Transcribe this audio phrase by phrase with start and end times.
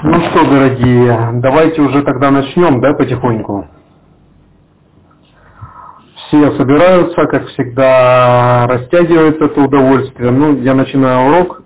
[0.00, 3.66] Ну что, дорогие, давайте уже тогда начнем, да, потихоньку.
[6.14, 10.30] Все собираются, как всегда, растягивается это удовольствие.
[10.30, 11.64] Ну, я начинаю урок,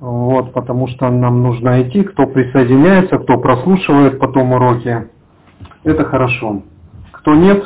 [0.00, 2.02] вот, потому что нам нужно идти.
[2.02, 5.06] Кто присоединяется, кто прослушивает потом уроки,
[5.84, 6.62] это хорошо.
[7.12, 7.62] Кто нет,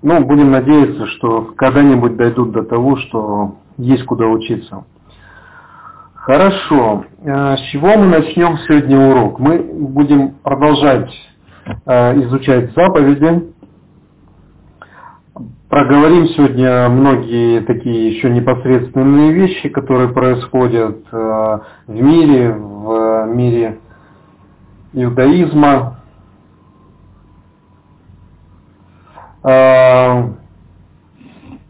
[0.00, 4.84] ну, будем надеяться, что когда-нибудь дойдут до того, что есть куда учиться.
[6.24, 7.04] Хорошо.
[7.22, 9.38] Э, с чего мы начнем сегодня урок?
[9.38, 11.12] Мы будем продолжать
[11.84, 13.52] э, изучать заповеди.
[15.68, 23.78] Проговорим сегодня многие такие еще непосредственные вещи, которые происходят э, в мире, в мире
[24.94, 25.98] иудаизма.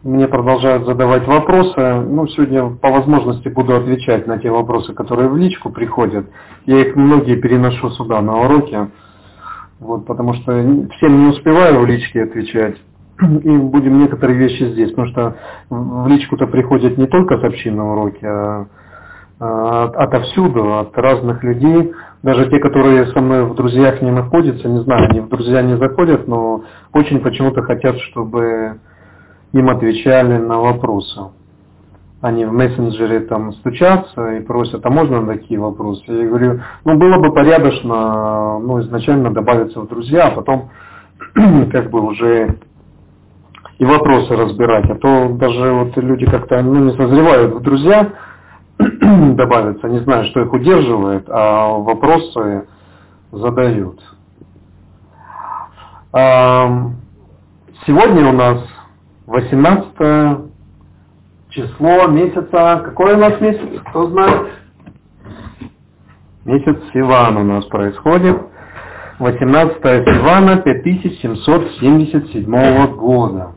[0.05, 1.75] Мне продолжают задавать вопросы.
[1.77, 6.27] Ну, сегодня по возможности буду отвечать на те вопросы, которые в личку приходят.
[6.67, 8.87] Я их многие переношу сюда, на уроки.
[9.79, 10.51] Вот, потому что
[10.97, 12.75] всем не успеваю в личке отвечать.
[13.19, 15.37] И будем некоторые вещи здесь, потому что
[15.71, 18.67] в личку-то приходят не только сообщения на уроке, а,
[19.39, 21.93] а отовсюду, от разных людей.
[22.21, 25.77] Даже те, которые со мной в друзьях не находятся, не знаю, они в друзья не
[25.77, 28.77] заходят, но очень почему-то хотят, чтобы
[29.55, 31.21] им отвечали на вопросы.
[32.19, 36.03] Они в мессенджере там стучатся и просят, а можно такие вопросы?
[36.07, 40.69] Я говорю, ну было бы порядочно, ну изначально добавиться в друзья, а потом
[41.71, 42.57] как бы уже
[43.77, 48.11] и вопросы разбирать, а то даже вот люди как-то ну, не созревают в друзья
[48.77, 52.67] добавиться, не знаю, что их удерживает, а вопросы
[53.31, 54.01] задают.
[57.85, 58.59] Сегодня у нас
[59.27, 60.41] 18
[61.49, 62.81] число месяца.
[62.85, 63.81] Какой у нас месяц?
[63.89, 64.47] Кто знает?
[66.45, 68.37] Месяц Сиван у нас происходит.
[69.19, 73.51] 18 Сивана 5777 года.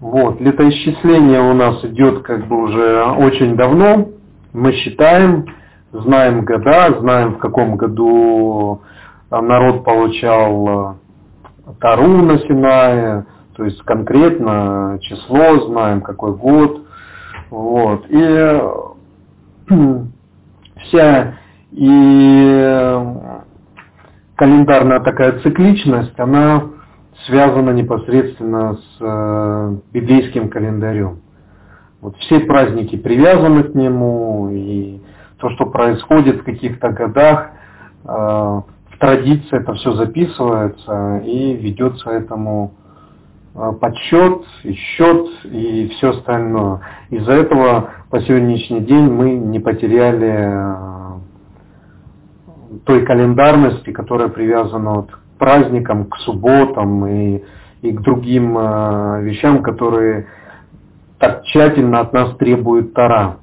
[0.00, 4.08] Вот, летоисчисление у нас идет как бы уже очень давно.
[4.52, 5.46] Мы считаем,
[5.92, 8.82] знаем года, знаем в каком году
[9.30, 10.96] народ получал
[11.80, 13.24] Тару на Синае,
[13.54, 16.86] то есть конкретно число знаем, какой год.
[17.50, 18.06] Вот.
[18.08, 18.62] И
[20.84, 21.34] вся
[21.72, 23.02] и
[24.36, 26.64] календарная такая цикличность, она
[27.26, 31.20] связана непосредственно с э, библейским календарем.
[32.00, 35.00] Вот все праздники привязаны к нему, и
[35.38, 37.50] то, что происходит в каких-то годах,
[38.04, 42.81] э, в традиции это все записывается и ведется этому Э,
[43.54, 46.80] подсчет, и счет и все остальное.
[47.10, 51.14] Из-за этого по сегодняшний день мы не потеряли э,
[52.86, 57.42] той календарности, которая привязана вот к праздникам, к субботам и,
[57.82, 60.26] и к другим э, вещам, которые
[61.18, 63.36] так тщательно от нас требует Тара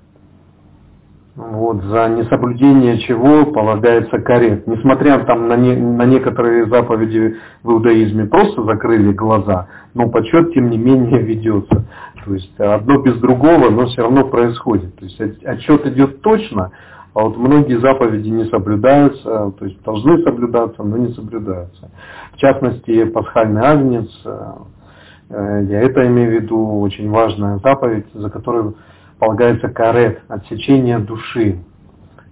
[1.40, 4.68] вот, за несоблюдение чего полагается карет.
[4.68, 10.70] Несмотря там на, не, на некоторые заповеди в иудаизме просто закрыли глаза, но подсчет тем
[10.70, 11.86] не менее ведется.
[12.26, 14.94] То есть одно без другого, но все равно происходит.
[14.98, 16.72] То есть отчет идет точно,
[17.14, 21.90] а вот многие заповеди не соблюдаются, то есть должны соблюдаться, но не соблюдаются.
[22.34, 28.76] В частности, пасхальный агнец, э, я это имею в виду, очень важная заповедь, за которую
[29.20, 31.60] полагается карет, отсечение души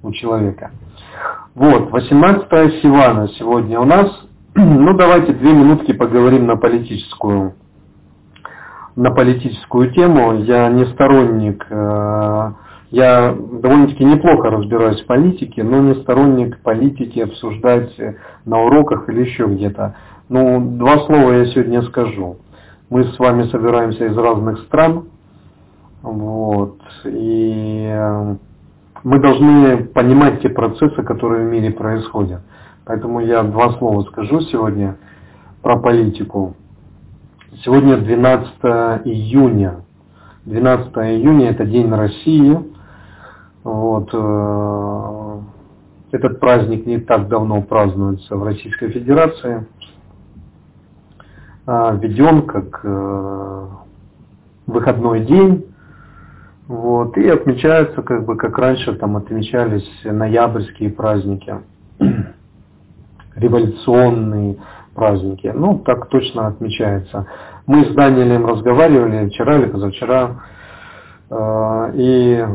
[0.01, 0.71] у человека.
[1.53, 4.09] Вот, 18 Сивана сегодня у нас.
[4.55, 7.53] Ну, давайте две минутки поговорим на политическую,
[8.95, 10.33] на политическую тему.
[10.33, 12.51] Я не сторонник, э,
[12.89, 17.91] я довольно-таки неплохо разбираюсь в политике, но не сторонник политики обсуждать
[18.45, 19.95] на уроках или еще где-то.
[20.29, 22.37] Ну, два слова я сегодня скажу.
[22.89, 25.05] Мы с вами собираемся из разных стран,
[26.11, 26.79] вот.
[27.05, 28.35] И э,
[29.03, 32.41] мы должны понимать те процессы, которые в мире происходят.
[32.85, 34.97] Поэтому я два слова скажу сегодня
[35.61, 36.55] про политику.
[37.63, 38.51] Сегодня 12
[39.05, 39.81] июня.
[40.45, 42.57] 12 июня это День России.
[43.63, 44.09] Вот.
[44.13, 45.39] Э,
[46.11, 49.67] этот праздник не так давно празднуется в Российской Федерации.
[51.65, 53.67] А, введен как э,
[54.67, 55.65] выходной день
[56.67, 61.55] вот, и отмечаются, как бы, как раньше там отмечались ноябрьские праздники,
[63.35, 64.57] революционные
[64.93, 65.49] праздники.
[65.55, 67.25] Ну, так точно отмечается.
[67.67, 70.41] Мы с Даниэлем разговаривали вчера или позавчера,
[71.29, 72.45] э, и,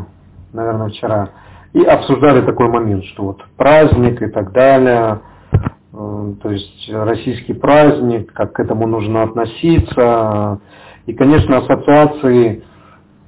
[0.52, 1.30] наверное, вчера.
[1.72, 5.20] И обсуждали такой момент, что вот праздник и так далее,
[5.52, 10.60] э, то есть российский праздник, как к этому нужно относиться.
[11.06, 12.62] И, конечно, ассоциации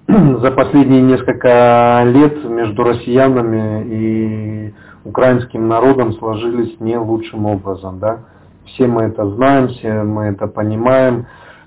[0.09, 4.75] за последние несколько лет между россиянами и
[5.05, 8.01] украинским народом сложились не лучшим образом.
[8.01, 8.25] Да?
[8.67, 11.27] Все мы это знаем, все мы это понимаем.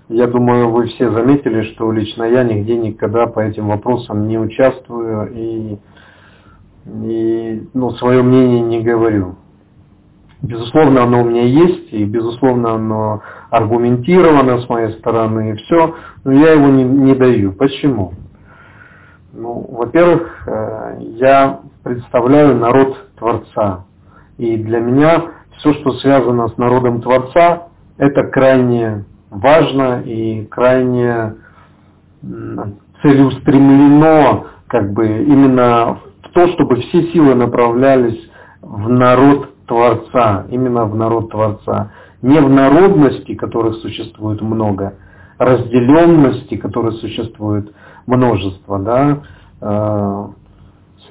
[0.10, 5.32] Я думаю, вы все заметили, что лично я нигде никогда по этим вопросам не участвую
[5.34, 5.78] и,
[6.86, 9.36] и ну, свое мнение не говорю.
[10.44, 16.34] Безусловно, оно у меня есть, и безусловно, оно аргументировано с моей стороны, и все, но
[16.34, 17.54] я его не, не даю.
[17.54, 18.14] Почему?
[19.40, 23.86] Ну, во-первых, э, я представляю народ Творца.
[24.40, 25.26] И для меня
[25.58, 27.68] все, что связано с народом Творца,
[27.98, 31.36] это крайне важно и крайне
[33.04, 38.20] целеустремлено как бы именно в то, чтобы все силы направлялись
[38.62, 41.92] в народ Творца, именно в народ Творца.
[42.24, 44.96] Не в народности, которых существует много,
[45.38, 47.72] разделенности, которых существует
[48.08, 49.18] множество, да,
[49.62, 50.28] э,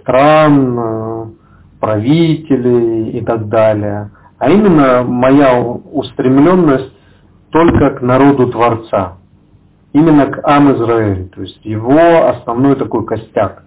[0.00, 1.26] стран, э,
[1.80, 6.92] правителей и так далее, а именно моя устремленность
[7.50, 9.18] только к народу Творца,
[9.92, 13.62] именно к Ам Израиль, то есть его основной такой костяк.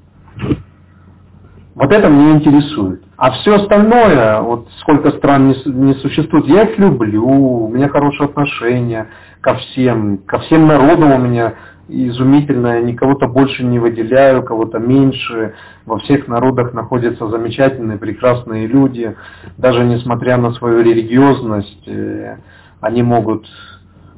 [1.76, 3.04] Вот это меня интересует.
[3.16, 8.26] А все остальное, вот сколько стран не, не существует, я их люблю, у меня хорошие
[8.26, 9.08] отношения
[9.40, 11.54] ко всем, ко всем народам у меня
[11.90, 15.56] изумительное, никого-то больше не выделяю, кого-то меньше.
[15.86, 19.16] Во всех народах находятся замечательные, прекрасные люди.
[19.58, 22.38] Даже несмотря на свою религиозность, э,
[22.82, 23.48] они могут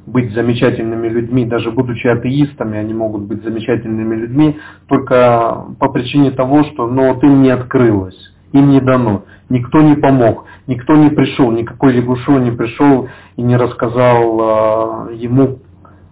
[0.06, 4.58] быть замечательными людьми, даже будучи атеистами, они могут быть замечательными людьми,
[4.88, 8.18] только по причине того, что ну, вот им не открылось,
[8.52, 13.56] им не дано, никто не помог, никто не пришел, никакой лягушо не пришел и не
[13.56, 15.60] рассказал э, ему,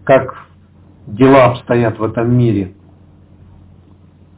[0.05, 0.50] как
[1.15, 2.75] дела обстоят в этом мире.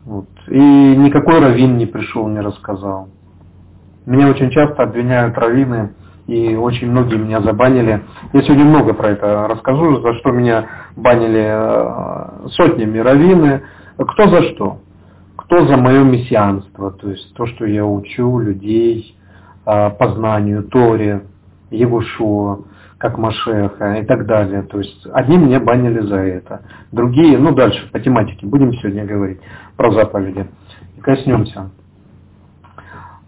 [0.05, 0.29] Вот.
[0.49, 3.09] И никакой раввин не пришел, не рассказал.
[4.05, 5.95] Меня очень часто обвиняют раввины,
[6.27, 8.03] и очень многие меня забанили.
[8.33, 10.67] Я сегодня много про это расскажу, за что меня
[10.97, 13.63] банили э, сотнями раввины.
[13.97, 14.79] Кто за что?
[15.37, 19.17] Кто за мое мессианство, то есть то, что я учу людей
[19.67, 21.27] э, познанию, Торе,
[21.71, 22.65] Егушуа,
[23.03, 24.63] как Машеха и так далее.
[24.63, 26.63] То есть одни меня банили за это,
[26.93, 29.41] другие, ну дальше по тематике будем сегодня говорить
[29.77, 30.47] про заповеди
[30.97, 31.73] и коснемся.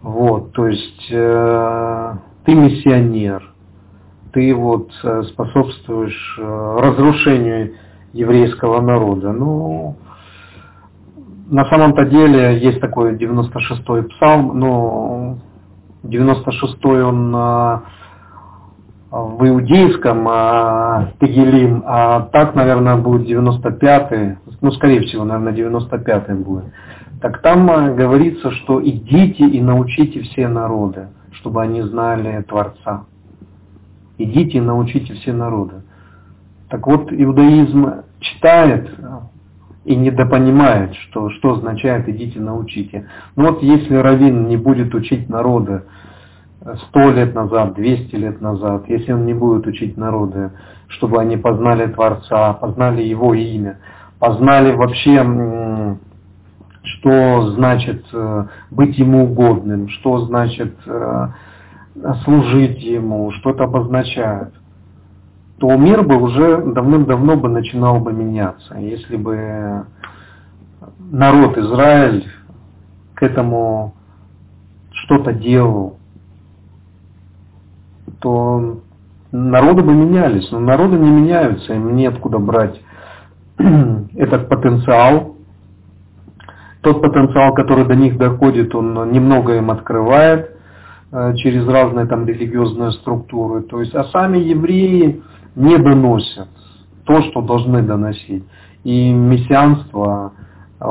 [0.01, 2.13] Вот, то есть э,
[2.45, 3.43] ты миссионер,
[4.31, 7.73] ты вот э, способствуешь э, разрушению
[8.13, 9.33] еврейского народа.
[9.33, 9.97] Ну,
[11.47, 15.37] на самом-то деле есть такой 96-й псалм, но
[16.03, 17.79] 96-й он э,
[19.11, 26.65] в иудейском а, Тегелим, а так, наверное, будет 95-й, ну, скорее всего, наверное, 95-й будет.
[27.21, 33.05] Так там а, говорится, что идите и научите все народы, чтобы они знали Творца.
[34.17, 35.83] Идите и научите все народы.
[36.69, 38.89] Так вот, иудаизм читает
[39.85, 43.07] и недопонимает, что, что означает «идите научите».
[43.35, 45.83] Ну вот если раввин не будет учить народы,
[46.87, 50.51] сто лет назад, 200 лет назад, если он не будет учить народы,
[50.87, 53.79] чтобы они познали Творца, познали Его имя,
[54.19, 55.97] познали вообще,
[56.83, 61.27] что значит э, быть Ему угодным, что значит э,
[62.23, 64.53] служить Ему, что это обозначает,
[65.59, 68.75] то мир бы уже давным-давно бы начинал бы меняться.
[68.75, 69.85] Если бы
[70.99, 72.27] народ Израиль
[73.13, 73.93] к этому
[74.91, 75.94] что-то делал,
[78.19, 78.79] то
[79.31, 82.79] народы бы менялись, но народы не меняются, им неоткуда брать
[83.57, 85.35] этот потенциал.
[86.81, 90.55] Тот потенциал, который до них доходит, он немного им открывает
[91.11, 93.63] э, через разные там религиозные структуры.
[93.63, 95.23] То есть, а сами евреи
[95.55, 96.49] не доносят
[97.05, 98.43] то, что должны доносить.
[98.83, 100.33] И мессианство
[100.79, 100.85] э,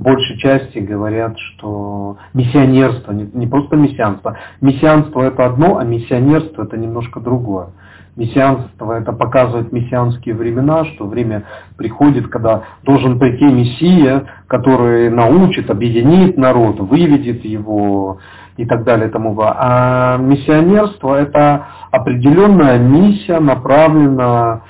[0.00, 4.38] большей части говорят, что миссионерство, не, не просто мессианство.
[4.60, 7.68] Мессианство это одно, а миссионерство это немножко другое.
[8.16, 11.44] Мессианство это показывает мессианские времена, что время
[11.76, 18.18] приходит, когда должен прийти Мессия, который научит, объединит народ, выведет его
[18.56, 24.62] и так далее и тому А миссионерство это определенная миссия, направленная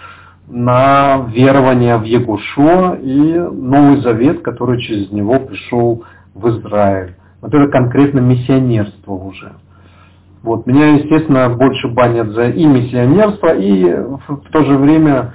[0.50, 6.04] на верование в Егушо и Новый Завет, который через него пришел
[6.34, 7.14] в Израиль.
[7.40, 9.52] Вот это конкретно миссионерство уже.
[10.42, 10.66] Вот.
[10.66, 15.34] Меня, естественно, больше банят за и миссионерство, и в то же время,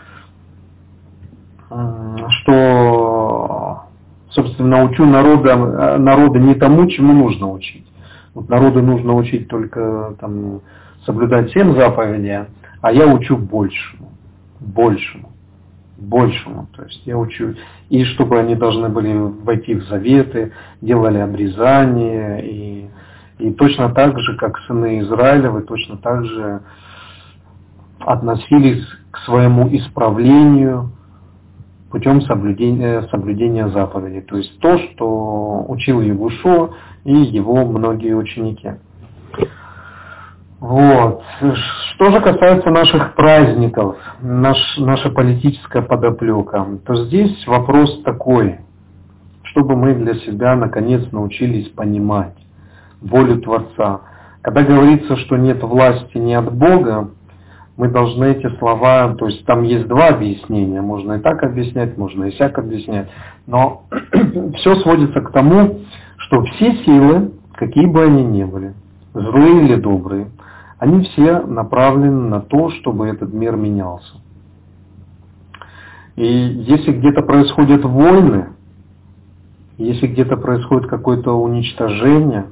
[2.29, 3.83] что,
[4.29, 7.87] собственно, учу народа, народа не тому, чему нужно учить.
[8.33, 10.61] Вот народу нужно учить только там,
[11.05, 12.47] соблюдать семь заповедей,
[12.81, 14.04] а я учу большему,
[14.65, 15.29] большему,
[15.97, 16.67] большему.
[16.75, 17.55] То есть я учу,
[17.89, 22.89] и чтобы они должны были войти в заветы, делали обрезание и
[23.37, 26.61] и точно так же, как сыны Израиля, вы точно так же
[27.99, 30.91] относились к своему исправлению
[31.89, 34.21] путем соблюдения, соблюдения заповедей.
[34.21, 38.71] То есть то, что учил Егушо и его многие ученики.
[40.67, 41.21] Вот.
[41.93, 48.57] Что же касается наших праздников, наш, наша политическая подоплека, то здесь вопрос такой,
[49.43, 52.33] чтобы мы для себя наконец научились понимать
[52.99, 54.01] волю Творца.
[54.41, 57.11] Когда говорится, что нет власти не от Бога,
[57.77, 62.23] мы должны эти слова, то есть там есть два объяснения, можно и так объяснять, можно
[62.23, 63.07] и всяк объяснять,
[63.45, 63.83] но
[64.55, 65.81] все сводится к тому,
[66.17, 68.73] что все силы, какие бы они ни были,
[69.13, 70.27] злые или добрые,
[70.77, 74.21] они все направлены на то, чтобы этот мир менялся.
[76.15, 78.49] И если где-то происходят войны,
[79.77, 82.47] если где-то происходит какое-то уничтожение,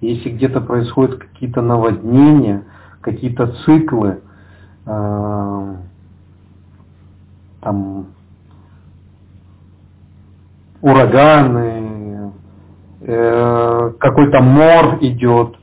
[0.00, 2.64] если где-то происходят какие-то наводнения,
[3.00, 4.20] какие-то циклы,
[4.86, 5.76] э,
[7.60, 8.06] там,
[10.80, 12.32] ураганы,
[13.00, 15.56] э, какой-то мор идет,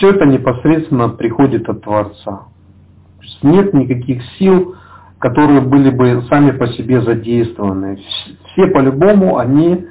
[0.00, 2.44] все это непосредственно приходит от Творца.
[3.42, 4.74] Нет никаких сил,
[5.18, 8.00] которые были бы сами по себе задействованы.
[8.46, 9.86] Все по-любому они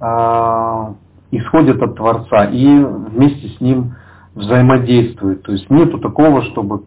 [0.00, 0.94] э,
[1.30, 3.94] исходят от Творца и вместе с Ним
[4.34, 5.42] взаимодействуют.
[5.44, 6.82] То есть нету такого, чтобы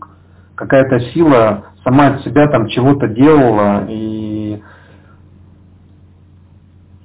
[0.54, 4.62] какая-то сила сама от себя там чего-то делала и,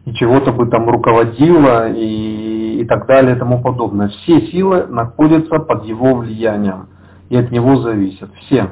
[0.04, 4.08] и чего-то бы там руководила и, и так далее и тому подобное.
[4.08, 6.88] Все силы находятся под его влиянием
[7.28, 8.30] и от него зависят.
[8.42, 8.70] Все.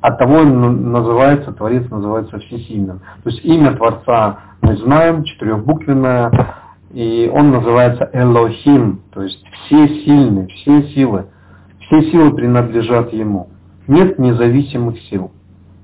[0.00, 3.00] От того называется, Творец называется всесильным.
[3.24, 6.30] То есть имя Творца мы знаем, четырехбуквенное,
[6.92, 11.26] и он называется Элохим, то есть все сильные, все силы.
[11.80, 13.48] Все силы принадлежат ему.
[13.86, 15.32] Нет независимых сил.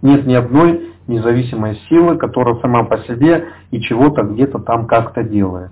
[0.03, 5.71] Нет ни одной независимой силы, которая сама по себе и чего-то где-то там как-то делает.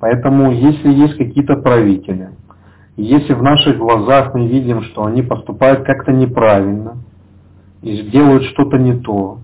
[0.00, 2.30] Поэтому если есть какие-то правители,
[2.96, 6.96] если в наших глазах мы видим, что они поступают как-то неправильно
[7.82, 9.38] и делают что-то не то,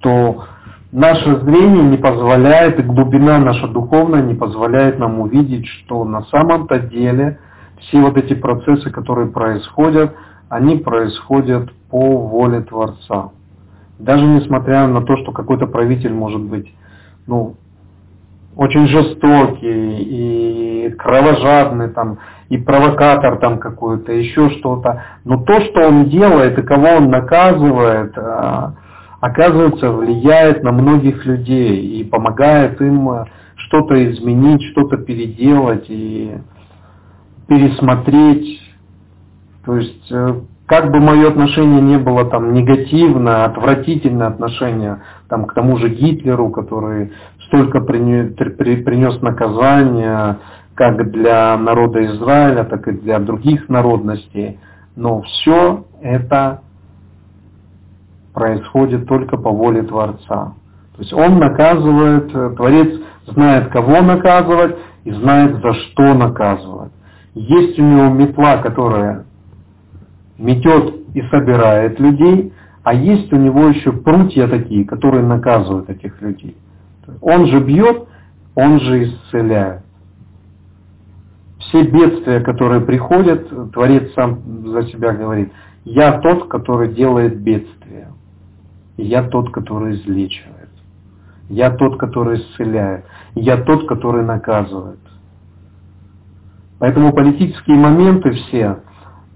[0.00, 0.44] то
[0.90, 6.80] наше зрение не позволяет, и глубина наша духовная не позволяет нам увидеть, что на самом-то
[6.80, 7.38] деле
[7.80, 10.14] все вот эти процессы, которые происходят,
[10.48, 13.30] они происходят по воле Творца.
[13.98, 16.72] Даже несмотря на то, что какой-то правитель может быть
[17.26, 17.54] ну,
[18.56, 22.18] очень жестокий и кровожадный там,
[22.48, 25.02] и провокатор там какой-то, еще что-то.
[25.24, 28.74] Но то, что он делает и кого он наказывает, а,
[29.20, 33.08] оказывается, влияет на многих людей и помогает им
[33.54, 36.32] что-то изменить, что-то переделать и
[37.48, 38.60] пересмотреть.
[39.64, 45.54] То есть, э, как бы мое отношение не было там негативное, отвратительное отношение там, к
[45.54, 47.12] тому же Гитлеру, который
[47.52, 50.38] столько принес наказания
[50.74, 54.58] как для народа Израиля, так и для других народностей,
[54.96, 56.62] но все это
[58.32, 60.54] происходит только по воле Творца.
[60.96, 66.92] То есть он наказывает, э, Творец знает, кого наказывать и знает, за что наказывать.
[67.34, 69.26] Есть у него метла, которая
[70.38, 76.56] метет и собирает людей, а есть у него еще прутья такие, которые наказывают этих людей.
[77.20, 78.08] Он же бьет,
[78.54, 79.82] он же исцеляет.
[81.58, 85.52] Все бедствия, которые приходят, Творец сам за себя говорит,
[85.84, 88.08] я тот, который делает бедствия.
[88.96, 90.68] Я тот, который излечивает.
[91.48, 93.04] Я тот, который исцеляет.
[93.34, 95.00] Я тот, который наказывает.
[96.78, 98.80] Поэтому политические моменты все,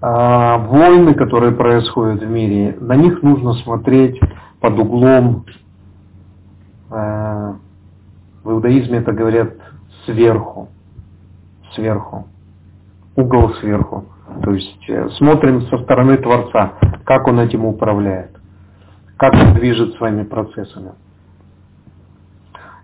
[0.01, 4.19] а, войны, которые происходят в мире, на них нужно смотреть
[4.59, 5.45] под углом,
[6.89, 9.53] в иудаизме это говорят
[10.05, 10.69] сверху,
[11.73, 12.27] сверху,
[13.15, 14.05] угол сверху.
[14.43, 16.73] То есть э, смотрим со стороны Творца,
[17.05, 18.37] как он этим управляет
[19.17, 20.91] как он движет своими процессами.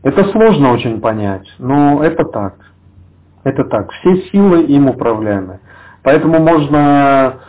[0.02, 2.56] Это сложно очень понять, но это так.
[3.44, 5.60] Это так, все силы им управляемы.
[6.02, 7.40] Поэтому можно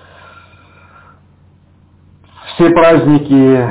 [2.54, 3.68] все праздники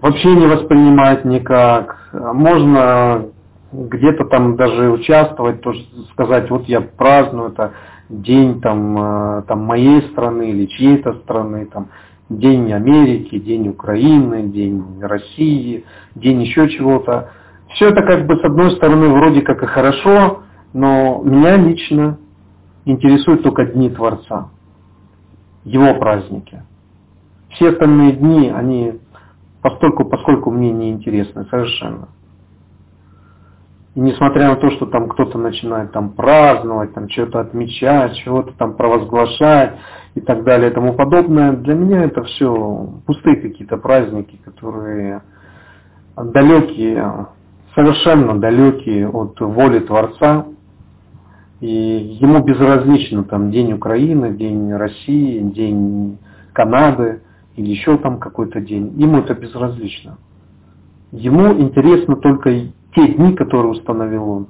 [0.00, 2.10] вообще не воспринимать никак.
[2.12, 3.26] Можно
[3.72, 7.72] где-то там даже участвовать, тоже сказать, вот я праздную это
[8.08, 11.88] день там, э, там моей страны или чьей-то страны, там,
[12.28, 17.30] день Америки, день Украины, день России, день еще чего-то.
[17.74, 20.42] Все это как бы с одной стороны вроде как и хорошо,
[20.72, 22.18] но меня лично
[22.84, 24.48] интересуют только дни Творца,
[25.64, 26.62] его праздники.
[27.50, 29.00] Все остальные дни, они
[29.66, 32.08] постольку, поскольку мне не интересны совершенно.
[33.96, 38.74] И несмотря на то, что там кто-то начинает там праздновать, там что-то отмечать, чего-то там
[38.74, 39.76] провозглашать
[40.14, 45.22] и так далее и тому подобное, для меня это все пустые какие-то праздники, которые
[46.14, 47.26] далекие,
[47.74, 50.46] совершенно далекие от воли Творца.
[51.58, 56.18] И ему безразлично там День Украины, День России, День
[56.52, 57.22] Канады
[57.56, 58.92] или еще там какой-то день.
[58.96, 60.18] Ему это безразлично.
[61.12, 62.50] Ему интересно только
[62.94, 64.46] те дни, которые установил он.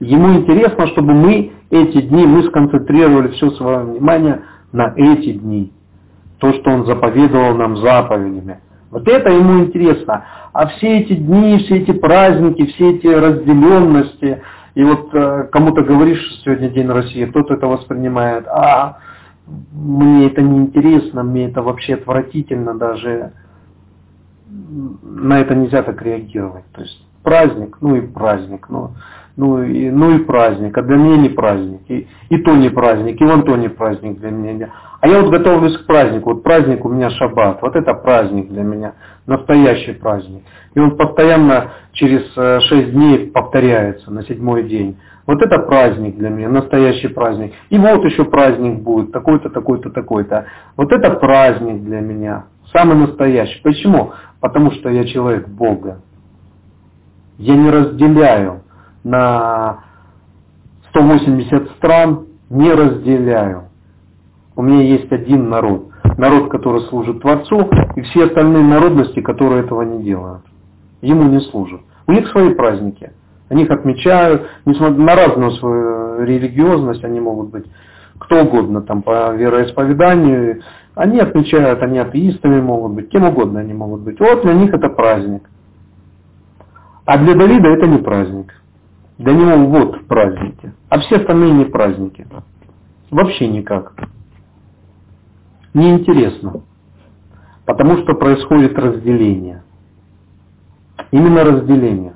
[0.00, 4.42] Ему интересно, чтобы мы эти дни, мы сконцентрировали все свое внимание
[4.72, 5.72] на эти дни.
[6.38, 8.60] То, что он заповедовал нам заповедями.
[8.90, 10.24] Вот это ему интересно.
[10.52, 14.42] А все эти дни, все эти праздники, все эти разделенности,
[14.74, 18.98] и вот э, кому-то говоришь, сегодня День России, тот это воспринимает, а
[19.72, 23.32] мне это не интересно, мне это вообще отвратительно даже,
[24.48, 26.64] на это нельзя так реагировать.
[26.72, 28.92] То есть праздник, ну и праздник, ну,
[29.36, 33.20] ну, и, ну и праздник, а для меня не праздник, и, и то не праздник,
[33.20, 34.70] и вон то не праздник для меня.
[35.00, 38.62] А я вот готовлюсь к празднику, вот праздник у меня шаббат, вот это праздник для
[38.62, 38.94] меня,
[39.26, 40.42] настоящий праздник.
[40.74, 44.98] И он постоянно через э, шесть дней повторяется на седьмой день.
[45.30, 47.52] Вот это праздник для меня, настоящий праздник.
[47.68, 50.46] И вот еще праздник будет, такой-то, такой-то, такой-то.
[50.76, 53.62] Вот это праздник для меня, самый настоящий.
[53.62, 54.10] Почему?
[54.40, 56.00] Потому что я человек Бога.
[57.38, 58.62] Я не разделяю
[59.04, 59.84] на
[60.88, 63.68] 180 стран, не разделяю.
[64.56, 65.90] У меня есть один народ.
[66.18, 70.42] Народ, который служит Творцу, и все остальные народности, которые этого не делают.
[71.02, 71.82] Ему не служат.
[72.08, 73.12] У них свои праздники.
[73.50, 77.66] Они их отмечают, несмотря на разную свою религиозность, они могут быть
[78.20, 80.62] кто угодно там по вероисповеданию,
[80.94, 84.20] они отмечают, они атеистами могут быть, кем угодно они могут быть.
[84.20, 85.48] Вот для них это праздник.
[87.06, 88.54] А для Давида это не праздник.
[89.18, 90.72] Для него вот праздники.
[90.88, 92.26] А все остальные не праздники.
[93.10, 93.94] Вообще никак.
[95.74, 96.62] Неинтересно.
[97.64, 99.62] Потому что происходит разделение.
[101.10, 102.14] Именно разделение.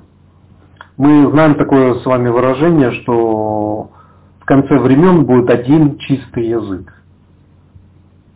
[0.97, 3.91] Мы знаем такое с вами выражение, что
[4.39, 6.93] в конце времен будет один чистый язык.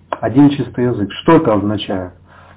[0.09, 1.09] Один чистый язык.
[1.21, 2.11] Что это означает?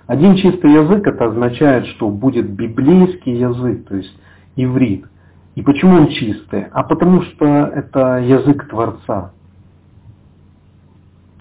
[0.09, 4.13] Один чистый язык это означает, что будет библейский язык, то есть
[4.57, 5.07] иврит.
[5.55, 6.67] И почему он чистый?
[6.73, 9.31] А потому что это язык Творца,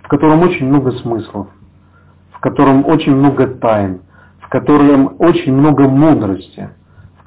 [0.04, 1.48] в котором очень много смыслов,
[2.30, 4.02] в котором очень много тайн,
[4.40, 6.70] в котором очень много мудрости,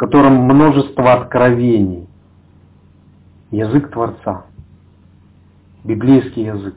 [0.04, 2.06] котором множество откровений.
[3.50, 4.44] Язык Творца.
[5.82, 6.74] Библейский язык.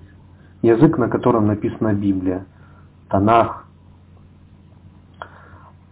[0.61, 2.45] Язык, на котором написана Библия.
[3.09, 3.67] Танах,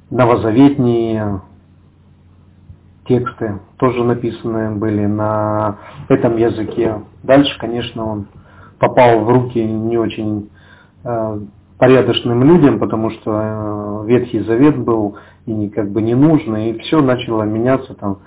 [0.09, 1.41] новозаветные
[3.05, 7.01] тексты тоже написанные были на этом языке.
[7.23, 8.27] Дальше, конечно, он
[8.79, 10.49] попал в руки не очень
[11.03, 11.39] э,
[11.77, 17.01] порядочным людям, потому что э, Ветхий Завет был и как бы не нужно, и все
[17.01, 18.19] начало меняться там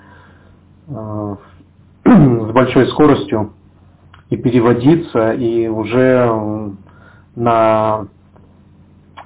[0.87, 1.35] э,
[2.05, 3.53] с большой скоростью
[4.29, 6.71] и переводиться, и уже
[7.35, 8.07] на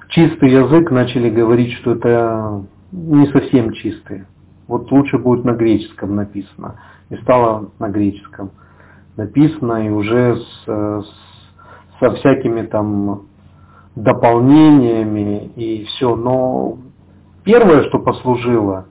[0.08, 4.24] чистый язык начали говорить, что это не совсем чистый.
[4.66, 6.76] Вот лучше будет на греческом написано.
[7.10, 8.50] И стало на греческом
[9.16, 11.06] написано, и уже с, с,
[12.00, 13.26] со всякими там
[13.94, 16.16] дополнениями и все.
[16.16, 16.78] Но
[17.44, 18.86] первое, что послужило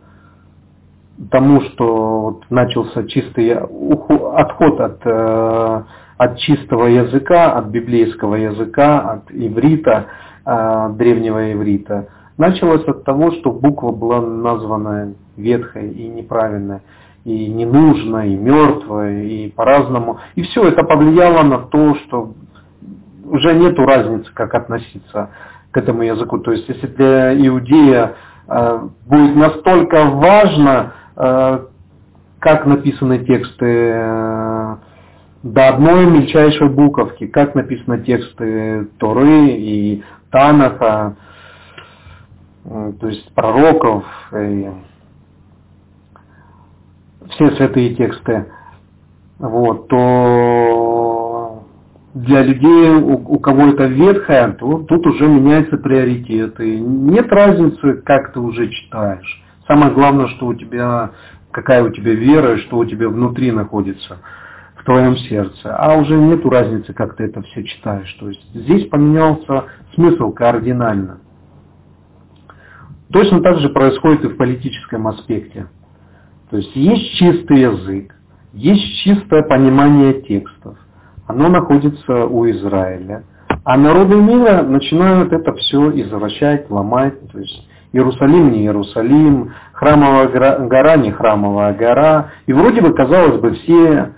[1.31, 5.83] тому, что вот начался чистый отход от, э,
[6.17, 10.07] от чистого языка, от библейского языка, от иврита,
[10.45, 16.79] а, древнего иврита, началось от того, что буква была названа ветхой и неправильной,
[17.23, 20.19] и ненужной, и мертвой, и по-разному.
[20.35, 22.33] И все это повлияло на то, что
[23.25, 25.29] уже нет разницы, как относиться
[25.71, 26.39] к этому языку.
[26.39, 31.65] То есть, если для иудея э, будет настолько важно, э,
[32.39, 34.75] как написаны тексты э,
[35.43, 41.15] до одной мельчайшей буковки, как написано тексты Торы и Танаха,
[42.63, 44.71] то есть пророков, и
[47.31, 48.47] все святые тексты,
[49.37, 50.72] вот, то
[52.13, 56.79] для людей, у, у кого это ветхое, то тут уже меняются приоритеты.
[56.79, 59.43] Нет разницы, как ты уже читаешь.
[59.67, 61.11] Самое главное, что у тебя,
[61.51, 64.19] какая у тебя вера, что у тебя внутри находится
[64.75, 65.75] в твоем сердце.
[65.75, 68.13] А уже нету разницы, как ты это все читаешь.
[68.19, 71.19] То есть здесь поменялся смысл кардинально.
[73.11, 75.67] Точно так же происходит и в политическом аспекте.
[76.49, 78.13] То есть есть чистый язык,
[78.53, 80.77] есть чистое понимание текстов.
[81.27, 83.23] Оно находится у Израиля.
[83.63, 87.15] А народы мира начинают это все извращать, ломать.
[87.31, 90.27] То есть Иерусалим не Иерусалим, храмовая
[90.67, 92.31] гора не храмовая гора.
[92.45, 94.13] И вроде бы, казалось бы, все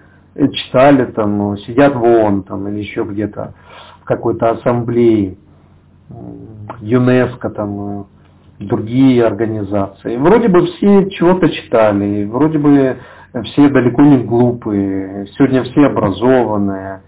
[0.52, 3.54] читали, там, сидят вон там, или еще где-то
[4.02, 5.38] в какой-то ассамблее,
[6.82, 8.08] ЮНЕСКО, там,
[8.60, 10.18] другие организации.
[10.18, 12.98] Вроде бы все чего-то читали, вроде бы
[13.44, 17.02] все далеко не глупые, сегодня все образованные,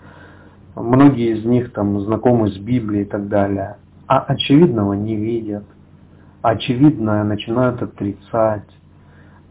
[0.76, 5.64] многие из них там знакомы с Библией и так далее, а очевидного не видят,
[6.42, 8.68] очевидное начинают отрицать,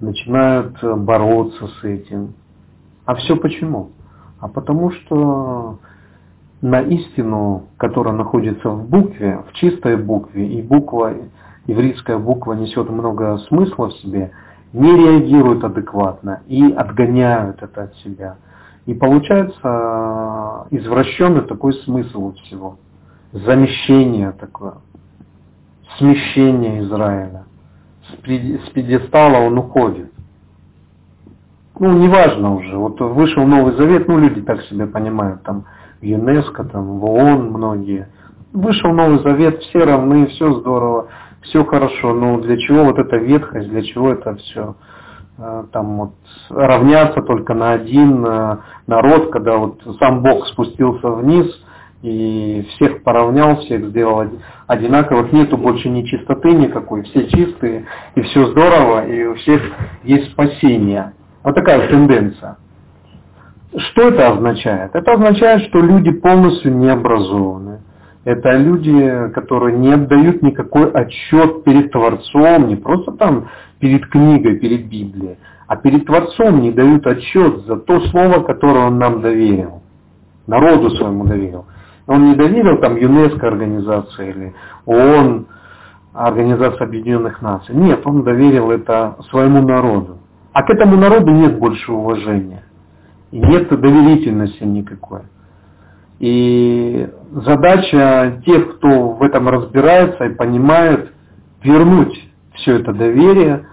[0.00, 2.34] начинают бороться с этим.
[3.06, 3.90] А все почему?
[4.40, 5.78] А потому что
[6.60, 11.14] на истину, которая находится в букве, в чистой букве, и буква
[11.66, 14.32] еврейская буква несет много смысла в себе,
[14.72, 18.37] не реагируют адекватно и отгоняют это от себя.
[18.87, 22.79] И получается извращенный такой смысл всего.
[23.33, 24.74] Замещение такое,
[25.98, 27.44] смещение Израиля.
[28.09, 30.12] С пьедестала он уходит.
[31.79, 32.76] Ну, неважно уже.
[32.76, 35.64] Вот вышел Новый Завет, ну, люди так себе понимают, там,
[36.00, 38.09] ЮНЕСКО, там, в ООН многие.
[38.52, 41.09] Вышел Новый Завет, все равны, все здорово
[41.46, 44.76] все хорошо, но для чего вот эта ветхость, для чего это все?
[45.38, 46.14] Э, там вот
[46.50, 48.56] равняться только на один э,
[48.87, 51.46] народ, когда вот сам Бог спустился вниз
[52.02, 54.26] и всех поравнял, всех сделал
[54.66, 59.62] одинаковых, нету больше ни чистоты никакой, все чистые, и все здорово, и у всех
[60.04, 61.14] есть спасение.
[61.42, 62.59] Вот такая тенденция.
[63.76, 64.94] Что это означает?
[64.94, 67.75] Это означает, что люди полностью не образованы.
[68.26, 73.46] Это люди, которые не отдают никакой отчет перед Творцом, не просто там
[73.78, 78.98] перед книгой, перед Библией, а перед Творцом не дают отчет за то слово, которое Он
[78.98, 79.80] нам доверил,
[80.48, 81.66] народу своему доверил.
[82.08, 84.54] Он не доверил там ЮНЕСКО организации или
[84.86, 85.46] ООН,
[86.12, 87.76] Организация Объединенных Наций.
[87.76, 90.18] Нет, он доверил это своему народу.
[90.52, 92.64] А к этому народу нет больше уважения.
[93.30, 95.20] И нет доверительности никакой.
[96.18, 101.12] И задача тех, кто в этом разбирается и понимает,
[101.62, 102.18] вернуть
[102.55, 103.66] все это доверие,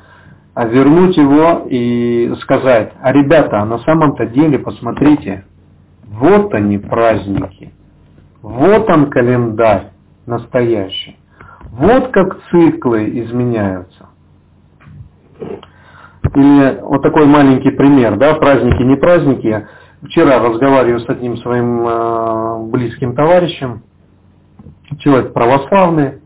[0.53, 5.45] а вернуть его и сказать, а ребята, а на самом-то деле, посмотрите,
[6.06, 7.73] вот они праздники,
[8.41, 9.91] вот он календарь
[10.25, 11.17] настоящий,
[11.71, 14.10] вот как циклы изменяются.
[16.36, 19.67] Или вот такой маленький пример, да, праздники, не праздники,
[20.05, 23.83] Вчера разговариваю с одним своим э, близким товарищем,
[24.99, 26.19] человек православный,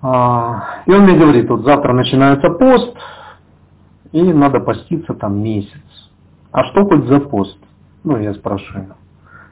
[0.00, 2.96] а, и он мне говорит, вот завтра начинается пост,
[4.10, 6.10] и надо поститься там месяц.
[6.50, 7.58] А что хоть за пост?
[8.04, 8.96] Ну, я спрашиваю.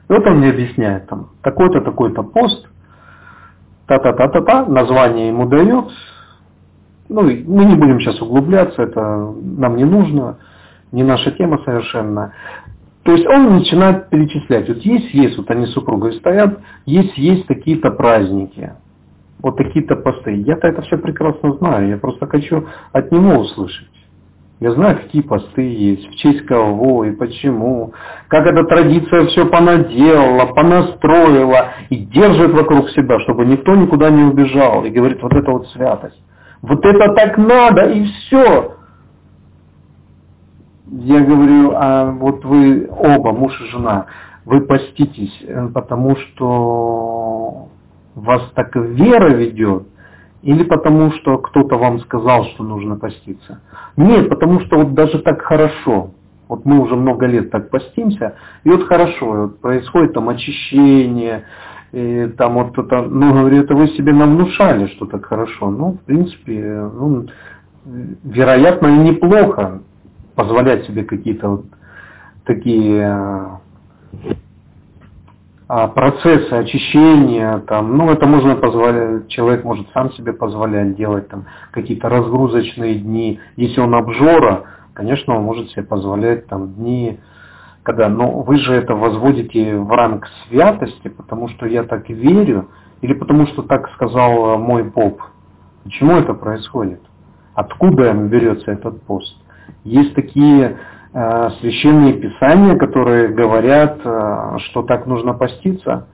[0.09, 2.67] И вот он мне объясняет, там, такой-то, такой-то пост,
[3.85, 5.89] та-та-та-та-та, название ему дает.
[7.07, 10.37] Ну, мы не будем сейчас углубляться, это нам не нужно
[10.91, 12.33] не наша тема совершенно.
[13.03, 14.67] То есть он начинает перечислять.
[14.67, 18.73] Вот есть, есть, вот они с супругой стоят, есть, есть такие-то праздники,
[19.41, 20.35] вот такие-то посты.
[20.35, 23.89] Я-то это все прекрасно знаю, я просто хочу от него услышать.
[24.59, 27.95] Я знаю, какие посты есть, в честь кого и почему,
[28.27, 34.85] как эта традиция все понаделала, понастроила и держит вокруг себя, чтобы никто никуда не убежал
[34.85, 36.21] и говорит, вот это вот святость.
[36.61, 38.75] Вот это так надо и все.
[40.93, 44.07] Я говорю, а вот вы оба, муж и жена,
[44.43, 47.69] вы поститесь, э, потому что
[48.13, 49.87] вас так вера ведет,
[50.41, 53.61] или потому что кто-то вам сказал, что нужно поститься?
[53.95, 56.11] Нет, потому что вот даже так хорошо.
[56.49, 61.45] Вот мы уже много лет так постимся, и вот хорошо, вот происходит там очищение,
[61.93, 65.69] и там вот это, ну, говорю, это вы себе навнушали, что так хорошо.
[65.69, 67.27] Ну, в принципе, ну,
[67.85, 69.83] вероятно, и неплохо
[70.35, 71.65] позволять себе какие-то вот
[72.45, 73.59] такие
[75.67, 81.45] а, процессы очищения, там, ну это можно позволять, человек может сам себе позволять делать там
[81.71, 83.39] какие-то разгрузочные дни.
[83.55, 87.19] Если он обжора, конечно, он может себе позволять там дни,
[87.83, 92.69] когда, но вы же это возводите в ранг святости, потому что я так верю,
[93.01, 95.21] или потому что так сказал мой поп.
[95.83, 97.01] Почему это происходит?
[97.53, 99.40] Откуда берется этот пост?
[99.83, 100.77] Есть такие
[101.13, 106.07] Э, священные писания, которые говорят, э, что так нужно поститься.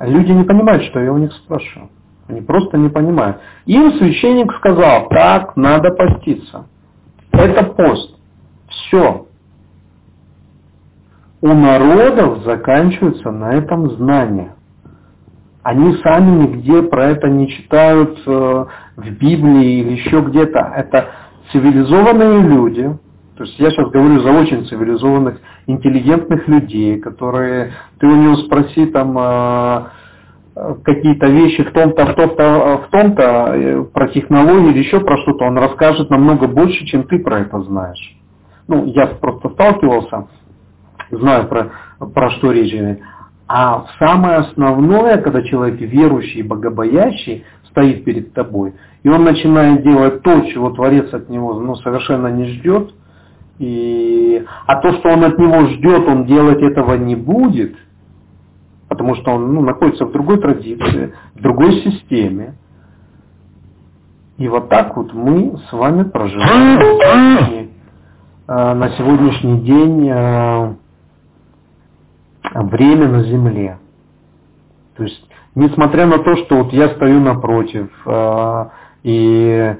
[0.00, 1.90] Люди не понимают, что я у них спрашиваю.
[2.28, 3.38] Они просто не понимают.
[3.66, 6.66] Им священник сказал, так надо поститься.
[7.32, 8.16] Это пост.
[8.68, 9.26] Все.
[11.40, 14.54] У народов заканчиваются на этом знания.
[15.64, 20.60] Они сами нигде про это не читают э, в Библии или еще где-то.
[20.76, 21.08] Это
[21.52, 22.98] цивилизованные люди,
[23.36, 28.86] то есть я сейчас говорю за очень цивилизованных, интеллигентных людей, которые, ты у него спроси
[28.86, 29.92] там а,
[30.82, 35.44] какие-то вещи в том-то, в том-то, в том-то, э, про технологии или еще про что-то,
[35.44, 38.16] он расскажет намного больше, чем ты про это знаешь.
[38.66, 40.26] Ну, я просто сталкивался,
[41.10, 41.70] знаю про,
[42.12, 43.00] про что речь идет.
[43.46, 50.22] А самое основное, когда человек верующий и богобоящий стоит перед тобой, и он начинает делать
[50.22, 52.92] то, чего Творец от него ну, совершенно не ждет,
[53.58, 57.76] и, а то, что он от него ждет, он делать этого не будет,
[58.88, 62.54] потому что он ну, находится в другой традиции, в другой системе.
[64.36, 67.70] И вот так вот мы с вами проживаем
[68.46, 70.74] э, на сегодняшний день э,
[72.54, 73.78] время на Земле.
[74.96, 78.64] То есть, несмотря на то, что вот я стою напротив, э,
[79.08, 79.74] и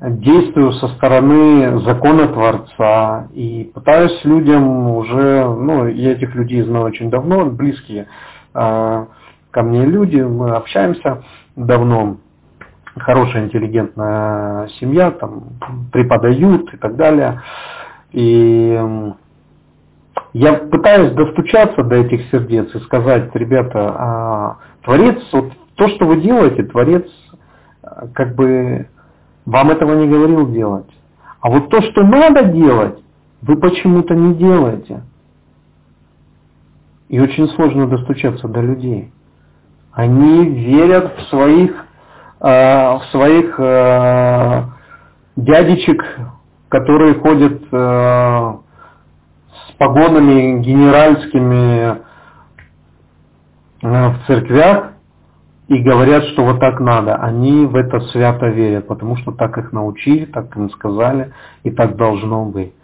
[0.00, 7.10] действую со стороны закона Творца и пытаюсь людям уже, ну, я этих людей знаю очень
[7.10, 8.06] давно, близкие
[8.54, 9.06] э,
[9.50, 11.24] ко мне люди, мы общаемся
[11.56, 12.18] давно,
[12.96, 15.58] хорошая интеллигентная семья, там
[15.92, 17.42] преподают и так далее.
[18.12, 19.12] И
[20.32, 26.20] я пытаюсь достучаться до этих сердец и сказать, ребята, а Творец, вот то, что вы
[26.20, 27.04] делаете, Творец
[28.14, 28.88] как бы
[29.46, 30.90] вам этого не говорил делать.
[31.40, 32.98] А вот то, что надо делать,
[33.42, 35.02] вы почему-то не делаете.
[37.08, 39.12] И очень сложно достучаться до людей.
[39.92, 41.70] Они верят в своих,
[42.40, 44.62] э, в своих э,
[45.36, 46.02] дядечек,
[46.70, 48.54] которые ходят э,
[49.68, 51.98] с погонами генеральскими
[53.82, 54.93] э, в церквях,
[55.68, 57.16] и говорят, что вот так надо.
[57.16, 61.96] Они в это свято верят, потому что так их научили, так им сказали, и так
[61.96, 62.74] должно быть.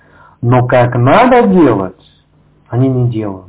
[0.40, 2.00] Но как надо делать,
[2.68, 3.46] они не делают.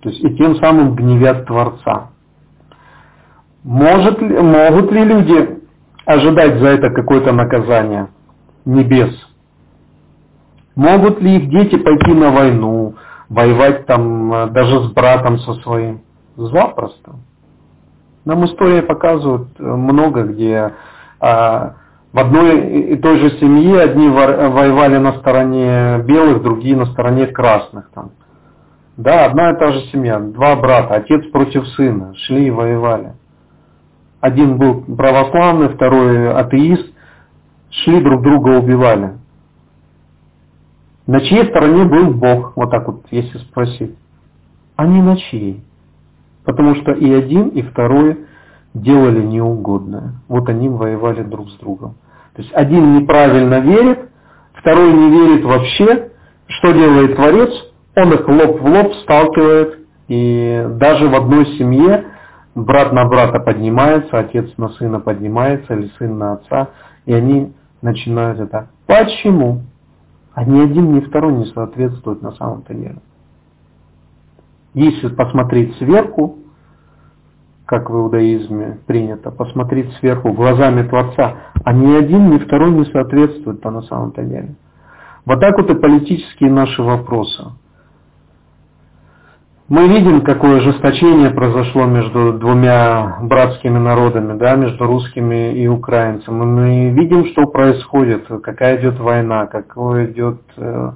[0.00, 2.10] То есть и тем самым гневят Творца.
[3.62, 5.60] Может ли, могут ли люди
[6.06, 8.08] ожидать за это какое-то наказание
[8.64, 9.14] небес?
[10.74, 12.94] Могут ли их дети пойти на войну,
[13.28, 16.00] воевать там э, даже с братом со своим?
[16.36, 17.16] Запросто.
[18.24, 20.72] Нам история показывает э, много, где
[21.18, 21.74] а,
[22.12, 27.90] в одной и той же семье одни воевали на стороне белых, другие на стороне красных.
[27.94, 28.10] Там.
[28.96, 33.14] Да, одна и та же семья, два брата, отец против сына, шли и воевали.
[34.20, 36.92] Один был православный, второй атеист,
[37.70, 39.14] шли друг друга убивали.
[41.06, 43.96] На чьей стороне был Бог, вот так вот, если спросить?
[44.76, 45.64] А не на чьей.
[46.44, 48.26] Потому что и один, и второй
[48.74, 50.14] делали неугодное.
[50.28, 51.94] Вот они воевали друг с другом.
[52.34, 54.10] То есть один неправильно верит,
[54.54, 56.10] второй не верит вообще.
[56.46, 57.50] Что делает Творец?
[57.96, 59.78] Он их лоб в лоб сталкивает.
[60.08, 62.04] И даже в одной семье
[62.54, 66.70] брат на брата поднимается, отец на сына поднимается, или сын на отца.
[67.06, 67.52] И они
[67.82, 68.68] начинают это.
[68.86, 69.62] Почему?
[70.34, 72.98] А ни один, ни второй не соответствует на самом-то деле.
[74.74, 76.38] Если посмотреть сверху,
[77.66, 83.60] как в иудаизме принято, посмотреть сверху глазами Творца, а ни один, ни второй не соответствует
[83.60, 84.54] по на самом-то деле.
[85.24, 87.44] Вот так вот и политические наши вопросы.
[89.68, 96.44] Мы видим, какое ожесточение произошло между двумя братскими народами, да, между русскими и украинцами.
[96.44, 100.92] Мы видим, что происходит, какая идет война, какое идет э,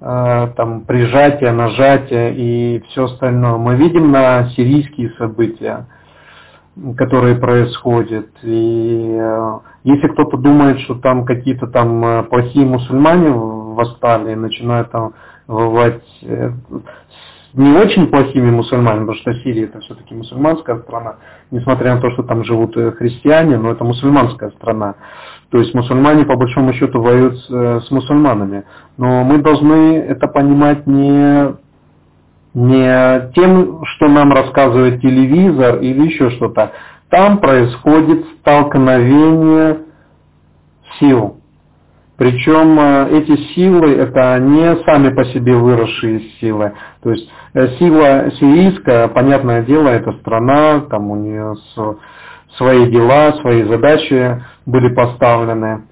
[0.00, 3.58] там прижатие, нажатие и все остальное.
[3.58, 5.86] Мы видим на сирийские события,
[6.96, 8.28] которые происходят.
[8.42, 14.90] И э, если кто-то думает, что там какие-то там э, плохие мусульмане восстали и начинают
[14.90, 15.12] там
[15.46, 16.50] воевать э,
[17.54, 21.16] не очень плохими мусульманами, потому что Сирия это все-таки мусульманская страна,
[21.50, 24.94] несмотря на то, что там живут э, христиане, но это мусульманская страна.
[25.50, 28.64] То есть мусульмане по большому счету воюют с, э, с мусульманами.
[28.96, 31.56] Но мы должны это понимать не,
[32.54, 36.72] не тем, что нам рассказывает телевизор или еще что-то.
[37.08, 39.78] Там происходит столкновение
[41.00, 41.38] сил.
[42.16, 46.74] Причем э, эти силы это не сами по себе выросшие силы.
[47.02, 51.56] То есть э, сила сирийская, понятное дело, это страна, там у нее
[52.56, 55.82] свои дела, свои задачи были поставлены.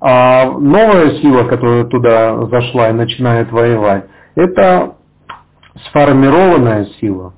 [0.00, 4.94] А новая сила, которая туда зашла и начинает воевать, это
[5.86, 7.34] сформированная сила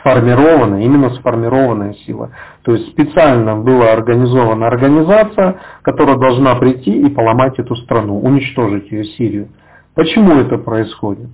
[0.00, 2.30] сформированная, именно сформированная сила.
[2.62, 9.04] То есть специально была организована организация, которая должна прийти и поломать эту страну, уничтожить ее
[9.04, 9.48] Сирию.
[9.94, 11.30] Почему это происходит?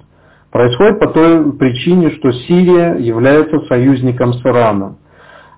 [0.50, 4.98] Происходит по той причине, что Сирия является союзником с Ираном.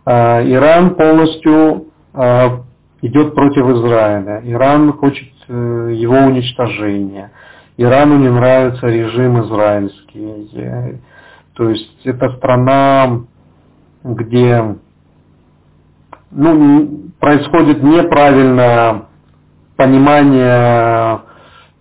[0.04, 2.62] А, Иран полностью а,
[3.02, 4.40] идет против Израиля.
[4.44, 7.32] Иран хочет э, его уничтожения.
[7.76, 11.00] Ирану не нравится режим израильский.
[11.54, 13.20] То есть это страна,
[14.02, 14.76] где
[16.30, 19.04] ну, происходит неправильное
[19.76, 21.20] понимание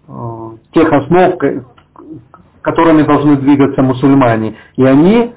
[0.07, 1.35] э, тех основ,
[2.61, 4.57] которыми должны двигаться мусульмане.
[4.75, 5.33] И они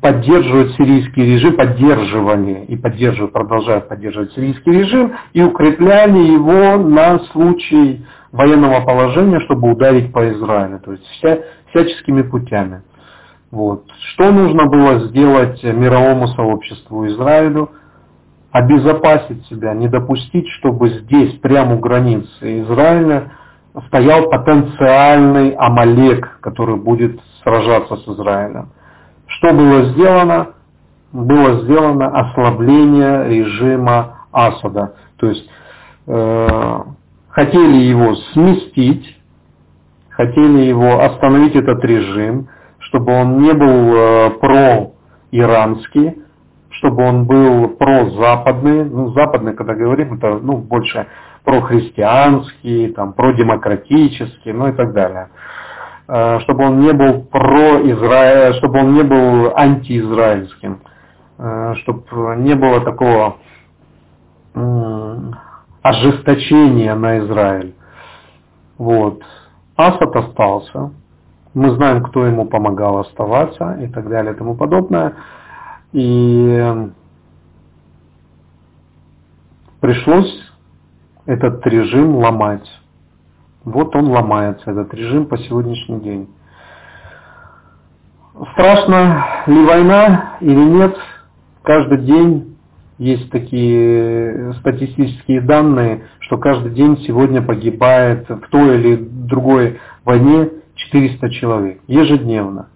[0.00, 8.04] поддерживают сирийский режим, поддерживали и поддерживают, продолжают поддерживать сирийский режим и укрепляли его на случай
[8.30, 10.80] военного положения, чтобы ударить по Израилю.
[10.80, 11.38] То есть вся,
[11.70, 12.82] всяческими путями.
[13.50, 13.84] Вот.
[14.12, 17.70] Что нужно было сделать мировому сообществу Израилю?
[18.52, 23.32] Обезопасить себя, не допустить, чтобы здесь, прямо у границы Израиля,
[23.88, 28.68] стоял потенциальный Амалек, который будет сражаться с Израилем.
[29.42, 30.50] Что было сделано?
[31.10, 34.94] Было сделано ослабление режима Асада.
[35.16, 35.50] То есть
[36.06, 36.78] э,
[37.28, 39.20] хотели его сместить,
[40.10, 46.22] хотели его остановить этот режим, чтобы он не был э, про-иранский,
[46.70, 48.84] чтобы он был про-западный.
[48.84, 51.08] Ну, западный, когда говорим, это ну, больше
[51.42, 55.30] про-христианский, там, про-демократический, ну и так далее.
[55.30, 55.61] Э,
[56.04, 60.80] чтобы он не был про-израиль, чтобы он не был антиизраильским,
[61.38, 63.36] э, чтобы не было такого
[65.82, 67.74] ожесточения на Израиль.
[68.78, 69.22] Вот.
[69.76, 70.92] Асад остался.
[71.54, 75.14] Мы знаем, кто ему помогал оставаться и так далее и тому подобное.
[75.92, 76.90] И
[79.80, 80.52] пришлось
[81.26, 82.68] этот режим ломать.
[83.64, 86.28] Вот он ломается, этот режим по сегодняшний день.
[88.54, 90.96] Страшно ли война или нет,
[91.62, 92.56] каждый день
[92.98, 101.30] есть такие статистические данные, что каждый день сегодня погибает в той или другой войне 400
[101.30, 102.68] человек ежедневно.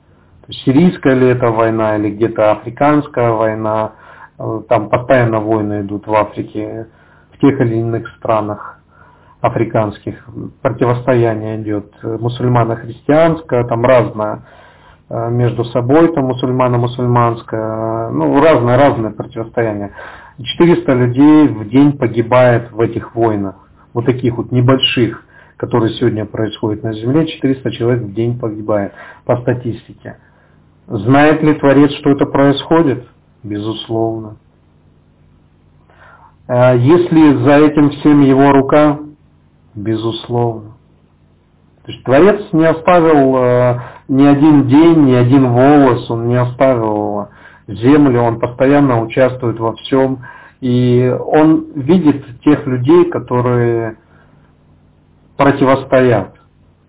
[0.43, 3.93] То есть сирийская ли это война или где-то африканская война,
[4.39, 6.87] э, там постоянно войны идут в Африке,
[7.33, 8.76] в тех или иных странах
[9.47, 10.27] африканских
[10.63, 14.43] противостояние идет мусульмано-христианское, там разное
[15.09, 19.93] э, между собой, там мусульмано-мусульманское, ну разное-разное противостояние.
[20.39, 23.57] 400 людей в день погибает в этих войнах,
[23.95, 25.25] вот таких вот небольших,
[25.57, 28.93] которые сегодня происходят на Земле, 400 человек в день погибает
[29.25, 30.19] по статистике.
[30.87, 33.07] Знает ли Творец, что это происходит?
[33.43, 34.37] Безусловно.
[36.49, 38.99] Э, если за этим всем его рука,
[39.77, 40.73] Безусловно.
[41.85, 47.29] То есть Творец не оставил э, ни один день, ни один волос, он не оставил
[47.69, 50.25] землю, он постоянно участвует во всем.
[50.61, 53.99] И он видит тех людей, которые
[55.37, 56.35] противостоят.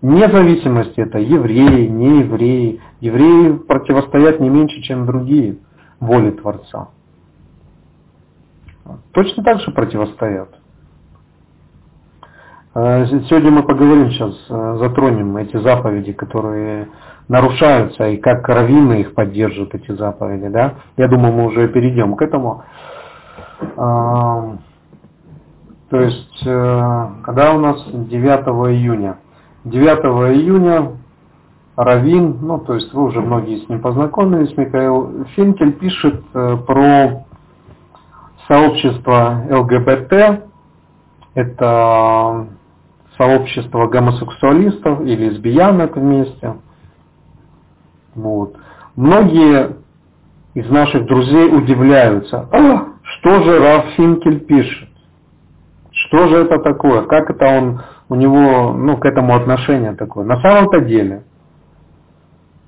[0.01, 2.81] Вне зависимости это евреи, не евреи.
[3.01, 5.57] Евреи противостоят не меньше, чем другие
[5.99, 6.89] воле Творца.
[9.11, 10.56] Точно так же противостоят.
[12.79, 16.89] Э, сегодня мы поговорим сейчас, э, затронем эти заповеди, которые
[17.27, 20.49] нарушаются, и как раввины их поддерживают, эти заповеди.
[20.49, 20.75] Да?
[20.95, 22.63] Я думаю, мы уже перейдем к этому.
[23.75, 24.59] То
[25.91, 29.17] есть, э, когда у нас 9 июня?
[29.63, 30.91] 9 июня
[31.75, 37.25] Равин, ну то есть вы уже многие с ним познакомились, Михаил Финкель пишет про
[38.47, 40.43] сообщество ЛГБТ.
[41.33, 42.47] Это
[43.17, 46.55] сообщество гомосексуалистов и лесбиянок вместе.
[48.15, 48.55] Вот.
[48.95, 49.75] Многие
[50.53, 54.89] из наших друзей удивляются, а, что же Раф Финкель пишет?
[55.91, 57.03] Что же это такое?
[57.03, 60.25] Как это он, у него, ну, к этому отношение такое?
[60.25, 61.23] На самом-то деле,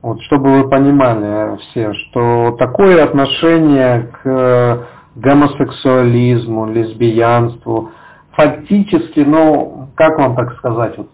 [0.01, 7.91] вот, чтобы вы понимали все, что такое отношение к гомосексуализму, лесбиянству,
[8.31, 11.09] фактически, ну, как вам так сказать, вот,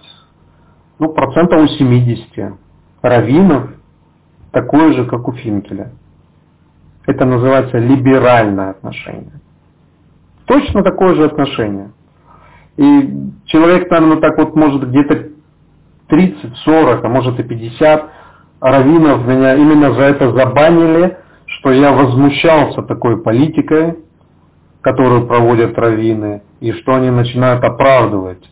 [0.99, 2.53] ну, процентов у 70
[3.01, 3.71] раввинов
[4.51, 5.91] такое же, как у Финкеля.
[7.07, 9.41] Это называется либеральное отношение.
[10.45, 11.93] Точно такое же отношение.
[12.77, 15.29] И человек, наверное, так вот может где-то
[16.07, 18.11] 30, 40, а может и 50
[18.61, 21.17] раввинов меня именно за это забанили,
[21.47, 23.97] что я возмущался такой политикой,
[24.81, 28.47] которую проводят раввины, и что они начинают оправдывать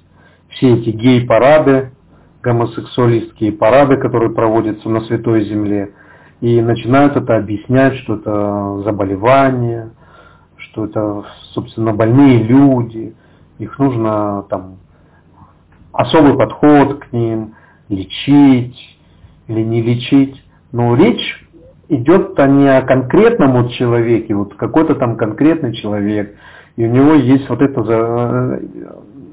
[0.54, 1.92] все эти гей-парады,
[2.42, 5.94] гомосексуалистские парады, которые проводятся на Святой Земле,
[6.42, 9.92] и начинают это объяснять, что это заболевание,
[10.58, 13.16] что это, собственно, больные люди,
[13.60, 14.78] их нужно там
[15.94, 17.56] особый подход к ним,
[17.88, 18.98] лечить
[19.48, 20.44] или не лечить.
[20.72, 21.48] Но речь
[21.88, 26.36] идет-то не о конкретном вот человеке, вот какой-то там конкретный человек,
[26.76, 28.60] и у него есть вот это, э,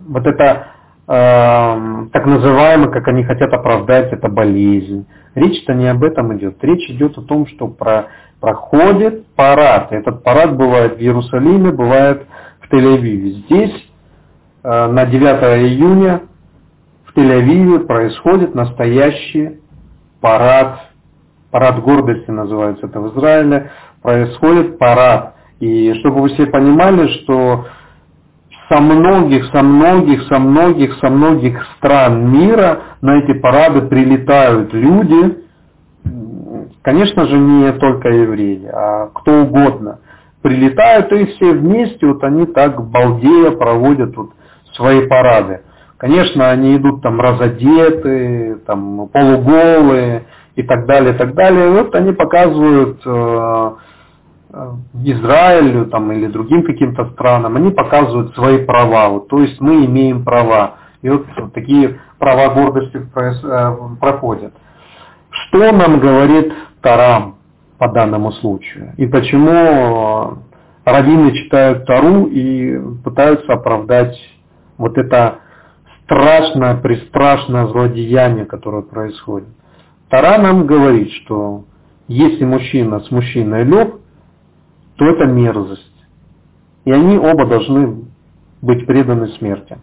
[0.09, 0.67] вот это
[1.13, 5.07] так называемое, как они хотят оправдать, это болезнь.
[5.35, 6.63] Речь-то не об этом идет.
[6.63, 8.07] Речь идет о том, что про,
[8.41, 9.91] проходит парад.
[9.93, 12.27] Этот парад бывает в Иерусалиме, бывает
[12.61, 13.45] в Тель-Авиве.
[13.45, 13.91] Здесь
[14.63, 15.25] э, на 9
[15.65, 16.23] июня
[17.07, 19.61] в Тель-Авиве происходит настоящий
[20.21, 20.91] парад
[21.51, 23.71] парад гордости называется это в Израиле,
[24.03, 25.35] происходит парад.
[25.59, 27.67] И чтобы вы все понимали, что
[28.71, 35.39] со многих, со многих, со многих, со многих стран мира на эти парады прилетают люди,
[36.83, 39.99] конечно же, не только евреи, а кто угодно.
[40.43, 44.31] Прилетают и все вместе, вот они так балдея проводят вот
[44.75, 45.63] свои парады.
[45.99, 51.71] Конечно, они идут там разодеты, там полуголые, и так далее, и так далее.
[51.71, 53.71] Вот они показывают э,
[55.05, 59.09] Израилю там, или другим каким-то странам, они показывают свои права.
[59.09, 60.77] Вот, то есть мы имеем права.
[61.03, 64.53] И вот, вот такие права гордости э, проходят.
[65.31, 67.37] Что нам говорит Тарам
[67.79, 68.93] по данному случаю?
[68.97, 70.39] И почему
[70.85, 74.17] раввины читают Тару и пытаются оправдать
[74.77, 75.37] вот это
[76.05, 79.49] страшное, пристрашное злодеяние, которое происходит?
[80.09, 81.65] Тара нам говорит, что
[82.09, 83.95] если мужчина с мужчиной лег,
[85.01, 86.05] то это мерзость.
[86.85, 88.05] И они оба должны
[88.61, 89.79] быть преданы смерти.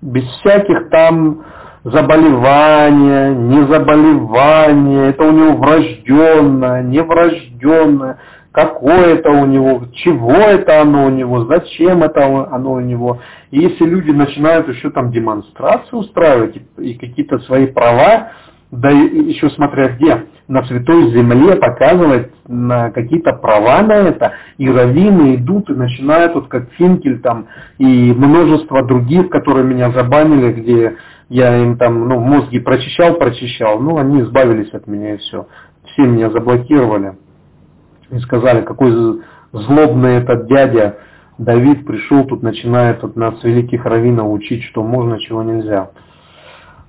[0.00, 1.44] Без всяких там
[1.82, 8.20] заболевания, не заболевания, это у него врожденное, не врожденное,
[8.52, 13.18] какое это у него, чего это оно у него, зачем это оно у него.
[13.50, 18.30] И если люди начинают еще там демонстрации устраивать и какие-то свои права,
[18.72, 25.36] да еще смотря где, на святой земле показывать на какие-то права на это, и раввины
[25.36, 30.96] идут и начинают, вот как Финкель там, и множество других, которые меня забанили, где
[31.28, 35.46] я им там, ну, мозги прочищал, прочищал, ну, они избавились от меня и все.
[35.84, 37.12] Все меня заблокировали
[38.10, 39.20] и сказали, какой
[39.52, 40.96] злобный этот дядя
[41.36, 45.90] Давид пришел, тут начинает от нас великих раввинов учить, что можно, чего нельзя.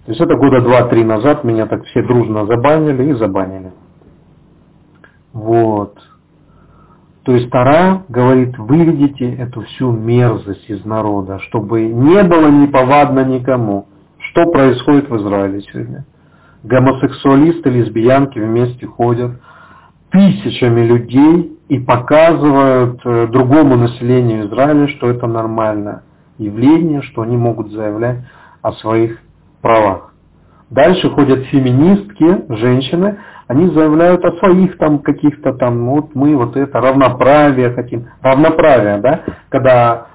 [0.05, 3.71] То есть это года два-три назад меня так все дружно забанили и забанили.
[5.31, 5.97] Вот.
[7.23, 13.87] То есть Тара говорит, выведите эту всю мерзость из народа, чтобы не было неповадно никому.
[14.19, 16.05] Что происходит в Израиле сегодня?
[16.63, 19.39] Гомосексуалисты, лесбиянки вместе ходят
[20.11, 26.03] тысячами людей и показывают э, другому населению Израиля, что это нормальное
[26.37, 28.19] явление, что они могут заявлять
[28.61, 29.19] о своих
[29.63, 30.13] правах.
[30.69, 36.79] Дальше ходят феминистки, женщины, они заявляют о своих там каких-то там, вот мы вот это
[36.79, 38.07] равноправие хотим.
[38.21, 39.21] Равноправие, да?
[39.49, 40.07] Когда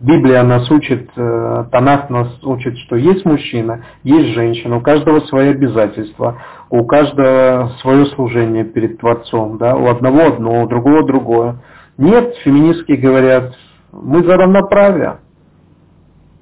[0.00, 5.48] Библия нас учит, э, Танах нас учит, что есть мужчина, есть женщина, у каждого свои
[5.48, 6.40] обязательства,
[6.70, 9.74] у каждого свое служение перед Творцом, да?
[9.74, 11.56] у одного одно, у другого другое.
[11.96, 13.54] Нет, феминистки говорят,
[13.90, 15.18] мы за равноправие.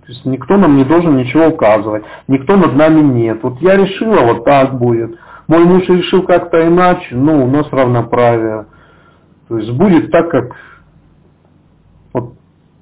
[0.07, 3.43] То есть никто нам не должен ничего указывать, никто над нами нет.
[3.43, 5.19] Вот я решила, вот так будет.
[5.49, 8.67] Мой муж решил как-то иначе, ну, у нас равноправие.
[9.49, 10.57] То есть будет так, как
[12.13, 12.35] вот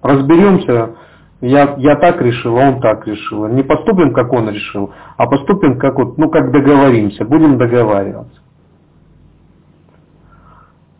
[0.03, 0.97] разберемся,
[1.41, 3.47] Я, я так решил, а он так решил.
[3.49, 8.41] Не поступим, как он решил, а поступим, как вот, ну, как договоримся, будем договариваться.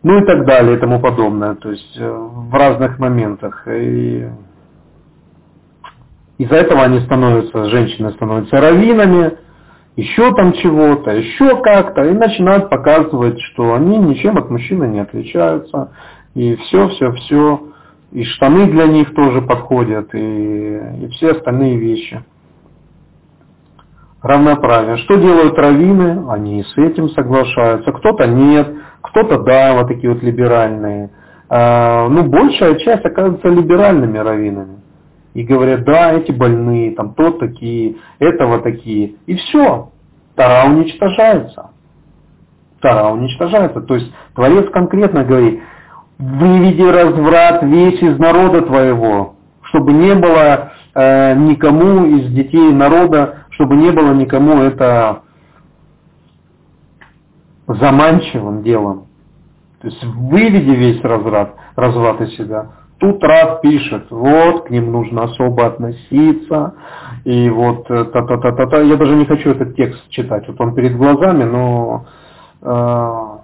[0.03, 1.55] Ну и так далее и тому подобное.
[1.55, 3.67] То есть э, в разных моментах.
[3.67, 4.27] И
[6.37, 9.37] из-за этого они становятся, женщины становятся раввинами,
[9.95, 15.91] еще там чего-то, еще как-то, и начинают показывать, что они ничем от мужчины не отличаются,
[16.33, 17.69] и все, все, все,
[18.11, 22.21] и штаны для них тоже подходят, и, и все остальные вещи.
[24.21, 24.97] Равноправие.
[24.97, 26.29] Что делают раввины?
[26.31, 27.91] Они с этим соглашаются.
[27.91, 31.11] Кто-то нет, кто-то да, вот такие вот либеральные.
[31.47, 34.84] А, ну, большая часть оказывается либеральными раввинами
[35.35, 39.15] и говорят, да, эти больные, там то такие, этого такие.
[39.27, 39.91] И все.
[40.33, 41.71] Тара уничтожается.
[42.81, 43.81] Тара уничтожается.
[43.81, 45.61] То есть Творец конкретно говорит,
[46.17, 53.75] выведи разврат весь из народа твоего, чтобы не было э, никому из детей народа, чтобы
[53.75, 55.23] не было никому это
[57.67, 59.07] заманчивым делом.
[59.81, 62.67] То есть выведи весь разврат, разврат из себя.
[62.97, 66.75] Тут Рав пишет, вот, к ним нужно особо относиться,
[67.25, 68.81] и вот э, та-та-та-та-та.
[68.81, 72.05] Я даже не хочу этот текст читать, вот он перед глазами, но
[72.61, 73.35] э,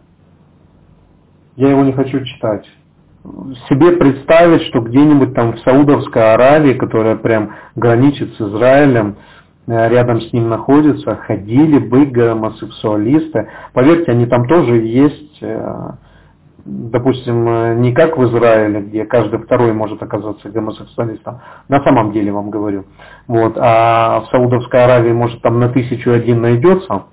[1.57, 2.65] я его не хочу читать.
[3.69, 9.17] Себе представить, что где-нибудь там в Саудовской Аравии, которая прям граничит с Израилем,
[9.67, 13.49] э, рядом с ним находится, ходили бы гомосексуалисты.
[13.73, 15.91] Поверьте, они там тоже есть, э,
[16.65, 22.31] допустим, э, не как в Израиле, где каждый второй может оказаться гомосексуалистом, на самом деле
[22.31, 22.85] вам говорю,
[23.27, 27.03] вот, а в Саудовской Аравии, может, там на тысячу один найдется,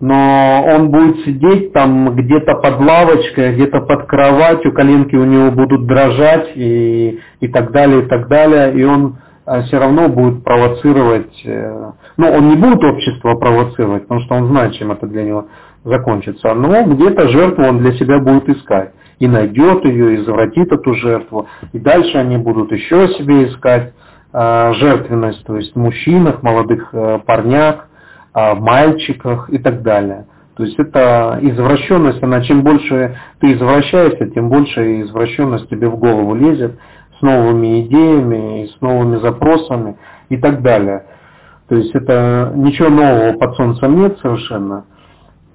[0.00, 5.86] но он будет сидеть там где-то под лавочкой, где-то под кроватью, коленки у него будут
[5.86, 11.42] дрожать и, и так далее, и так далее, и он э, все равно будет провоцировать,
[11.44, 15.46] э, ну, он не будет общество провоцировать, потому что он знает, чем это для него
[15.88, 16.54] закончится.
[16.54, 18.92] Но где-то жертву он для себя будет искать.
[19.18, 21.48] И найдет ее, и извратит эту жертву.
[21.72, 23.92] И дальше они будут еще себе искать
[24.32, 27.88] э, жертвенность, то есть в мужчинах, молодых э, парнях,
[28.34, 30.26] э, мальчиках и так далее.
[30.58, 36.34] То есть это извращенность, она чем больше ты извращаешься, тем больше извращенность тебе в голову
[36.34, 36.78] лезет
[37.18, 39.96] с новыми идеями, с новыми запросами
[40.28, 41.04] и так далее.
[41.68, 44.84] То есть это ничего нового под солнцем нет совершенно.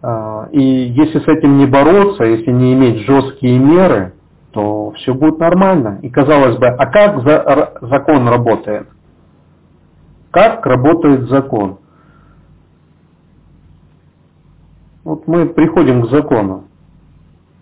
[0.04, 4.14] А, и если с этим не бороться, если не иметь жесткие меры,
[4.52, 6.00] то все будет нормально.
[6.02, 8.90] И казалось бы, а как за, закон работает?
[10.32, 11.80] Как работает закон?
[15.06, 16.66] Вот мы приходим к закону.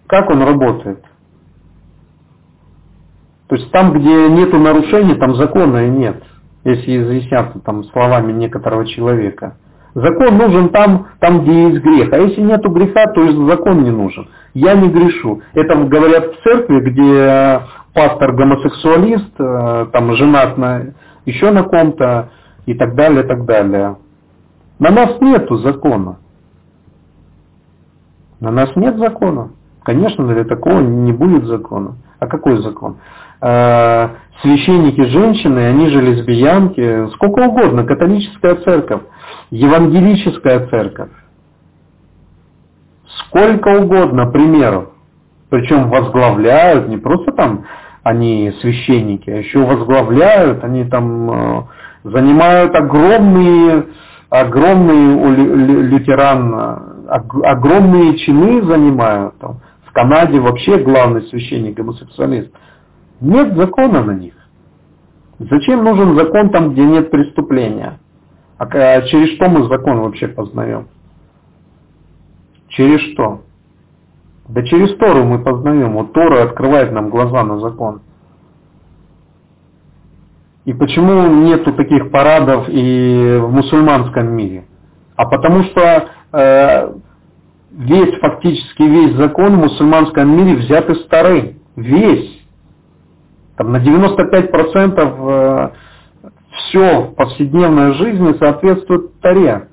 [0.07, 1.03] Как он работает?
[3.47, 6.23] То есть там, где нету нарушений, там закона и нет.
[6.63, 9.57] Если изъясняться там словами некоторого человека.
[9.93, 12.13] Закон нужен там, там, где есть грех.
[12.13, 14.27] А если нету греха, то и закон не нужен.
[14.53, 15.41] Я не грешу.
[15.53, 17.61] Это говорят в церкви, где
[17.93, 20.93] пастор гомосексуалист, э, там женат на
[21.25, 22.29] еще на ком-то
[22.65, 23.97] и так далее, так далее.
[24.79, 26.17] На нас нету закона.
[28.39, 29.51] На нас нет закона.
[29.83, 31.95] Конечно, для такого не будет закона.
[32.19, 32.97] А какой закон?
[33.41, 34.09] Э,
[34.41, 39.01] священники женщины, они же лесбиянки, сколько угодно, католическая церковь,
[39.51, 41.11] евангелическая церковь.
[43.27, 44.89] Сколько угодно примеров.
[45.49, 47.65] Причем возглавляют, не просто там
[48.03, 51.63] они священники, а еще возглавляют, они там э,
[52.05, 53.87] занимают огромные,
[54.29, 55.29] огромные у
[55.83, 57.07] лютеран,
[57.43, 59.37] огромные чины занимают.
[59.39, 59.59] Там.
[59.85, 62.51] В Канаде вообще главный священник гомосексуалист.
[63.19, 64.33] Нет закона на них.
[65.37, 67.99] Зачем нужен закон там, где нет преступления?
[68.61, 70.87] А через что мы закон вообще познаем?
[72.67, 73.41] Через что?
[74.49, 75.93] Да через Тору мы познаем.
[75.93, 78.01] Вот Тора открывает нам глаза на закон.
[80.65, 84.65] И почему нету таких парадов и в мусульманском мире?
[85.15, 86.93] А потому что э,
[87.71, 91.55] весь, фактически весь закон в мусульманском мире взят из Торы.
[91.75, 92.45] Весь.
[93.57, 95.73] Там на 95%
[96.71, 99.67] все в повседневной жизни соответствует Таре.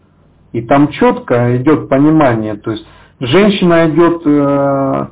[0.53, 2.84] И там четко идет понимание, то есть
[3.20, 5.07] женщина идет, э,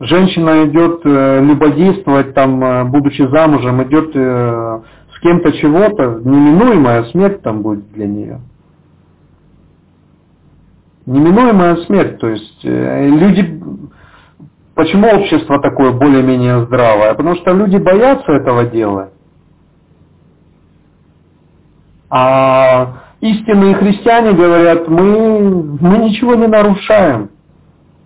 [0.00, 4.80] женщина идет э, либо действовать там, э, будучи замужем, идет э,
[5.14, 8.40] с кем-то чего-то, неминуемая смерть там будет для нее.
[11.06, 13.60] Неминуемая смерть, то есть э, люди
[14.74, 17.14] Почему общество такое более-менее здравое?
[17.14, 19.15] Потому что люди боятся этого делать.
[22.10, 27.30] А истинные христиане говорят, мы, мы ничего не нарушаем.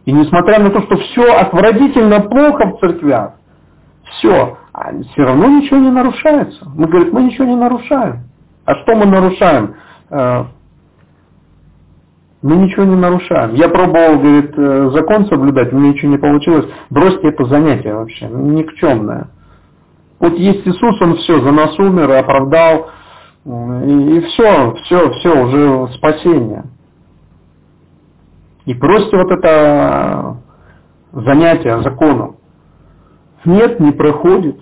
[0.06, 3.34] И несмотря на то, что все отвратительно плохо в церквях,
[4.04, 6.68] все, а все равно ничего не нарушается.
[6.74, 8.24] Мы говорим, мы ничего не нарушаем.
[8.64, 9.74] А что мы нарушаем?
[10.10, 10.44] Э,
[12.42, 13.54] мы ничего не нарушаем.
[13.54, 16.66] Я пробовал, говорит, э, закон соблюдать, у меня ничего не получилось.
[16.88, 19.28] Бросьте это занятие вообще, никчемное.
[20.18, 22.90] Вот есть Иисус, Он все, за нас умер, оправдал,
[23.44, 26.64] и, и все, все, все, уже спасение.
[28.66, 30.36] И просто вот это
[31.12, 32.36] занятие законом.
[33.44, 34.60] Нет, не проходит.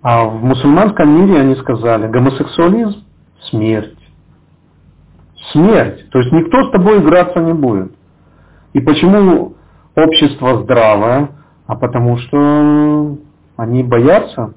[0.00, 3.04] А в мусульманском мире они сказали, гомосексуализм–
[3.50, 3.98] смерть.
[5.52, 6.08] Смерть.
[6.10, 7.92] То есть никто с тобой играться не будет.
[8.72, 9.54] И почему
[9.94, 11.30] общество здравое?
[11.66, 13.16] А потому что
[13.56, 14.54] они боятся.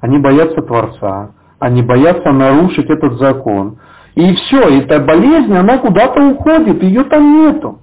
[0.00, 1.30] Они боятся Творца.
[1.58, 3.78] Они боятся нарушить этот закон.
[4.14, 7.78] И все, эта болезнь, она куда-то уходит, ее там нету.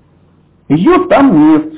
[0.67, 1.73] Ее там нет.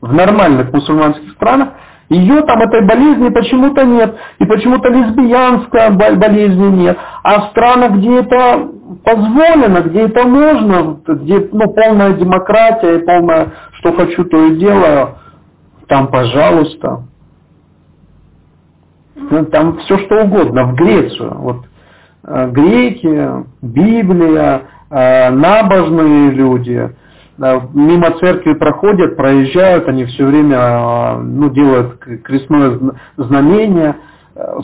[0.00, 1.70] В нормальных мусульманских странах
[2.08, 4.16] ее там этой болезни почему-то нет.
[4.38, 6.98] И почему-то лесбиянская болезни нет.
[7.22, 8.68] А в странах, где это
[9.04, 15.16] позволено, где это можно, где ну, полная демократия и полная, что хочу, то и делаю,
[15.86, 17.02] там, пожалуйста.
[19.30, 21.34] Ну, там все что угодно, в Грецию.
[21.38, 21.66] Вот
[22.24, 26.90] э, греки, Библия, э, набожные люди,
[27.38, 32.78] э, мимо церкви проходят, проезжают, они все время ну, делают крестное
[33.16, 33.96] знамение.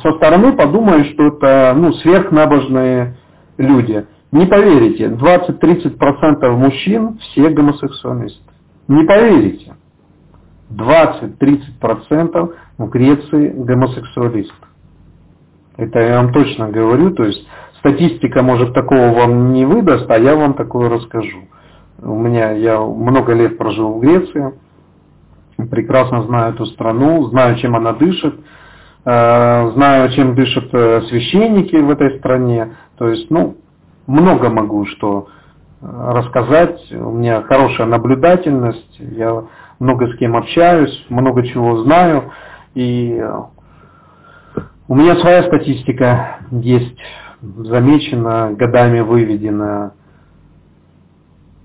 [0.03, 3.17] Со стороны подумают, что это ну, сверхнабожные
[3.59, 4.07] люди.
[4.31, 8.41] Не поверите, 20-30% мужчин все гомосексуалисты.
[8.89, 9.75] Не поверите.
[10.71, 14.69] 20-30% в Греции гомосексуалистов.
[15.77, 17.47] Это я вам точно говорю, то есть
[17.79, 21.49] статистика может такого вам не выдаст, а я вам такое расскажу.
[22.01, 24.53] У меня, я много лет прожил в Греции,
[25.71, 28.35] прекрасно знаю эту страну, знаю, чем она дышит,
[29.05, 32.77] э, знаю, чем дышат э, священники в этой стране.
[32.99, 33.57] То есть, ну,
[34.07, 35.29] много могу что
[35.81, 36.81] э, рассказать.
[36.93, 39.45] У меня хорошая наблюдательность, я
[39.79, 42.33] много с кем общаюсь, много чего знаю.
[42.75, 43.43] И э,
[44.89, 46.99] у меня своя статистика есть,
[47.41, 49.93] замечена, годами выведена.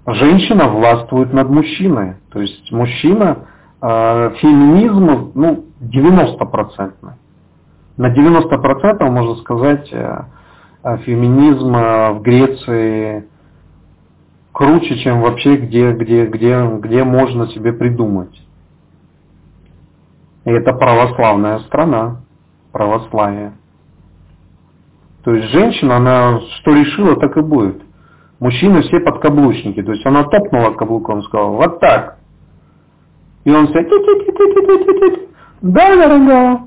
[0.06, 2.16] Женщина властвует над мужчиной.
[2.32, 3.48] То есть мужчина,
[3.82, 6.94] э, феминизм, ну, 90%.
[7.98, 10.24] На 90% можно сказать, э,
[11.06, 13.28] феминизм в Греции
[14.54, 18.34] круче, чем вообще где, где, где, где можно себе придумать.
[20.50, 22.22] И это православная страна,
[22.72, 23.54] православие.
[25.24, 27.84] То есть женщина, она что решила, так и будет.
[28.40, 29.84] Мужчины все подкаблучники.
[29.84, 32.18] То есть она топнула каблуком, сказала, вот так.
[33.44, 33.84] И он все,
[35.62, 36.62] да, дорогая.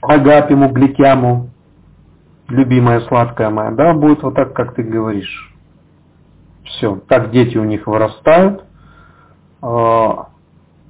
[0.00, 1.50] Агапиму, гликяму,
[2.48, 5.54] любимая сладкая моя, да, будет вот так, как ты говоришь.
[6.64, 8.64] Все, так дети у них вырастают,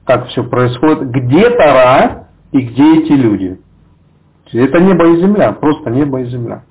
[0.06, 1.10] так все происходит.
[1.10, 3.60] Где Тара и где эти люди?
[4.52, 6.62] Это небо и земля, просто небо и земля.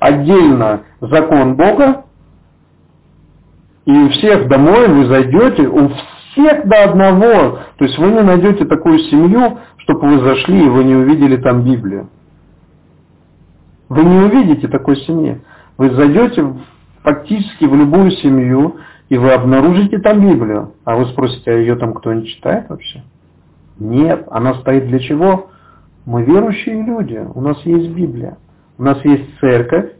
[0.00, 2.04] Отдельно закон Бога,
[3.84, 5.88] и у всех домой вы зайдете, у
[6.32, 7.58] всех до одного.
[7.76, 11.62] То есть вы не найдете такую семью, чтобы вы зашли и вы не увидели там
[11.62, 12.10] Библию.
[13.88, 15.40] Вы не увидите такой семьи.
[15.78, 16.54] Вы зайдете
[17.02, 18.76] фактически в любую семью,
[19.10, 20.74] и вы обнаружите там Библию.
[20.84, 23.02] А вы спросите, а ее там кто-нибудь читает вообще?
[23.78, 25.50] Нет, она стоит для чего?
[26.06, 28.38] Мы верующие люди, у нас есть Библия,
[28.78, 29.92] у нас есть церковь,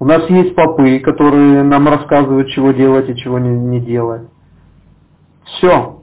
[0.00, 4.28] у нас есть попы, которые нам рассказывают, чего делать и чего не, не делать.
[5.44, 6.02] Все.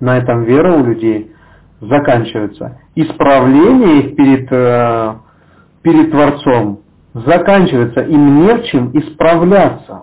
[0.00, 1.32] На этом вера у людей
[1.80, 2.80] заканчивается.
[2.94, 5.14] Исправление их перед, э,
[5.82, 6.80] перед Творцом
[7.14, 10.02] заканчивается, им не в чем исправляться.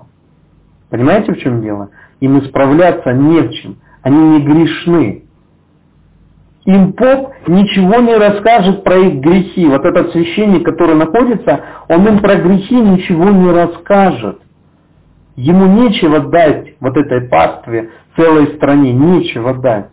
[0.89, 1.89] Понимаете, в чем дело?
[2.19, 3.77] Им исправляться не в чем.
[4.01, 5.23] Они не грешны.
[6.65, 9.67] Им поп ничего не расскажет про их грехи.
[9.67, 14.41] Вот этот священник, который находится, он им про грехи ничего не расскажет.
[15.35, 19.89] Ему нечего дать вот этой пастве целой стране, нечего дать.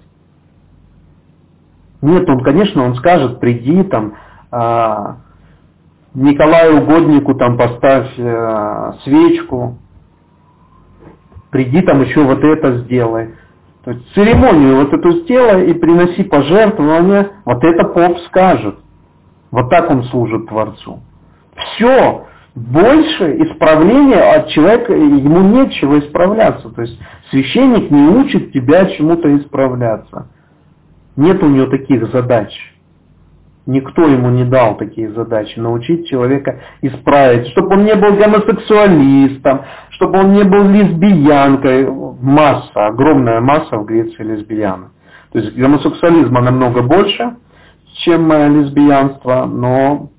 [2.01, 4.15] Нет, он, конечно, он скажет, приди там,
[4.51, 5.19] а,
[6.15, 9.79] Николаю Угоднику там поставь э, свечку.
[11.51, 13.35] приди там еще вот это сделай.
[13.85, 18.79] То есть церемонию вот эту сделай и приноси пожертвования, вот это поп скажет.
[19.51, 21.01] Вот так он служит Творцу.
[21.55, 26.71] Все, больше исправления от человека, ему нет чего исправляться.
[26.71, 26.99] То есть
[27.31, 30.29] священник не учит тебя чему-то исправляться.
[31.17, 32.51] Нет у него таких задач.
[33.65, 40.19] Никто ему не дал такие задачи, научить человека исправить, чтобы он не был гомосексуалистом, чтобы
[40.19, 41.89] он не был лесбиянкой.
[42.21, 44.91] Масса, огромная масса в Греции лесбиян.
[45.33, 47.37] То есть гомосексуализма намного больше,
[48.05, 50.11] чем э, лесбиянство, но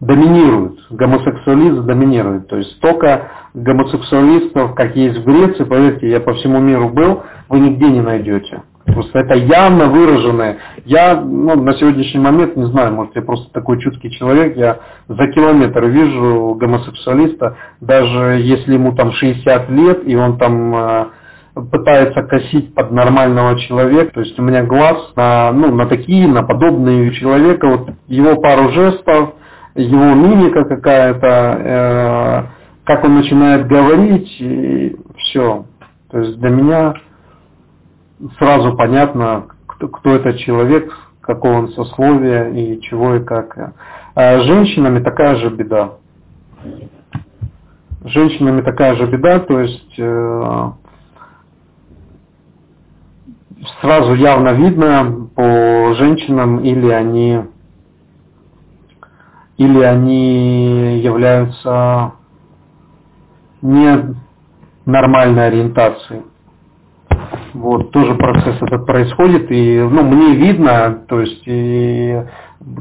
[0.00, 2.48] доминирует, гомосексуализм доминирует.
[2.48, 7.60] То есть только гомосексуалистов, как есть в Греции, поверьте, я по всему миру был, вы
[7.60, 8.62] нигде не найдете.
[8.86, 10.58] Просто это явно выраженное.
[10.84, 15.28] Я ну, на сегодняшний момент не знаю, может я просто такой чуткий человек, я за
[15.28, 21.06] километр вижу гомосексуалиста, даже если ему там 60 лет, и он там э,
[21.70, 24.14] пытается косить под нормального человека.
[24.14, 28.70] То есть у меня глаз на, ну, на такие, на подобные человека, вот его пару
[28.70, 29.34] жестов,
[29.76, 32.42] его мимика какая-то, э,
[32.84, 35.66] как он начинает говорить, и все.
[36.10, 36.94] То есть для меня
[38.38, 43.74] сразу понятно, кто, кто этот человек, какого он сословия и чего и как.
[44.14, 45.94] А с женщинами такая же беда.
[48.04, 50.70] С женщинами такая же беда, то есть э,
[53.80, 57.42] сразу явно видно по женщинам, или они
[59.58, 62.14] или они являются
[63.60, 64.16] не
[64.84, 66.22] нормальной ориентацией.
[67.54, 72.22] Вот, тоже процесс этот происходит, и ну, мне видно, то есть, и,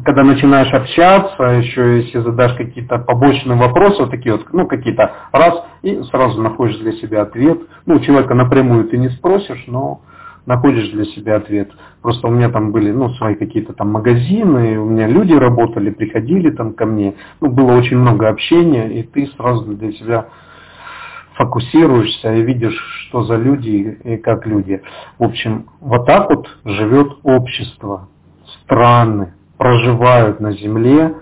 [0.05, 5.65] когда начинаешь общаться, еще если задашь какие-то побочные вопросы, вот такие вот, ну, какие-то, раз,
[5.82, 7.59] и сразу находишь для себя ответ.
[7.86, 10.01] Ну, человека напрямую ты не спросишь, но
[10.45, 11.69] находишь для себя ответ.
[12.01, 16.49] Просто у меня там были, ну, свои какие-то там магазины, у меня люди работали, приходили
[16.51, 20.28] там ко мне, ну, было очень много общения, и ты сразу для себя
[21.41, 22.77] фокусируешься и видишь,
[23.07, 24.81] что за люди и как люди.
[25.17, 28.09] В общем, вот так вот живет общество.
[28.63, 31.15] Страны проживают на земле,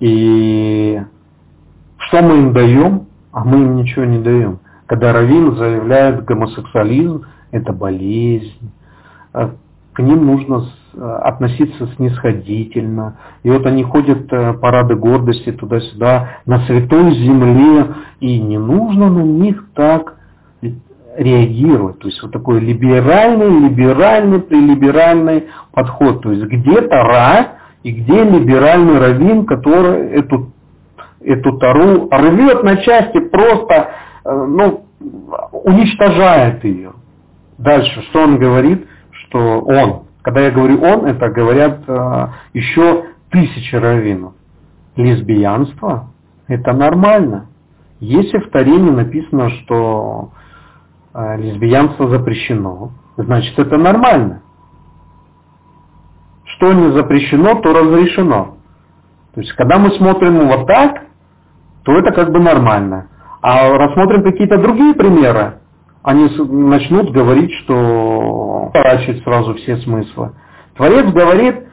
[0.00, 1.00] и
[1.98, 3.06] что мы им даем?
[3.32, 4.60] А мы им ничего не даем.
[4.86, 8.72] Когда Равин заявляет гомосексуализм, это болезнь,
[9.32, 9.50] а
[9.92, 10.66] к ним нужно
[11.02, 13.18] относиться снисходительно.
[13.42, 19.22] И вот они ходят э, парады гордости туда-сюда, на святой земле, и не нужно на
[19.22, 20.16] них так
[21.16, 21.98] реагировать.
[21.98, 26.22] То есть вот такой либеральный, либеральный, прилиберальный подход.
[26.22, 30.52] То есть где Тара и где либеральный раввин, который эту,
[31.20, 33.90] эту Тару рвет на части, просто
[34.24, 34.86] э, ну,
[35.52, 36.92] уничтожает ее.
[37.58, 38.86] Дальше, что он говорит?
[39.10, 44.32] Что он, когда я говорю он, это говорят э, еще тысячи раввинов.
[44.96, 46.08] Лесбиянство–
[46.48, 47.46] это нормально.
[48.00, 50.32] Если в Тарине написано, что
[51.14, 54.42] э, лесбиянство запрещено, значит это нормально.
[56.56, 58.56] Что не запрещено, то разрешено.
[59.32, 61.04] То есть, когда мы смотрим вот так,
[61.84, 63.10] то это как бы нормально.
[63.42, 65.60] А рассмотрим какие-то другие примеры,
[66.06, 70.34] они начнут говорить, что поворачивать сразу все смыслы.
[70.76, 71.64] Творец говорит,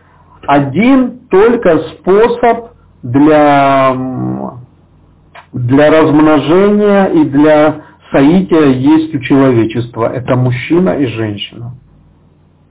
[0.47, 2.71] один только способ
[3.03, 3.95] для,
[5.53, 10.11] для размножения и для соития есть у человечества.
[10.11, 11.75] Это мужчина и женщина.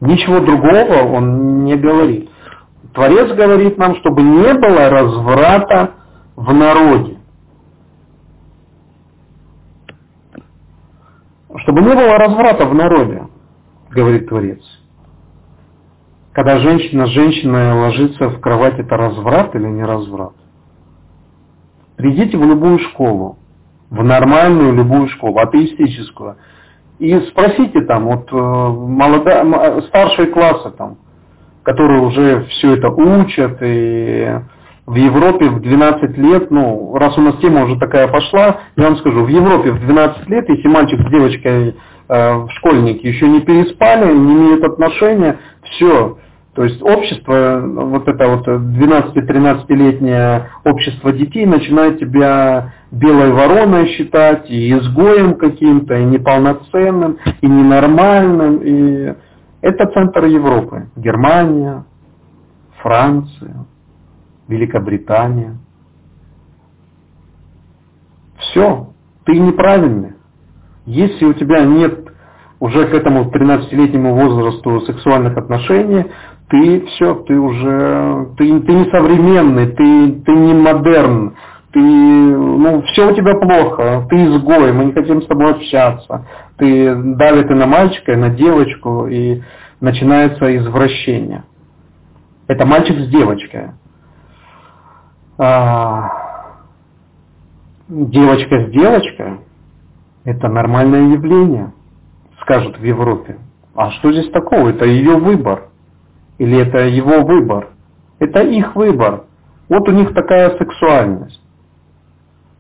[0.00, 2.28] Ничего другого он не говорит.
[2.92, 5.92] Творец говорит нам, чтобы не было разврата
[6.34, 7.18] в народе.
[11.59, 13.24] Чтобы не было разврата в народе,
[13.90, 14.61] говорит Творец.
[16.32, 20.32] Когда женщина с женщиной ложится в кровать, это разврат или не разврат?
[21.96, 23.38] Придите в любую школу,
[23.90, 26.36] в нормальную любую школу, атеистическую,
[26.98, 30.96] и спросите там, вот э, молодая, старшие классы там,
[31.64, 34.40] которые уже все это учат и
[34.86, 38.96] в Европе в 12 лет, ну, раз у нас тема уже такая пошла, я вам
[38.96, 41.76] скажу, в Европе в 12 лет, если мальчик с девочкой,
[42.08, 46.18] э, школьники еще не переспали, не имеют отношения, все.
[46.54, 54.72] То есть общество, вот это вот 12-13-летнее общество детей начинает тебя белой вороной считать, и
[54.72, 58.60] изгоем каким-то, и неполноценным, и ненормальным.
[58.62, 59.14] И
[59.62, 60.88] это центр Европы.
[60.96, 61.84] Германия,
[62.82, 63.64] Франция.
[64.49, 65.57] Великобритания.
[68.38, 68.88] Все,
[69.24, 70.14] ты неправильный.
[70.84, 72.09] Если у тебя нет
[72.61, 76.07] уже к этому 13-летнему возрасту сексуальных отношений,
[76.49, 81.34] ты все, ты уже, ты, ты не современный, ты, ты не модерн,
[81.72, 86.26] ты, ну, все у тебя плохо, ты изгой, мы не хотим с тобой общаться,
[86.59, 89.40] ты давит и на мальчика, и на девочку, и
[89.80, 91.45] начинается извращение.
[92.49, 93.70] Это мальчик с девочкой.
[95.45, 96.09] А,
[97.88, 99.40] девочка с девочкой–
[100.24, 101.72] это нормальное явление,
[102.43, 103.38] скажут в Европе.
[103.74, 104.68] А что здесь такого?
[104.68, 105.70] Это ее выбор.
[106.38, 107.70] Или это его выбор.
[108.20, 109.24] Это их выбор.
[109.68, 111.43] Вот у них такая сексуальность.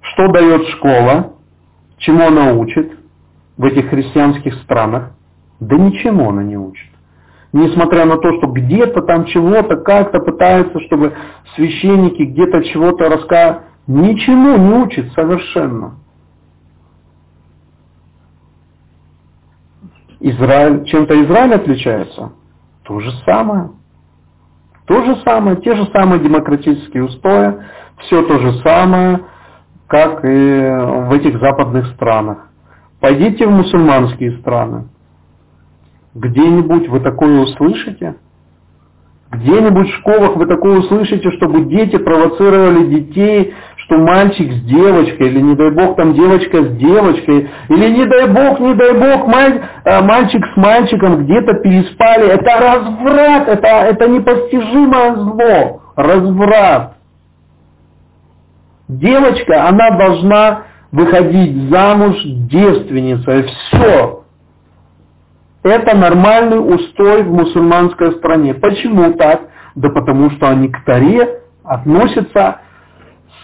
[0.00, 1.34] Что дает школа?
[1.98, 2.98] Чему она учит
[3.58, 5.12] в этих христианских странах?
[5.60, 6.91] Да ничему она не учит.
[7.52, 11.14] Несмотря на то, что где-то там чего-то как-то пытаются, чтобы
[11.54, 15.96] священники где-то чего-то рассказывают, ничему не учат совершенно.
[20.20, 22.32] Израиль, чем-то Израиль отличается?
[22.84, 23.72] То же самое.
[24.86, 27.54] То же самое, те же самые демократические устои,
[27.98, 29.20] все то же самое,
[29.88, 32.48] как и в этих западных странах.
[33.00, 34.88] Пойдите в мусульманские страны.
[36.14, 38.16] Где-нибудь вы такое услышите?
[39.32, 45.40] Где-нибудь в школах вы такое услышите, чтобы дети провоцировали детей, что мальчик с девочкой, или
[45.40, 49.62] не дай бог там девочка с девочкой, или не дай бог, не дай бог маль,
[49.86, 52.28] а, мальчик с мальчиком где-то переспали.
[52.28, 56.96] Это разврат, это, это непостижимое зло, разврат.
[58.88, 63.44] Девочка, она должна выходить замуж девственницей.
[63.44, 64.21] Все.
[65.62, 68.54] Это нормальный устой в мусульманской стране.
[68.54, 69.42] Почему так?
[69.74, 72.60] Да потому что они к Таре относятся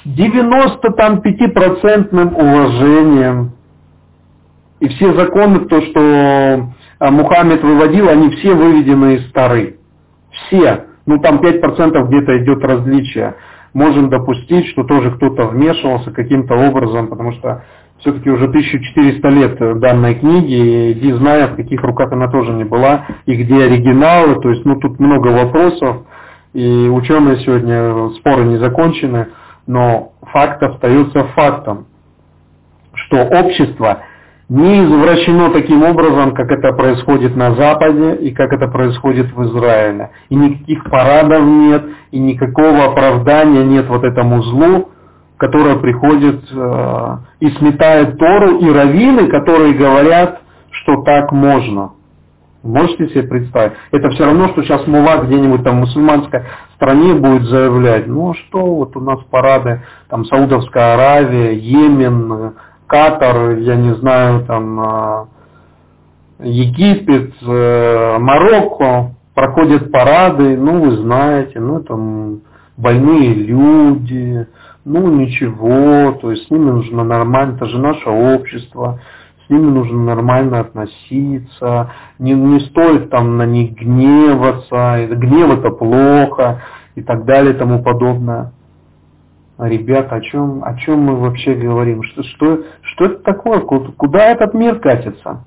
[0.02, 3.52] с 95% уважением.
[4.80, 9.78] И все законы, то, что а, Мухаммед выводил, они все выведены из Тары.
[10.30, 10.86] Все.
[11.06, 13.36] Ну там 5% где-то идет различие
[13.72, 17.64] можем допустить, что тоже кто-то вмешивался каким-то образом, потому что
[18.00, 23.06] все-таки уже 1400 лет данной книги, иди зная, в каких руках она тоже не была,
[23.26, 26.02] и где оригиналы, то есть ну тут много вопросов,
[26.52, 29.28] и ученые сегодня споры не закончены,
[29.66, 31.86] но факт остается фактом,
[32.94, 34.02] что общество
[34.48, 40.10] не извращено таким образом, как это происходит на Западе и как это происходит в Израиле.
[40.30, 44.88] И никаких парадов нет, и никакого оправдания нет вот этому злу,
[45.38, 51.92] которое приходит э, и сметает Тору, и раввины, которые говорят, что так можно.
[52.64, 53.72] Можете себе представить?
[53.92, 56.42] Это все равно, что сейчас мула где-нибудь там в мусульманской
[56.74, 62.54] стране будет заявлять, ну а что, вот у нас парады, там Саудовская Аравия, Йемен,
[62.88, 65.28] Катар, я не знаю, там а,
[66.40, 72.40] Египет, э, Марокко, проходят парады, ну вы знаете, ну там
[72.76, 74.48] больные люди,
[74.88, 79.00] ну ничего, то есть с ними нужно нормально, это же наше общество,
[79.46, 86.62] с ними нужно нормально относиться, не, не стоит там на них гневаться, гнев это плохо
[86.94, 88.52] и так далее и тому подобное.
[89.58, 92.02] Ребята, о чем, о чем мы вообще говорим?
[92.04, 93.60] Что, что, что это такое?
[93.60, 95.44] Куда этот мир катится?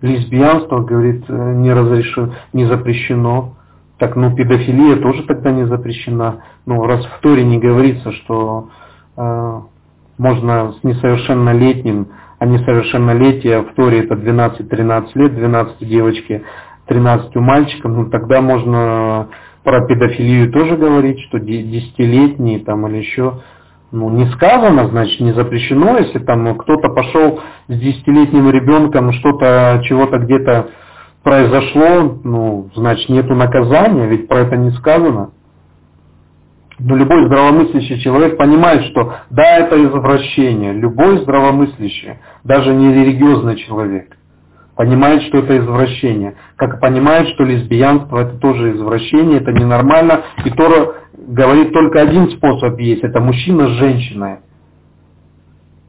[0.00, 3.54] Лесбиянство, говорит, э, не разрешено, не запрещено.
[3.98, 6.44] Так, ну, педофилия тоже тогда не запрещена.
[6.66, 8.70] Ну, раз в Торе не говорится, что
[9.16, 9.60] э,
[10.18, 16.44] можно с несовершеннолетним, а несовершеннолетие в Торе это 12-13 лет, 12 девочки,
[16.86, 19.28] 13 мальчикам, ну, тогда можно
[19.64, 23.40] про педофилию тоже говорить, что десятилетние там или еще,
[23.90, 30.18] ну не сказано, значит не запрещено, если там кто-то пошел с десятилетним ребенком, что-то, чего-то
[30.18, 30.68] где-то
[31.24, 35.32] произошло, ну, значит нету наказания, ведь про это не сказано.
[36.78, 40.72] Но любой здравомыслящий человек понимает, что да, это извращение.
[40.72, 44.16] Любой здравомыслящий, даже не религиозный человек–
[44.76, 46.36] понимает, что это извращение.
[46.56, 50.22] Как понимает, что лесбиянство это тоже извращение, это ненормально.
[50.44, 54.38] И Тора говорит только один способ есть, это мужчина с женщиной.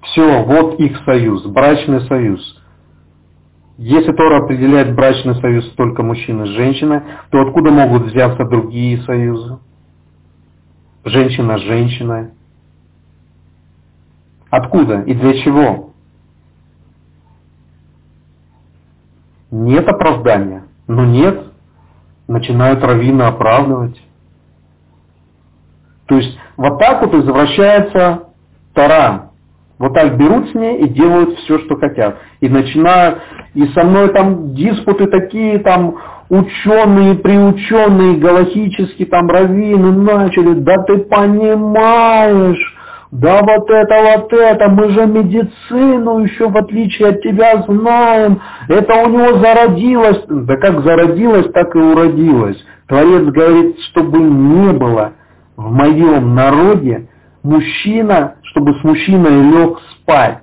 [0.03, 2.61] Все, вот их союз, брачный союз.
[3.77, 9.59] Если Тора определяет брачный союз только мужчины с женщиной, то откуда могут взяться другие союзы?
[11.03, 12.31] Женщина с женщиной.
[14.49, 15.91] Откуда и для чего?
[19.51, 20.63] Нет оправдания.
[20.87, 21.51] Но нет.
[22.27, 24.01] Начинают раввины оправдывать.
[26.05, 28.29] То есть вот так вот извращается
[28.73, 29.24] Тара.
[29.77, 32.17] Вот так берут с ней и делают все, что хотят.
[32.39, 33.19] И начинают,
[33.53, 35.95] и со мной там диспуты такие, там
[36.29, 42.75] ученые, приученные, галактические, там раввины начали, да ты понимаешь,
[43.11, 48.93] да вот это, вот это, мы же медицину еще в отличие от тебя знаем, это
[48.95, 52.57] у него зародилось, да как зародилось, так и уродилось.
[52.87, 55.13] Творец говорит, чтобы не было
[55.57, 57.07] в моем народе
[57.43, 60.39] мужчина, чтобы с мужчиной лег спать.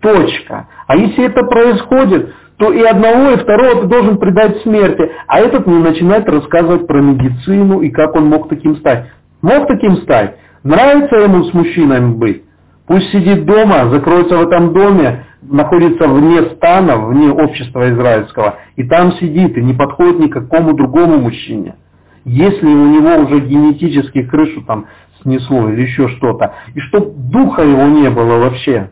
[0.00, 0.68] Точка.
[0.86, 5.10] А если это происходит, то и одного, и второго ты должен предать смерти.
[5.26, 9.06] А этот не начинает рассказывать про медицину и как он мог таким стать.
[9.40, 10.36] Мог таким стать?
[10.62, 12.42] Нравится ему с мужчинами быть?
[12.86, 19.12] Пусть сидит дома, закроется в этом доме, находится вне стана, вне общества израильского, и там
[19.12, 21.76] сидит, и не подходит ни к какому другому мужчине.
[22.24, 24.86] Если у него уже генетически крышу там
[25.28, 28.90] снесло или еще что-то, и чтоб духа его не было вообще.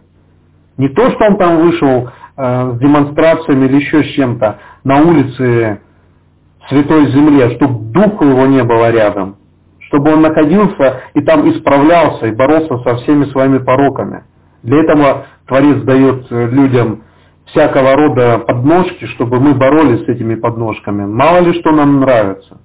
[0.76, 5.80] Не то, что он там вышел э, с демонстрациями или еще с чем-то на улице
[6.68, 9.36] Святой Земле, чтобы духа его не было рядом
[9.88, 14.24] чтобы он находился и там исправлялся и боролся со всеми своими пороками.
[14.62, 17.04] Для этого Творец дает э, людям
[17.46, 21.06] всякого рода подножки, чтобы мы боролись с этими подножками.
[21.06, 22.58] Мало ли что нам нравится.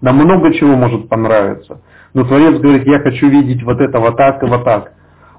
[0.00, 1.82] Нам много чего может понравиться.
[2.14, 4.92] Но Творец говорит, я хочу видеть вот это вот так и вот так.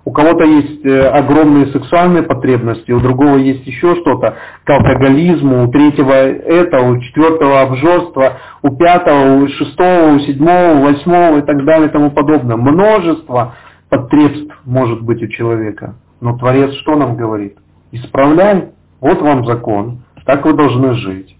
[0.03, 5.72] У кого-то есть э, огромные сексуальные потребности, у другого есть еще что-то, к алкоголизму, у
[5.72, 11.63] третьего это, у четвертого обжорства, у пятого, у шестого, у седьмого, у восьмого и так
[11.65, 12.55] далее и тому подобное.
[12.55, 13.53] Множество
[13.89, 15.95] потребств может быть у человека.
[16.19, 17.57] Но Творец что нам говорит?
[17.91, 18.69] Исправляй,
[19.01, 21.38] вот вам закон, так вы должны жить.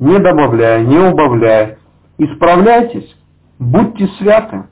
[0.00, 1.76] Не добавляй, не убавляй.
[2.18, 3.16] Исправляйтесь,
[3.60, 4.64] будьте святы,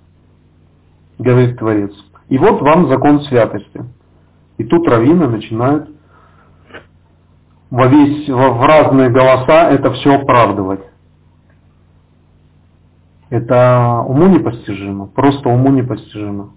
[1.18, 1.92] говорит Творец.
[2.28, 3.84] И вот вам закон святости.
[4.56, 5.88] И тут раввины начинают
[7.70, 10.80] во весь, в разные голоса это все оправдывать.
[13.30, 16.54] Это уму непостижимо, просто уму непостижимо.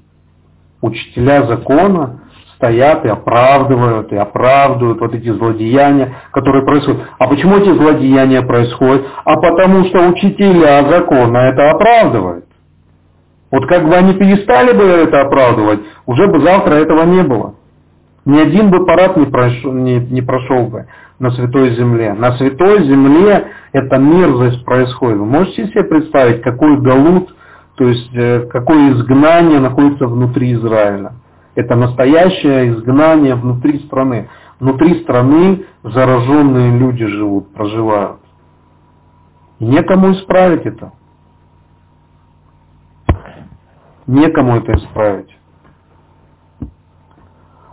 [0.81, 2.21] Учителя закона
[2.61, 7.01] стоят и оправдывают, и оправдывают вот эти злодеяния, которые происходят.
[7.17, 9.07] А почему эти злодеяния происходят?
[9.25, 12.45] А потому что учителя закона это оправдывают.
[13.49, 17.55] Вот как бы они перестали бы это оправдывать, уже бы завтра этого не было.
[18.23, 20.85] Ни один бы парад не прошел, не, не прошел бы
[21.17, 22.13] на Святой Земле.
[22.13, 25.17] На Святой Земле эта мерзость происходит.
[25.17, 27.35] Вы можете себе представить, какой галут,
[27.75, 31.13] то есть э, какое изгнание находится внутри Израиля.
[31.55, 34.29] Это настоящее изгнание внутри страны.
[34.59, 38.21] Внутри страны зараженные люди живут, проживают.
[39.59, 40.93] И некому исправить это.
[44.07, 45.37] Некому это исправить.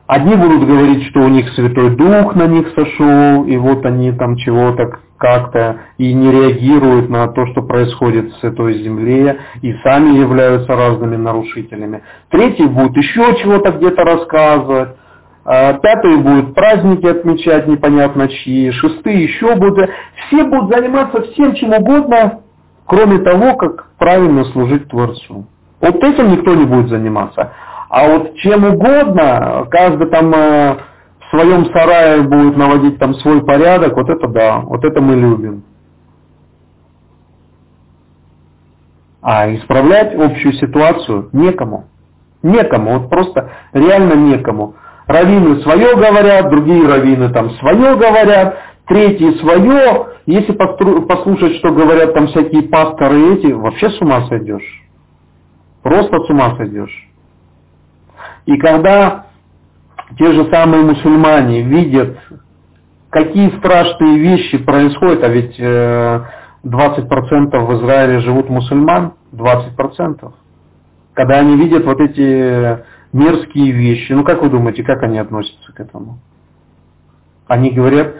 [0.09, 4.37] Одни будут говорить, что у них Святой Дух на них сошел, и вот они там
[4.37, 10.75] чего-то как-то и не реагируют на то, что происходит с этой земле, и сами являются
[10.75, 12.03] разными нарушителями.
[12.31, 14.97] Третий будет еще чего-то где-то рассказывать.
[15.45, 19.91] А пятый будет праздники отмечать непонятно чьи, шестые еще будут.
[20.27, 22.41] Все будут заниматься всем чем угодно,
[22.87, 25.47] кроме того, как правильно служить Творцу.
[25.83, 27.53] Вот этим никто не будет заниматься.
[27.89, 30.76] А вот чем угодно, каждый там э,
[31.20, 35.64] в своем сарае будет наводить там свой порядок, вот это да, вот это мы любим.
[39.22, 41.86] А исправлять общую ситуацию некому.
[42.43, 44.74] Некому, вот просто реально некому.
[45.07, 50.09] Равины свое говорят, другие равины там свое говорят, третьи свое.
[50.26, 54.84] Если послушать, что говорят там всякие пасторы эти, вообще с ума сойдешь.
[55.82, 57.08] Просто с ума сойдешь.
[58.49, 59.27] И когда
[60.17, 62.17] те же самые мусульмане видят,
[63.11, 66.25] какие страшные вещи происходят, а ведь 20%
[66.65, 70.33] э, в Израиле живут мусульман, 20%.
[71.13, 72.83] Когда они видят вот эти
[73.13, 76.19] мерзкие вещи, ну как вы думаете, как они относятся к этому?
[77.49, 78.15] Они говорят,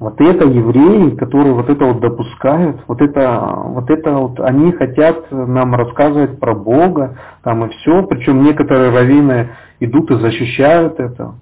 [0.00, 5.30] вот это евреи, которые вот это вот допускают, вот это, вот это вот они хотят
[5.30, 11.34] нам рассказывать про Бога, там и все, причем некоторые раввины идут и защищают это.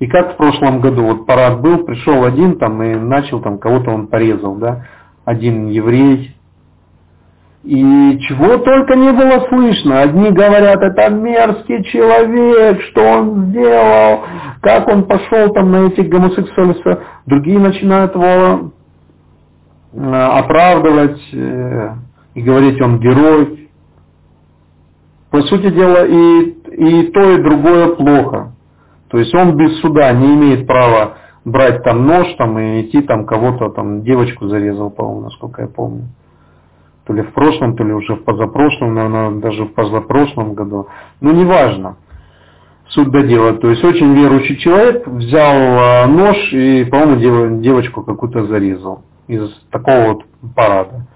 [0.00, 3.92] И как в прошлом году, вот парад был, пришел один там и начал там кого-то
[3.92, 4.86] он порезал, да,
[5.24, 6.36] один еврей,
[7.64, 10.02] и чего только не было слышно.
[10.02, 14.24] Одни говорят, это мерзкий человек, что он сделал,
[14.60, 16.98] как он пошел там на этих гомосексуалистов.
[17.26, 18.72] Другие начинают его
[19.92, 21.90] э, оправдывать э,
[22.34, 23.70] и говорить, он герой.
[25.30, 26.40] По сути дела, и,
[26.72, 28.52] и то, и другое плохо.
[29.08, 33.24] То есть он без суда не имеет права брать там нож там, и идти там
[33.24, 36.08] кого-то, там девочку зарезал, по-моему, насколько я помню.
[37.06, 40.86] То ли в прошлом, то ли уже в позапрошлом, наверное, даже в позапрошлом году.
[41.20, 41.96] Ну, неважно.
[42.88, 43.54] Суть до дела.
[43.54, 50.12] То есть очень верующий человек взял а, нож и, по-моему, девочку какую-то зарезал из такого
[50.12, 50.24] вот
[50.54, 51.06] парада.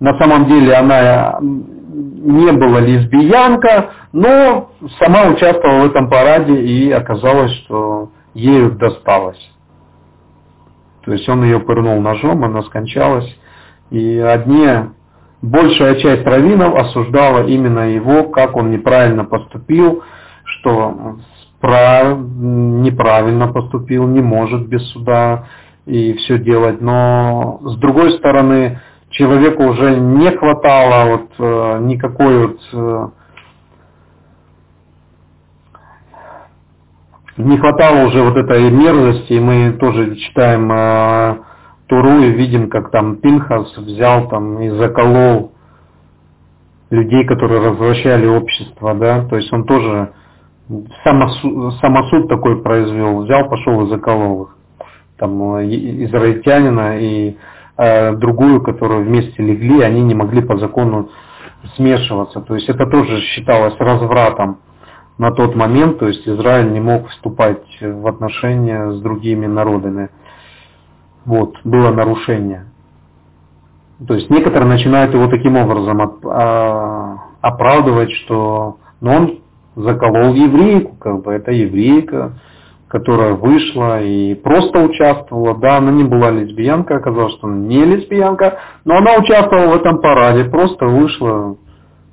[0.00, 7.52] На самом деле она не была лесбиянка, но сама участвовала в этом параде и оказалось,
[7.62, 9.38] что ею досталось.
[11.04, 13.28] То есть он ее пырнул ножом, она скончалась.
[13.90, 14.66] И одни,
[15.44, 20.02] большая часть раввинов осуждала именно его, как он неправильно поступил,
[20.44, 21.18] что
[21.60, 25.46] прав, неправильно поступил, не может без суда
[25.86, 26.80] и все делать.
[26.80, 28.80] Но с другой стороны,
[29.10, 33.08] человеку уже не хватало вот э, никакой вот э,
[37.36, 41.36] не хватало уже вот этой мерзости, и мы тоже читаем э,
[41.86, 45.52] Туру и видим, как там Пинхас взял там и заколол
[46.90, 50.12] людей, которые развращали общество, да, то есть он тоже
[51.02, 54.56] самосуд, самосуд такой произвел, взял, пошел и заколол их,
[55.18, 57.36] там э, израильтянина и
[57.76, 61.10] э, другую, которую вместе легли, они не могли по закону
[61.76, 64.58] смешиваться, то есть это тоже считалось развратом
[65.18, 70.10] на тот момент, то есть Израиль не мог вступать в отношения с другими народами.
[71.24, 72.66] Вот, было нарушение.
[74.06, 79.38] То есть некоторые начинают его таким образом а, оправдывать, что ну, он
[79.76, 82.34] заколол еврейку, как бы это еврейка,
[82.88, 85.56] которая вышла и просто участвовала.
[85.58, 90.00] Да, она не была лесбиянка, оказалось, что она не лесбиянка, но она участвовала в этом
[90.00, 91.56] параде, просто вышла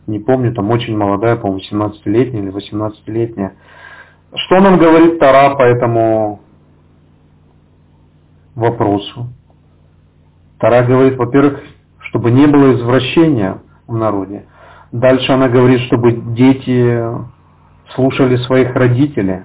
[0.08, 3.54] не помню, там очень молодая, по-моему, 17-летняя или 18-летняя.
[4.34, 6.42] Что нам говорит Тара по этому
[8.56, 9.28] вопросу?
[10.60, 11.60] Тара говорит, во-первых,
[12.00, 14.46] чтобы не было извращения в народе.
[14.92, 17.04] Дальше она говорит, чтобы дети
[17.96, 19.42] слушали своих родителей.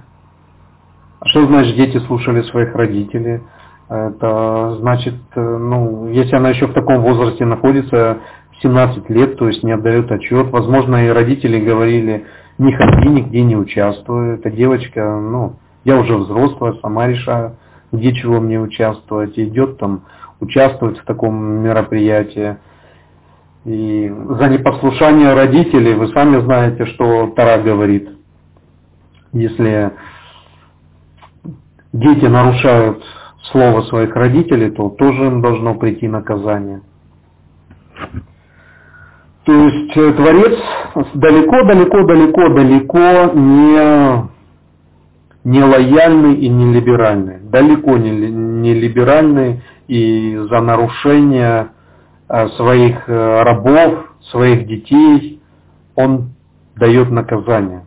[1.20, 3.40] А что значит дети слушали своих родителей?
[3.88, 8.18] Это значит, ну, если она еще в таком возрасте находится,
[8.62, 10.50] 17 лет, то есть не отдает отчет.
[10.50, 12.26] Возможно, и родители говорили,
[12.58, 14.34] не ходи, нигде не участвуй.
[14.34, 17.56] Эта девочка, ну, я уже взрослая, сама решаю,
[17.92, 19.38] где чего мне участвовать.
[19.38, 20.02] идет там,
[20.40, 22.56] участвовать в таком мероприятии.
[23.64, 28.10] И за непослушание родителей, вы сами знаете, что Тара говорит.
[29.32, 29.92] Если
[31.92, 33.04] дети нарушают
[33.50, 36.80] слово своих родителей, то тоже им должно прийти наказание.
[39.44, 40.58] То есть э, Творец
[41.14, 44.28] далеко-далеко-далеко-далеко не,
[45.46, 47.38] не лояльный и не либеральный.
[47.38, 51.68] Далеко не, не либеральный и за нарушение
[52.28, 55.40] э, своих э, рабов, своих детей
[55.94, 56.30] он
[56.74, 57.84] дает наказание.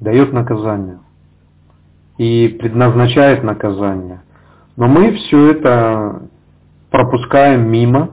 [0.00, 0.98] Дает наказание.
[2.18, 4.22] И предназначает наказание.
[4.74, 6.22] Но мы все это
[6.90, 8.10] пропускаем мимо,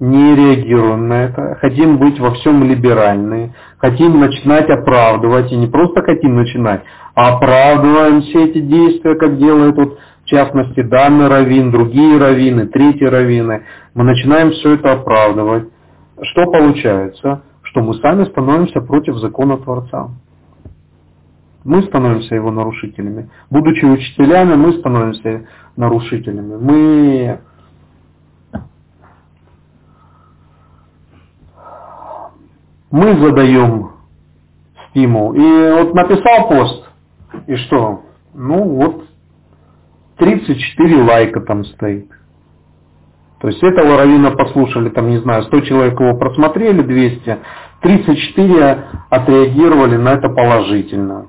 [0.00, 3.54] не реагируем на это, хотим быть во всем либеральны,
[3.84, 6.82] хотим начинать оправдывать, и не просто хотим начинать,
[7.14, 13.04] а оправдываем все эти действия, как делают вот, в частности данный раввин, другие раввины, третьи
[13.04, 13.64] раввины.
[13.92, 15.68] Мы начинаем все это оправдывать.
[16.22, 17.42] Что получается?
[17.62, 20.08] Что мы сами становимся против закона Творца.
[21.62, 23.28] Мы становимся его нарушителями.
[23.50, 25.46] Будучи учителями, мы становимся
[25.76, 26.56] нарушителями.
[26.56, 27.38] Мы
[32.90, 33.92] мы задаем
[34.88, 35.34] стимул.
[35.34, 36.90] И вот написал пост,
[37.46, 38.02] и что?
[38.34, 39.04] Ну вот
[40.18, 42.08] 34 лайка там стоит.
[43.40, 47.38] То есть этого равина послушали, там, не знаю, 100 человек его просмотрели, 200,
[47.82, 51.26] 34 отреагировали на это положительно.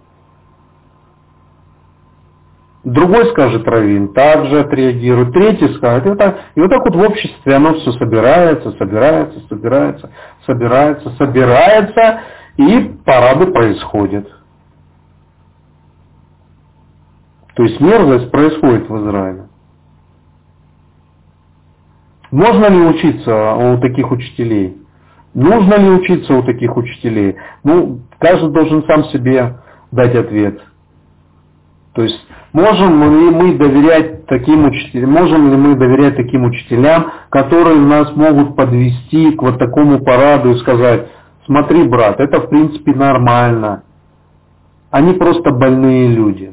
[2.86, 5.34] Другой скажет Равин, также отреагирует.
[5.34, 6.06] Третий скажет.
[6.06, 10.12] И вот, так, и вот так вот в обществе оно все собирается, собирается, собирается,
[10.46, 12.20] собирается, собирается,
[12.58, 14.28] и парады происходят.
[17.56, 19.48] То есть мерзость происходит в Израиле.
[22.30, 24.78] Можно ли учиться у таких учителей?
[25.34, 27.36] Нужно ли учиться у таких учителей?
[27.64, 29.58] Ну, каждый должен сам себе
[29.92, 30.62] дать ответ–
[31.96, 32.20] То есть
[32.52, 38.58] можем ли мы доверять таким учителям, можем ли мы доверять таким учителям, которые нас могут
[38.58, 41.08] подвести к вот такому параду и сказать,
[41.46, 43.84] смотри, брат, это в принципе нормально.
[44.92, 46.52] Они просто больные люди.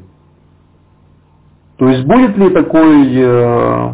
[1.76, 3.92] То есть будет ли такой э,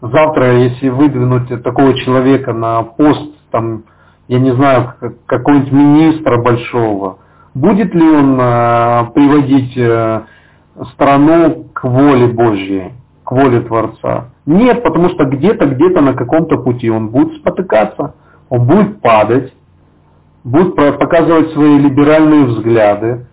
[0.00, 3.84] завтра, если выдвинуть такого человека на пост, там,
[4.26, 4.94] я не знаю,
[5.26, 7.18] какого-нибудь министра большого,
[7.52, 10.22] будет ли он э, приводить э,
[10.92, 12.92] страну к воле Божьей,
[13.24, 14.30] к воле Творца?
[14.46, 18.14] Нет, потому что где-то, где-то на каком-то пути он будет спотыкаться,
[18.48, 19.52] он будет падать,
[20.44, 23.26] будет показывать свои либеральные взгляды,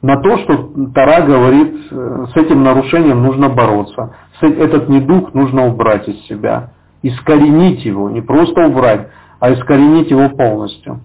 [0.00, 4.14] на то, что Тара говорит, э, с этим нарушением нужно бороться.
[4.40, 6.70] Этот недуг нужно убрать из себя.
[7.02, 9.08] Искоренить его, не просто убрать,
[9.40, 11.00] а искоренить его полностью.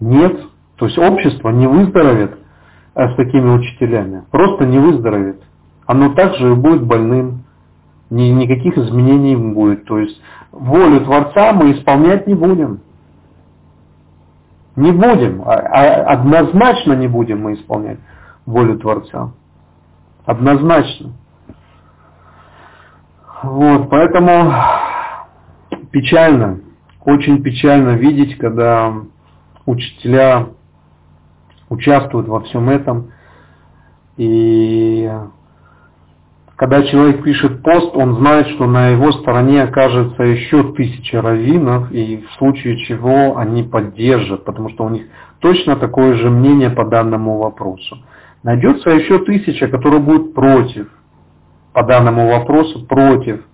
[0.00, 0.40] Нет.
[0.76, 2.36] То есть общество не выздоровеет э,
[3.06, 4.24] с такими учителями.
[4.32, 5.40] Просто не выздоровеет.
[5.86, 7.44] Оно также будет больным.
[8.10, 9.84] Ни, никаких изменений не будет.
[9.84, 10.20] То есть
[10.50, 12.80] волю Творца мы исполнять не будем.
[14.74, 17.98] Не будем, а, а однозначно не будем мы исполнять
[18.46, 19.32] волю Творца.
[20.24, 21.12] Однозначно.
[23.42, 24.52] Вот, поэтому
[25.92, 26.60] печально,
[27.04, 28.92] очень печально видеть, когда
[29.66, 30.48] учителя
[31.68, 33.12] участвуют во всем этом.
[34.16, 35.10] И
[36.56, 42.24] когда человек пишет пост, он знает, что на его стороне окажется еще тысяча раввинов, и
[42.28, 45.06] в случае чего они поддержат, потому что у них
[45.38, 47.98] точно такое же мнение по данному вопросу.
[48.42, 50.88] Найдется еще тысяча, которые будут против,
[51.72, 53.44] по данному вопросу против.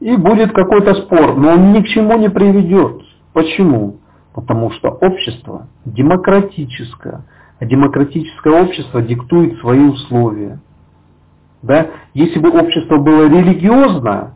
[0.00, 3.02] И будет какой-то спор, но он ни к чему не приведет.
[3.32, 4.00] Почему?
[4.36, 7.24] Потому что общество демократическое,
[7.58, 10.60] а демократическое общество диктует свои условия.
[11.62, 11.86] Да?
[12.12, 14.34] Если бы общество было религиозное,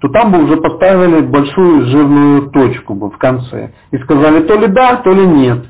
[0.00, 4.66] то там бы уже поставили большую жирную точку бы в конце и сказали то ли
[4.66, 5.64] да, то ли нет.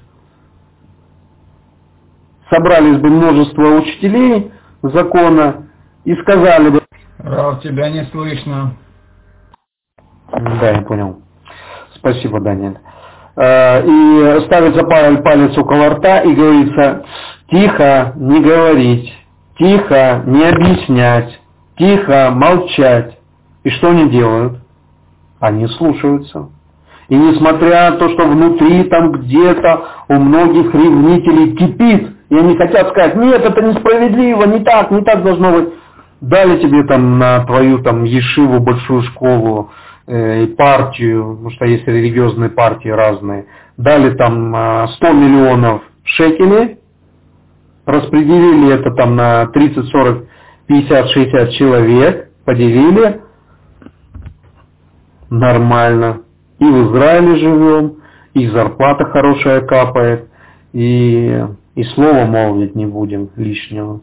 [2.48, 5.66] Собрались бы множество учителей закона
[6.04, 6.80] и сказали бы...
[7.18, 8.72] Рав, тебя не слышно.
[10.32, 11.20] Да, я понял.
[11.96, 12.78] Спасибо, Даниэль.
[13.42, 17.04] Э, и ставится палец около рта и говорится,
[17.50, 19.10] тихо, не говорить.
[19.58, 21.40] Тихо, не объяснять.
[21.78, 23.18] Тихо, молчать.
[23.64, 24.58] И что они делают?
[25.40, 26.50] Они слушаются.
[27.08, 32.90] И несмотря на то, что внутри там где-то у многих ревнителей кипит, и они хотят
[32.90, 35.70] сказать, нет, это несправедливо, не так, не так должно быть.
[36.20, 39.70] Дали тебе там на твою там ешиву, большую школу,
[40.06, 43.46] э, партию, потому что есть религиозные партии разные,
[43.76, 46.78] дали там 100 э, миллионов шекелей,
[47.86, 50.24] распределили это там на 30, 40,
[50.66, 53.22] 50, 60 человек, поделили,
[55.30, 56.22] нормально.
[56.58, 57.96] И в Израиле живем,
[58.34, 60.28] и зарплата хорошая капает,
[60.72, 61.44] и,
[61.74, 64.02] и слова молвить не будем лишнего.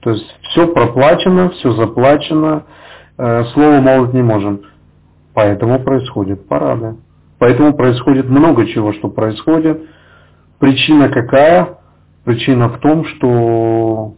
[0.00, 2.66] То есть все проплачено, все заплачено,
[3.16, 4.62] слово молвить не можем.
[5.34, 6.96] Поэтому происходит парады.
[7.38, 9.82] Поэтому происходит много чего, что происходит.
[10.58, 11.78] Причина какая?
[12.24, 14.14] Причина в том, что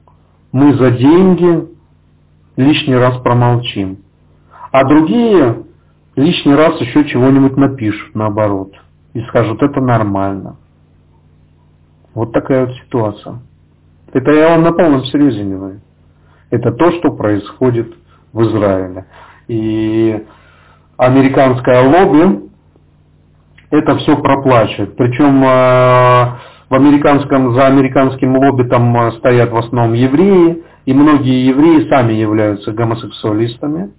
[0.53, 1.69] мы за деньги
[2.57, 3.99] лишний раз промолчим.
[4.71, 5.65] А другие
[6.15, 8.73] лишний раз еще чего-нибудь напишут наоборот.
[9.15, 10.57] И скажут, это нормально.
[12.15, 13.41] Вот такая вот ситуация.
[14.13, 15.81] Это я вам на полном серьезе говорю.
[16.51, 17.95] Это то, что происходит
[18.37, 19.07] в Израиле.
[19.49, 20.25] И
[20.99, 22.51] американское лобби
[23.71, 24.95] это все проплачивает.
[24.97, 26.39] Причем а,
[26.69, 32.13] в американском, за американским лобби там э, стоят в основном евреи, и многие евреи сами
[32.13, 33.91] являются гомосексуалистами.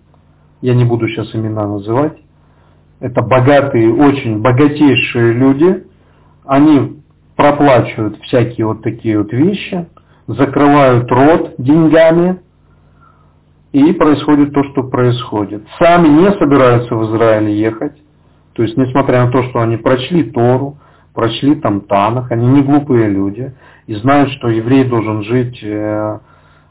[0.61, 2.17] Я не буду сейчас имена называть.
[2.99, 5.83] Это богатые, очень богатейшие люди.
[6.45, 7.01] Они
[7.35, 9.87] проплачивают всякие вот такие вот вещи,
[10.27, 12.39] закрывают рот деньгами,
[13.71, 15.63] и происходит то, что происходит.
[15.79, 17.93] Сами не собираются в Израиль ехать.
[18.53, 20.77] То есть, несмотря на то, что они прочли Тору,
[21.13, 23.53] прочли там Танах, они не глупые люди
[23.87, 26.19] и знают, что еврей должен жить э,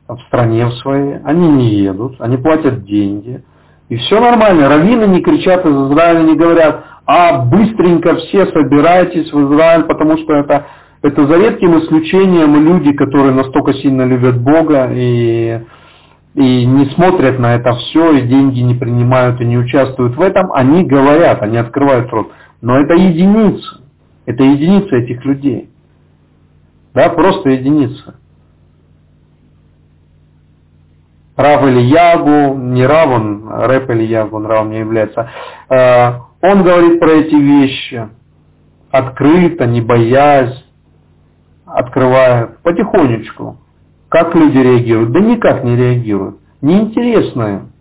[0.08, 3.42] в стране в своей, они не едут, они платят деньги.
[3.88, 9.52] И все нормально, раввины не кричат из Израиля, не говорят, а быстренько все собирайтесь в
[9.52, 10.66] Израиль, потому что это,
[11.02, 15.60] это за редким исключением люди, которые настолько сильно любят Бога и,
[16.36, 20.52] и не смотрят на это все, и деньги не принимают и не участвуют в этом,
[20.52, 22.30] они говорят, они открывают рот.
[22.60, 23.80] Но это единицы.
[24.26, 25.70] Это единицы этих людей.
[26.94, 28.16] Да, просто единица.
[31.36, 35.30] Рав или Ягу, не Рав, он, Рэп или Ягу, он Рав не является.
[35.68, 38.08] А, он говорит про эти вещи
[38.90, 40.64] открыто, не боясь,
[41.64, 43.58] открывая потихонечку.
[44.08, 45.12] Как люди реагируют?
[45.12, 46.38] Да никак не реагируют.
[46.60, 47.72] Неинтересно им.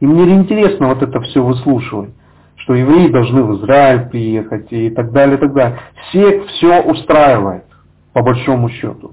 [0.00, 2.10] Им не вот это все выслушивать,
[2.56, 5.78] что евреи должны в Израиль приехать и так далее, и так далее.
[6.08, 7.64] Всех все устраивает,
[8.12, 9.12] по большому счету.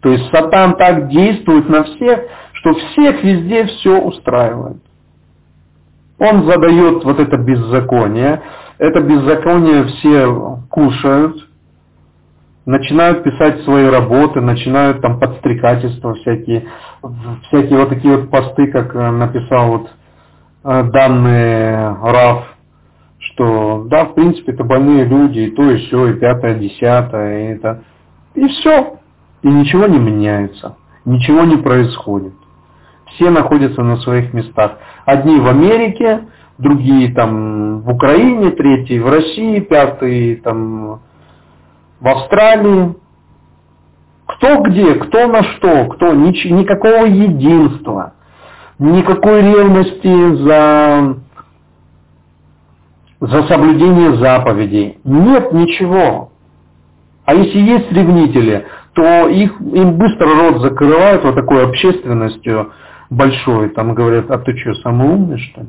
[0.00, 2.20] То есть сатан так действует на всех,
[2.54, 4.78] что всех везде все устраивает.
[6.18, 8.42] Он задает вот это беззаконие.
[8.78, 11.46] Это беззаконие все кушают,
[12.70, 16.66] начинают писать свои работы, начинают там подстрекательства всякие,
[17.48, 19.90] всякие вот такие вот посты, как э, написал вот
[20.64, 22.44] э, данные РАФ,
[23.18, 27.56] что да, в принципе, это больные люди, и то, и все, и пятое, десятое, и
[27.56, 27.82] это.
[28.34, 28.98] И все.
[29.42, 32.34] И ничего не меняется, ничего не происходит.
[33.14, 34.78] Все находятся на своих местах.
[35.06, 36.28] Одни в Америке,
[36.58, 41.00] другие там в Украине, третьи в России, пятые там
[42.00, 42.94] в Австралии.
[44.26, 48.14] Кто где, кто на что, кто, нич, никакого единства,
[48.78, 51.16] никакой ревности за,
[53.20, 54.98] за соблюдение заповедей.
[55.04, 56.30] Нет ничего.
[57.24, 62.72] А если есть ревнители, то их, им быстро рот закрывают вот такой общественностью
[63.10, 63.70] большой.
[63.70, 65.68] Там говорят, а ты что, самый умный что ли?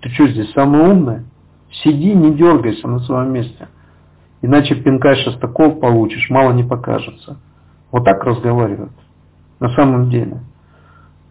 [0.00, 1.24] Ты что здесь самый умный?
[1.70, 3.68] Сиди, не дергайся на своем месте.
[4.42, 7.38] Иначе пинка сейчас такого получишь, мало не покажется.
[7.90, 8.92] Вот так разговаривают.
[9.60, 10.40] На самом деле.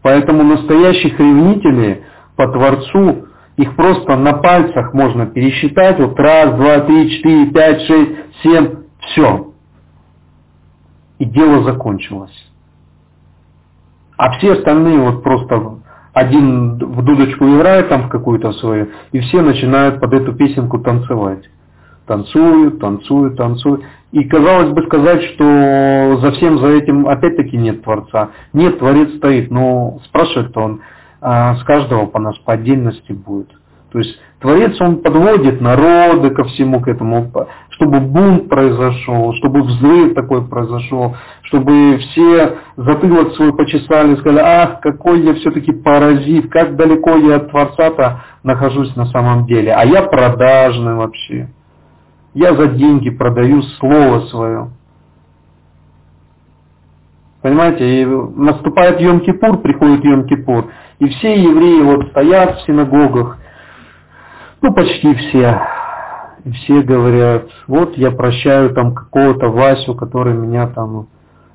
[0.01, 2.03] Поэтому настоящих ревнителей
[2.35, 3.27] по Творцу,
[3.57, 5.99] их просто на пальцах можно пересчитать.
[5.99, 8.11] Вот раз, два, три, четыре, пять, шесть,
[8.43, 8.75] семь.
[8.99, 9.51] Все.
[11.19, 12.51] И дело закончилось.
[14.17, 15.79] А все остальные вот просто
[16.13, 21.43] один в дудочку играет там в какую-то свою, и все начинают под эту песенку танцевать
[22.05, 23.83] танцуют, танцуют, танцуют.
[24.11, 28.29] И казалось бы сказать, что за всем за этим опять-таки нет Творца.
[28.53, 30.81] Нет, Творец стоит, но спрашивает он,
[31.21, 33.49] а с каждого по нас по отдельности будет.
[33.91, 37.31] То есть Творец, он подводит народы ко всему к этому,
[37.69, 45.21] чтобы бунт произошел, чтобы взрыв такой произошел, чтобы все затылок свой почесали, сказали, ах, какой
[45.21, 50.95] я все-таки паразит, как далеко я от Творца-то нахожусь на самом деле, а я продажный
[50.95, 51.49] вообще.
[52.35, 54.69] Я за деньги продаю слово свое.
[57.41, 60.65] Понимаете, и наступает Йом-Кипур, приходит Йом-Кипур,
[60.99, 63.37] и все евреи вот стоят в синагогах,
[64.61, 65.61] ну почти все,
[66.43, 71.07] и все говорят, вот я прощаю там какого-то Васю, который меня там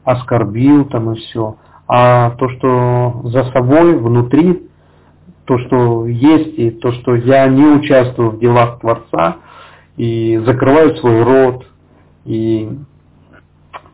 [0.04, 1.56] оскорбил там и все.
[1.88, 4.66] А то, что за собой, внутри,
[5.44, 9.36] то, что есть, и то, что я не участвую в делах Творца–
[10.00, 11.66] и закрываю свой рот,
[12.24, 12.70] и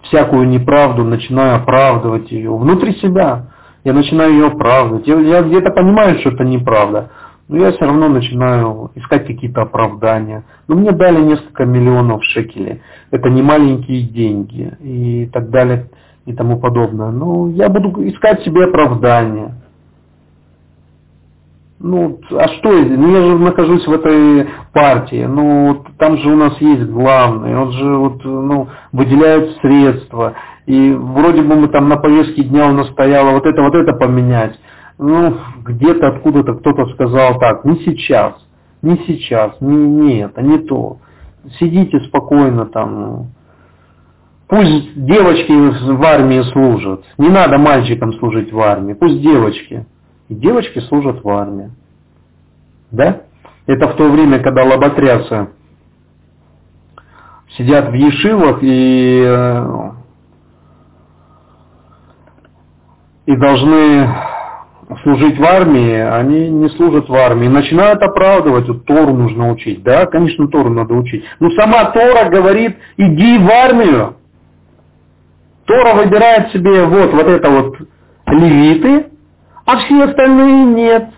[0.03, 3.47] всякую неправду начинаю оправдывать ее внутри себя.
[3.83, 5.05] Я начинаю ее оправдывать.
[5.09, 7.11] Я, я где-то понимаю, что это неправда,
[7.49, 10.45] но я все равно начинаю искать какие-то оправдания.
[10.69, 12.83] Но мне дали несколько миллионов шекелей.
[13.11, 15.91] Это не маленькие деньги и так далее
[16.25, 17.11] и тому подобное.
[17.11, 19.57] Ну, я буду искать себе оправдания.
[21.79, 26.59] Ну, а что, ну я же нахожусь в этой партии, ну там же у нас
[26.59, 30.35] есть главный, он же вот, ну, выделяет средства,
[30.65, 33.93] и вроде бы мы там на повестке дня у нас стояло вот это, вот это
[33.93, 34.59] поменять.
[34.99, 35.37] Ну,
[35.67, 38.35] где-то откуда-то кто-то сказал так, не сейчас,
[38.81, 40.97] не сейчас, не, не это, не то.
[41.59, 43.29] Сидите спокойно там,
[44.49, 47.05] Пусть девочки в армии служат.
[47.19, 48.95] Не надо мальчикам служить в армии.
[48.95, 49.87] Пусть девочки.
[50.29, 51.71] Девочки служат в армии.
[52.91, 53.23] Да?
[53.67, 55.49] Это в то время, когда лоботрясы
[57.57, 59.91] сидят в ешивах и, э,
[63.27, 64.09] и должны
[65.03, 67.49] служить в армии, они не служат в армии.
[67.49, 69.83] Начинают оправдывать, вот Тору нужно учить.
[69.83, 71.25] Да, конечно, Тору надо учить.
[71.41, 74.17] Но сама Тора говорит, иди в армию.
[75.65, 77.77] Тора выбирает себе вот, вот это вот
[78.29, 79.07] левиты,
[79.67, 81.11] а все остальные нет.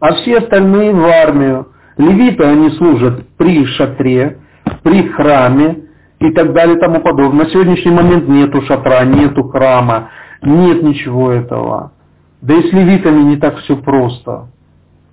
[0.00, 1.68] А все остальные в армию.
[1.98, 4.38] Левиты, они служат при шатре,
[4.82, 5.84] при храме
[6.18, 7.44] и так далее и тому подобное.
[7.44, 10.08] На сегодняшний момент нету шатра, нету храма,
[10.42, 11.92] нет ничего этого.
[12.40, 14.48] Да и с левитами не так все просто.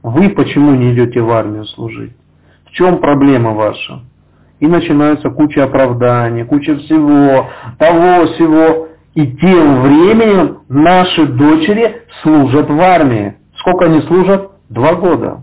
[0.02, 2.14] Вы почему не идете в армию служить?
[2.66, 4.02] В чем проблема ваша?
[4.60, 8.87] И начинается куча оправданий, куча всего, того, всего.
[9.18, 13.36] И тем временем наши дочери служат в армии.
[13.56, 14.52] Сколько они служат?
[14.70, 15.42] Два года.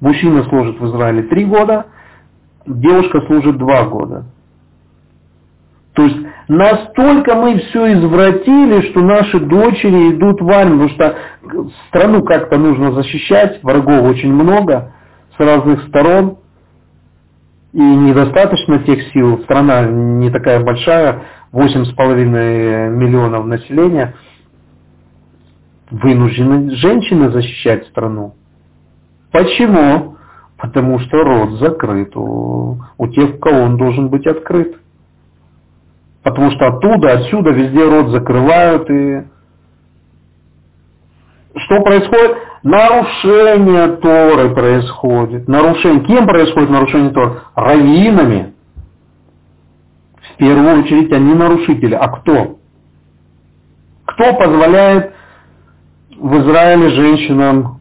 [0.00, 1.86] Мужчина служит в Израиле три года,
[2.66, 4.24] девушка служит два года.
[5.92, 6.18] То есть
[6.48, 11.16] настолько мы все извратили, что наши дочери идут в армию, потому что
[11.86, 14.92] страну как-то нужно защищать, врагов очень много
[15.36, 16.38] с разных сторон,
[17.74, 24.14] и недостаточно тех сил, страна не такая большая, 8,5 миллионов населения,
[25.90, 28.36] вынуждены женщины защищать страну.
[29.32, 30.16] Почему?
[30.56, 34.76] Потому что рот закрыт у, у тех, у кого он должен быть открыт.
[36.22, 39.24] Потому что оттуда, отсюда, везде рот закрывают и
[41.56, 42.36] что происходит?
[42.64, 45.46] Нарушение Торы происходит.
[45.46, 46.02] Нарушение.
[46.06, 47.42] Кем происходит нарушение Торы?
[47.54, 48.54] Раввинами.
[50.32, 51.94] В первую очередь они нарушители.
[51.94, 52.58] А кто?
[54.06, 55.12] Кто позволяет
[56.18, 57.80] в Израиле женщинам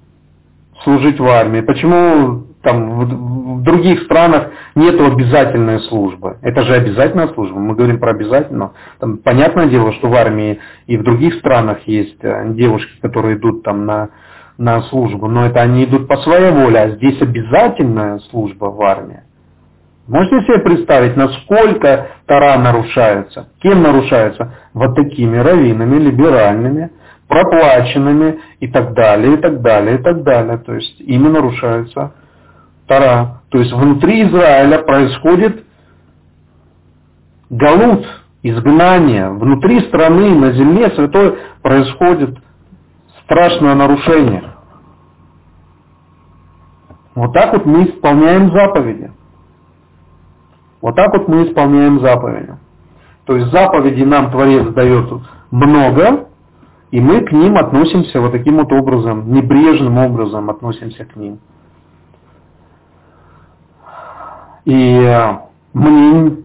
[0.83, 1.61] служить в армии?
[1.61, 6.37] Почему там в, в других странах нет обязательной службы.
[6.41, 7.59] Это же обязательная служба.
[7.59, 8.73] Мы говорим про обязательную.
[8.99, 13.63] Там, понятное дело, что в армии и в других странах есть э, девушки, которые идут
[13.63, 14.09] там на,
[14.57, 19.21] на службу, но это они идут по своей воле, а здесь обязательная служба в армии.
[20.07, 23.47] Можете себе представить, насколько Тара нарушается?
[23.61, 24.53] Кем нарушается?
[24.73, 26.91] Вот такими раввинами, либеральными,
[27.27, 30.57] проплаченными и так далее, и так далее, и так далее.
[30.57, 32.11] То есть ими нарушается
[32.85, 33.43] Тара.
[33.49, 35.63] То есть внутри Израиля происходит
[37.49, 38.05] галут,
[38.41, 39.29] изгнание.
[39.29, 42.37] Внутри страны, на земле святой происходит
[43.25, 44.51] страшное нарушение.
[47.15, 49.11] Вот так вот мы исполняем заповеди.
[50.81, 52.57] Вот так вот мы исполняем заповеди.
[53.25, 55.09] То есть заповеди нам Творец дает
[55.51, 56.27] много,
[56.91, 61.39] и мы к ним относимся вот таким вот образом, небрежным образом относимся к ним.
[64.65, 65.37] И э,
[65.73, 66.37] мне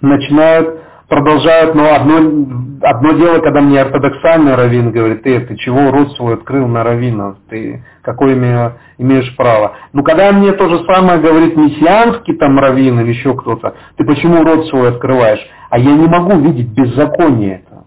[0.00, 0.81] начинают,
[1.12, 2.16] продолжают, но одно,
[2.80, 7.36] одно дело, когда мне ортодоксальный раввин говорит, ты, ты чего рот свой открыл на раввинов,
[7.50, 9.76] ты какое име, имеешь право.
[9.92, 14.42] Ну, когда мне то же самое говорит мессианский там раввин или еще кто-то, ты почему
[14.42, 15.46] рот свой открываешь?
[15.68, 17.84] А я не могу видеть беззаконие это.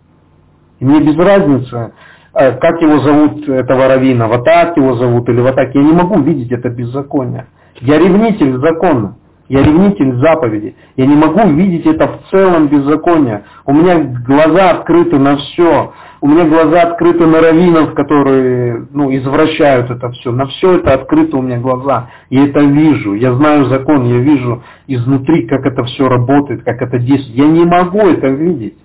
[0.80, 1.94] И мне без разницы,
[2.36, 5.74] э, как его зовут, этого раввина, вот так его зовут или вот так.
[5.74, 7.48] Я не могу видеть это беззаконие.
[7.82, 9.18] Я ревнитель закона.
[9.48, 10.76] Я ревнитель заповеди.
[10.96, 13.44] Я не могу видеть это в целом беззаконие.
[13.66, 15.94] У меня глаза открыты на все.
[16.20, 20.32] У меня глаза открыты на раввинов, которые ну, извращают это все.
[20.32, 22.10] На все это открыты у меня глаза.
[22.32, 23.14] Я это вижу.
[23.14, 24.06] Я знаю закон.
[24.06, 27.38] Я вижу изнутри, как это все работает, как это действует.
[27.38, 28.78] Я не могу это видеть.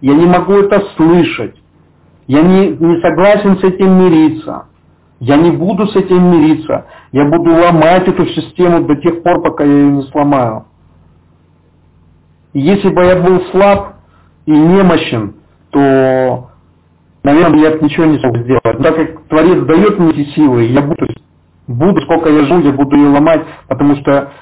[0.00, 1.54] Я не могу это слышать.
[2.26, 4.66] Я не, не согласен с этим мириться.
[5.22, 6.86] Я не буду с этим мириться.
[7.12, 10.64] Я буду ломать эту систему до тех пор, пока я ее не сломаю.
[12.54, 13.98] И если бы я был слаб
[14.46, 15.36] и немощен,
[15.70, 16.50] то,
[17.22, 18.64] наверное, я ничего не смог сделать.
[18.64, 21.06] Но так как Творец дает мне эти силы, я буду,
[21.68, 24.32] буду, сколько я живу, я буду ее ломать, потому что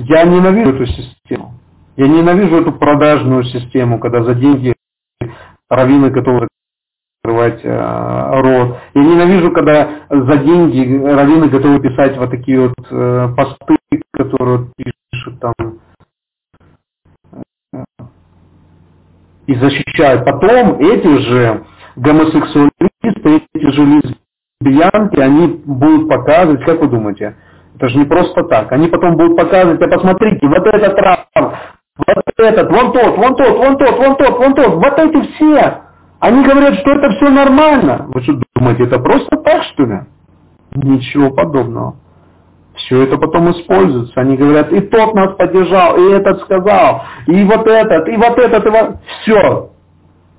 [0.00, 1.54] я ненавижу эту систему.
[1.96, 4.74] Я ненавижу эту продажную систему, когда за деньги
[5.70, 6.48] раввины готовы
[7.24, 8.76] открывать э, рот.
[8.94, 13.76] Я ненавижу, когда за деньги раввины готовы писать вот такие вот э, посты,
[14.12, 15.54] которые пишут там
[17.72, 17.82] э,
[19.46, 20.24] и защищают.
[20.26, 21.64] Потом эти же
[21.96, 24.02] гомосексуалисты, эти же
[24.60, 27.36] лесбиянки, они будут показывать, как вы думаете,
[27.76, 28.70] это же не просто так.
[28.72, 31.26] Они потом будут показывать, а посмотрите, вот этот раб,
[31.96, 35.83] вот этот, вон тот, вон тот, вон тот, вон тот, вон тот, вот эти все.
[36.24, 38.06] Они говорят, что это все нормально.
[38.08, 40.00] Вы что думаете, это просто так, что ли?
[40.74, 41.96] Ничего подобного.
[42.76, 44.18] Все это потом используется.
[44.22, 48.64] Они говорят, и тот нас поддержал, и этот сказал, и вот этот, и вот этот,
[48.64, 48.96] и вот...
[49.20, 49.70] Все.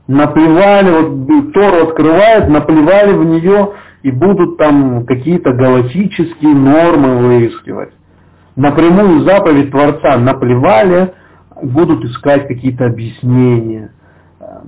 [0.08, 7.94] Наплевали, вот Тору открывает, наплевали в нее, и будут там какие-то галактические нормы выискивать.
[8.56, 11.14] Напрямую заповедь Творца наплевали,
[11.62, 13.92] будут искать какие-то объяснения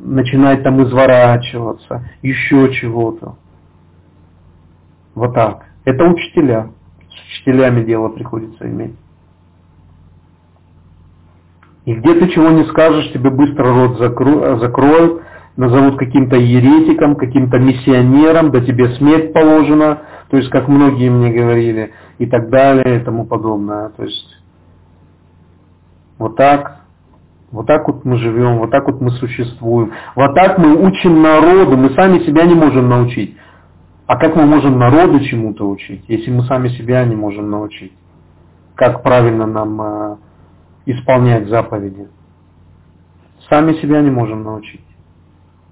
[0.03, 3.36] начинает там изворачиваться, еще чего-то.
[5.15, 5.65] Вот так.
[5.86, 6.69] Это учителя.
[7.10, 8.95] С учителями дело приходится иметь.
[11.86, 15.24] И где ты чего не скажешь, тебе быстро рот закроют,
[15.56, 21.94] назовут каким-то еретиком, каким-то миссионером, да тебе смерть положена, то есть как многие мне говорили,
[22.18, 23.90] и так далее, и тому подобное.
[23.90, 24.38] То есть
[26.18, 26.76] Вот так.
[27.52, 29.94] Вот так вот мы живем, вот так вот мы существуем.
[30.15, 33.38] Вот так мы учим народу, мы сами себя не можем научить.
[34.06, 37.94] А как мы можем народу чему-то учить, если мы сами себя не можем научить?
[38.76, 40.18] Как правильно нам э,
[40.86, 42.07] исполнять заповеди?
[43.49, 44.86] Сами себя не можем научить.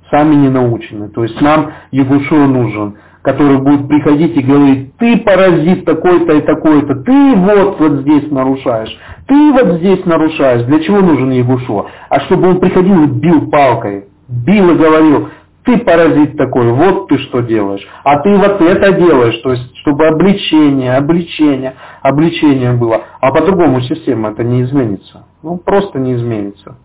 [0.09, 1.09] Сами не научены.
[1.09, 6.93] То есть нам Егушуа нужен, который будет приходить и говорить, ты паразит такой-то и такой-то,
[7.03, 8.95] ты вот вот здесь нарушаешь,
[9.27, 10.63] ты вот здесь нарушаешь.
[10.65, 11.87] Для чего нужен Егушуа?
[12.09, 15.29] А чтобы он приходил и бил палкой, бил и говорил,
[15.63, 20.05] ты паразит такой, вот ты что делаешь, а ты вот это делаешь, то есть чтобы
[20.05, 21.73] обличение, обличение,
[22.03, 26.77] обличение было, а по-другому система это не изменится, ну просто не изменится.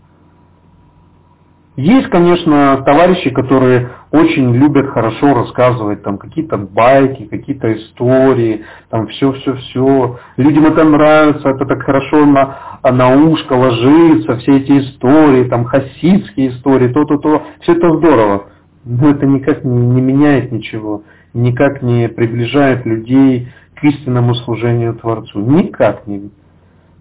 [1.81, 10.19] Есть, конечно, товарищи, которые очень любят хорошо рассказывать там какие-то байки, какие-то истории, там все-все-все.
[10.37, 16.51] Людям это нравится, это так хорошо на, на ушко ложится, все эти истории, там хасидские
[16.51, 17.45] истории, то-то-то.
[17.63, 18.49] Все это здорово,
[18.85, 25.41] но это никак не, не меняет ничего, никак не приближает людей к истинному служению Творцу.
[25.41, 26.31] Никак не.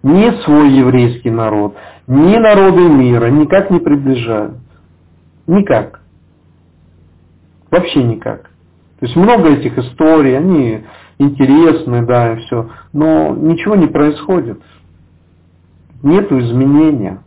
[0.02, 1.76] Ни свой еврейский народ,
[2.06, 4.54] ни народы мира никак не приближают.
[5.50, 6.00] Никак.
[7.72, 8.42] Вообще никак.
[9.00, 10.84] То есть много этих историй, они
[11.18, 14.60] интересны, да, и все, но ничего не происходит.
[16.04, 17.24] Нету изменения.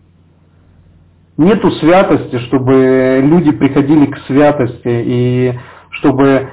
[1.35, 5.59] Нету святости, чтобы люди приходили к святости и
[5.89, 6.47] чтобы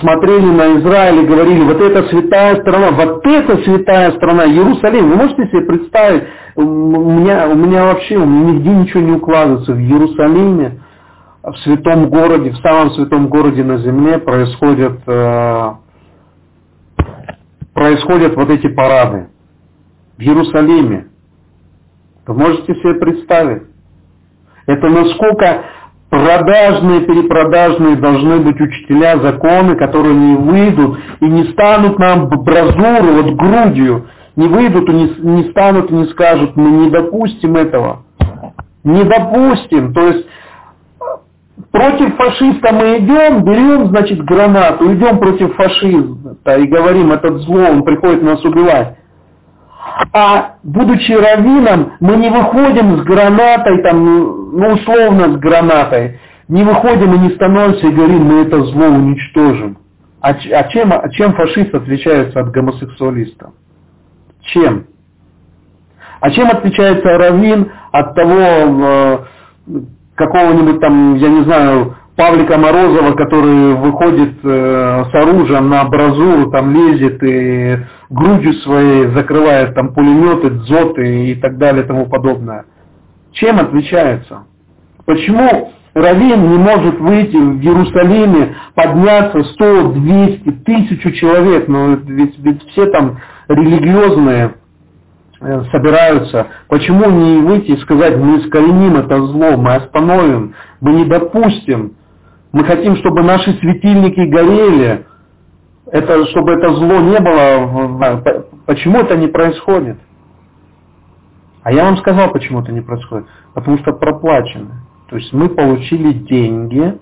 [0.00, 5.08] смотрели на Израиль и говорили, вот это святая страна, вот это святая страна, Иерусалим.
[5.08, 6.24] Вы можете себе представить,
[6.56, 10.82] у меня, у меня вообще, у меня нигде ничего не укладывается в Иерусалиме,
[11.46, 15.72] в святом городе, в самом святом городе на земле происходят, э,
[17.72, 19.28] происходят вот эти парады.
[20.18, 21.06] В Иерусалиме.
[22.26, 23.62] Вы можете себе представить?
[24.66, 25.62] Это насколько
[26.10, 33.34] продажные, перепродажные должны быть учителя законы, которые не выйдут и не станут нам бразуру, вот
[33.34, 38.02] грудью, не выйдут и не, не станут и не скажут, мы не допустим этого.
[38.82, 39.92] Не допустим.
[39.94, 40.26] То есть
[41.72, 47.82] Против фашиста мы идем, берем, значит, гранату, идем против фашиста и говорим, этот зло, он
[47.82, 48.98] приходит нас убивать.
[50.12, 57.14] А будучи раввином, мы не выходим с гранатой, там, ну условно с гранатой, не выходим
[57.14, 59.78] и не становимся и говорим, мы это зло уничтожим.
[60.20, 63.52] А, а, чем, а чем фашист отличается от гомосексуалиста?
[64.42, 64.86] Чем?
[66.20, 69.18] А чем отличается раввин от того, э,
[70.16, 76.74] какого-нибудь там, я не знаю, Павлика Морозова, который выходит э, с оружием на абразуру, там
[76.74, 77.78] лезет и
[78.08, 82.64] грудью своей закрывает там пулеметы, дзоты и так далее и тому подобное.
[83.32, 84.44] Чем отличается?
[85.04, 92.62] Почему Равин не может выйти в Иерусалиме, подняться 100, 200, тысячу человек, но ведь, ведь
[92.70, 93.18] все там
[93.48, 94.54] религиозные,
[95.40, 101.92] собираются, почему не выйти и сказать, мы искореним это зло, мы остановим, мы не допустим,
[102.52, 105.06] мы хотим, чтобы наши светильники горели,
[105.92, 108.18] это, чтобы это зло не было,
[108.66, 109.98] почему это не происходит?
[111.62, 113.26] А я вам сказал, почему это не происходит.
[113.52, 114.86] Потому что проплачено.
[115.08, 116.96] То есть мы получили деньги,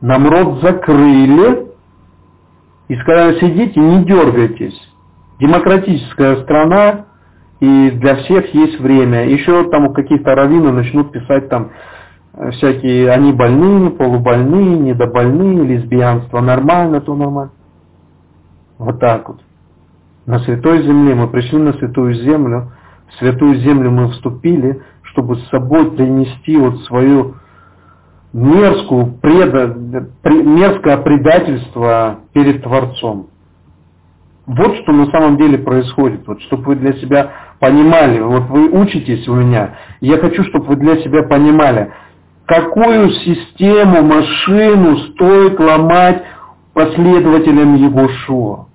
[0.00, 1.66] нам рот закрыли
[2.86, 4.80] и сказали, сидите, не дергайтесь.
[5.40, 7.06] Демократическая страна,
[7.62, 9.24] и для всех есть время.
[9.28, 11.70] Еще там у каких-то раввинов начнут писать там
[12.34, 17.52] э, всякие, они больные, полубольные, недобольные, лесбиянство нормально, то нормально.
[18.78, 19.38] Вот так вот.
[20.26, 22.72] На святой земле мы пришли на святую землю,
[23.10, 27.36] в святую землю мы вступили, чтобы с собой принести вот свою
[28.32, 29.72] мерзкую, преда,
[30.24, 33.28] мерзкое предательство перед Творцом.
[34.54, 39.26] Вот что на самом деле происходит, вот, чтобы вы для себя понимали, вот вы учитесь
[39.28, 41.92] у меня, я хочу, чтобы вы для себя понимали,
[42.46, 46.22] какую систему, машину стоит ломать
[46.74, 48.66] последователям Егошуа.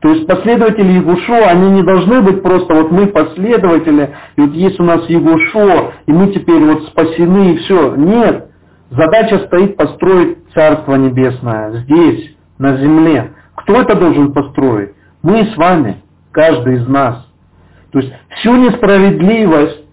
[0.00, 4.78] То есть последователи Егушо, они не должны быть просто вот мы последователи, и вот есть
[4.80, 7.94] у нас Егушо, и мы теперь вот спасены и все.
[7.96, 8.50] Нет.
[8.90, 13.32] Задача стоит построить Царство Небесное здесь, на земле.
[13.64, 14.90] Кто это должен построить?
[15.22, 17.26] Мы с вами, каждый из нас.
[17.92, 19.84] То есть всю несправедливость,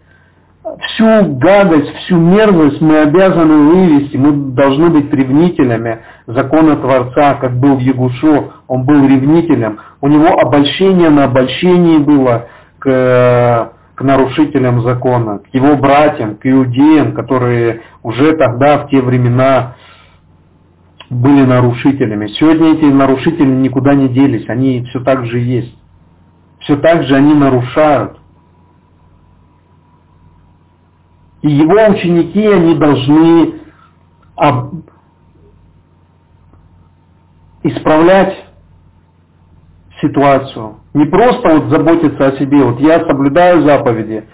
[0.81, 7.77] всю гадость, всю мерзость мы обязаны вывести, мы должны быть ревнителями закона Творца, как был
[7.77, 12.47] в Ягушо, он был ревнителем, у него обольщение на обольщении было,
[12.79, 19.75] к, к нарушителям закона, к его братьям, к иудеям, которые уже тогда, в те времена,
[21.11, 22.27] были нарушителями.
[22.27, 25.77] Сегодня эти нарушители никуда не делись, они все так же есть.
[26.59, 28.17] Все так же они нарушают.
[31.41, 33.55] И его ученики, они должны
[34.37, 34.75] об...
[37.63, 38.45] исправлять
[39.99, 40.77] ситуацию.
[40.93, 42.63] Не просто вот заботиться о себе.
[42.63, 44.29] Вот я соблюдаю заповеди,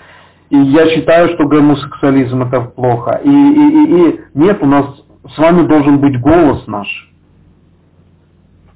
[0.51, 3.19] и я считаю, что гомосексуализм это плохо.
[3.23, 6.87] И, и, и, и нет, у нас с вами должен быть голос наш.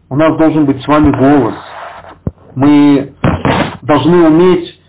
[0.09, 1.55] У нас должен быть с вами голос.
[2.55, 3.13] Мы
[3.81, 4.79] должны уметь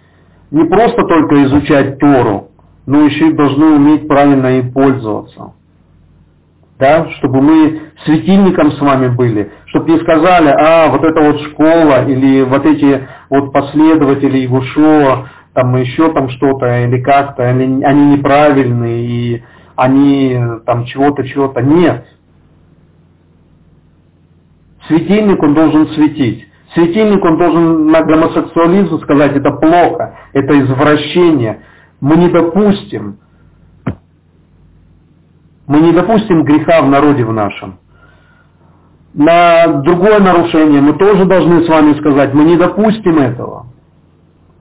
[0.51, 2.49] не просто только изучать Тору,
[2.87, 5.53] но еще и должны уметь правильно ей пользоваться.
[6.79, 12.05] Да, чтобы мы светильником с вами были, чтобы не сказали, а, вот это вот школа,
[12.07, 19.05] или вот эти вот последователи Егушова, там еще там что-то, или как-то, они, они неправильные,
[19.07, 19.43] и
[19.77, 21.61] они там чего-то, чего-то.
[21.61, 22.07] Нет.
[24.86, 26.47] Светильник, он должен светить.
[26.74, 31.62] Светильник, он должен на гомосексуализм сказать, это плохо, это извращение,
[32.01, 33.19] мы не допустим,
[35.66, 37.78] мы не допустим греха в народе в нашем.
[39.15, 43.66] На другое нарушение мы тоже должны с вами сказать, мы не допустим этого.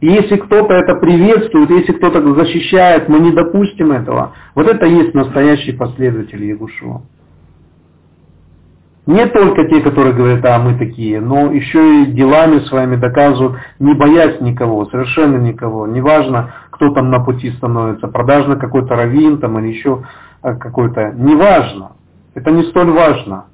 [0.01, 4.33] И если кто-то это приветствует, если кто-то защищает, мы не допустим этого.
[4.55, 7.03] Вот это и есть настоящий последователь Ягушева.
[9.05, 13.93] Не только те, которые говорят, а мы такие, но еще и делами своими доказывают, не
[13.93, 15.85] боясь никого, совершенно никого.
[15.85, 20.03] Неважно, кто там на пути становится, продажно какой-то раввин там или еще
[20.43, 21.13] э, какой-то.
[21.15, 21.91] Неважно.
[22.33, 23.45] Это не столь важно.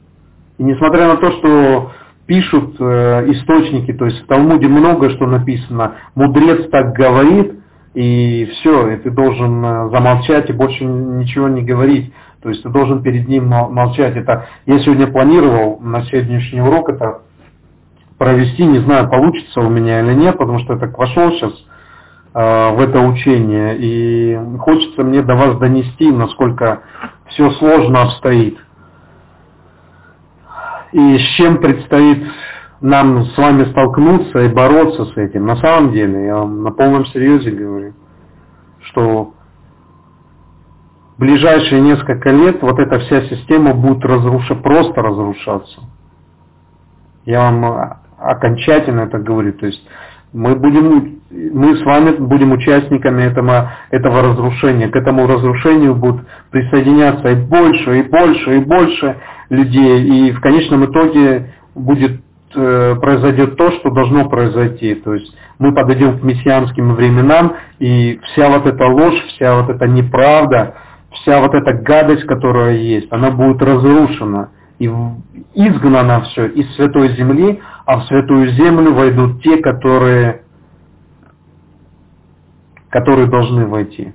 [0.57, 1.91] И несмотря на то, что
[2.27, 7.53] пишут э, источники, то есть в Талмуде много что написано, мудрец так говорит,
[7.93, 12.13] и все, и ты должен э, замолчать и больше ничего не говорить.
[12.43, 14.15] То есть ты должен перед ним молчать.
[14.15, 17.21] Это я сегодня планировал на сегодняшний урок это
[18.19, 21.53] провести, не знаю, получится у меня или нет, потому что я так вошел сейчас
[22.33, 26.83] э, в это учение, и хочется мне до вас донести, насколько
[27.29, 28.57] все сложно обстоит.
[30.91, 32.23] И с чем предстоит
[32.81, 35.45] нам с вами столкнуться и бороться с этим.
[35.45, 37.93] На самом деле, я вам на полном серьезе говорю,
[38.81, 39.34] что
[41.18, 45.81] ближайшие несколько лет вот эта вся система будет разруша, просто разрушаться.
[47.26, 49.53] Я вам окончательно это говорю.
[49.53, 49.85] То есть
[50.34, 54.88] мы, будем, мы с вами будем участниками этого, этого разрушения.
[54.88, 59.18] К этому разрушению будут присоединяться и больше, и больше, и больше
[59.49, 60.30] людей.
[60.30, 62.22] И в конечном итоге будет
[62.56, 64.95] э, произойдет то, что должно произойти.
[64.95, 69.88] То есть мы подойдем к мессианским временам, и вся вот эта ложь, вся вот эта
[69.88, 70.76] неправда,
[71.11, 74.86] вся вот эта гадость, которая есть, она будет разрушена и
[75.56, 80.44] изгнано все из святой земли, а в святую землю войдут те, которые,
[82.90, 84.14] которые должны войти.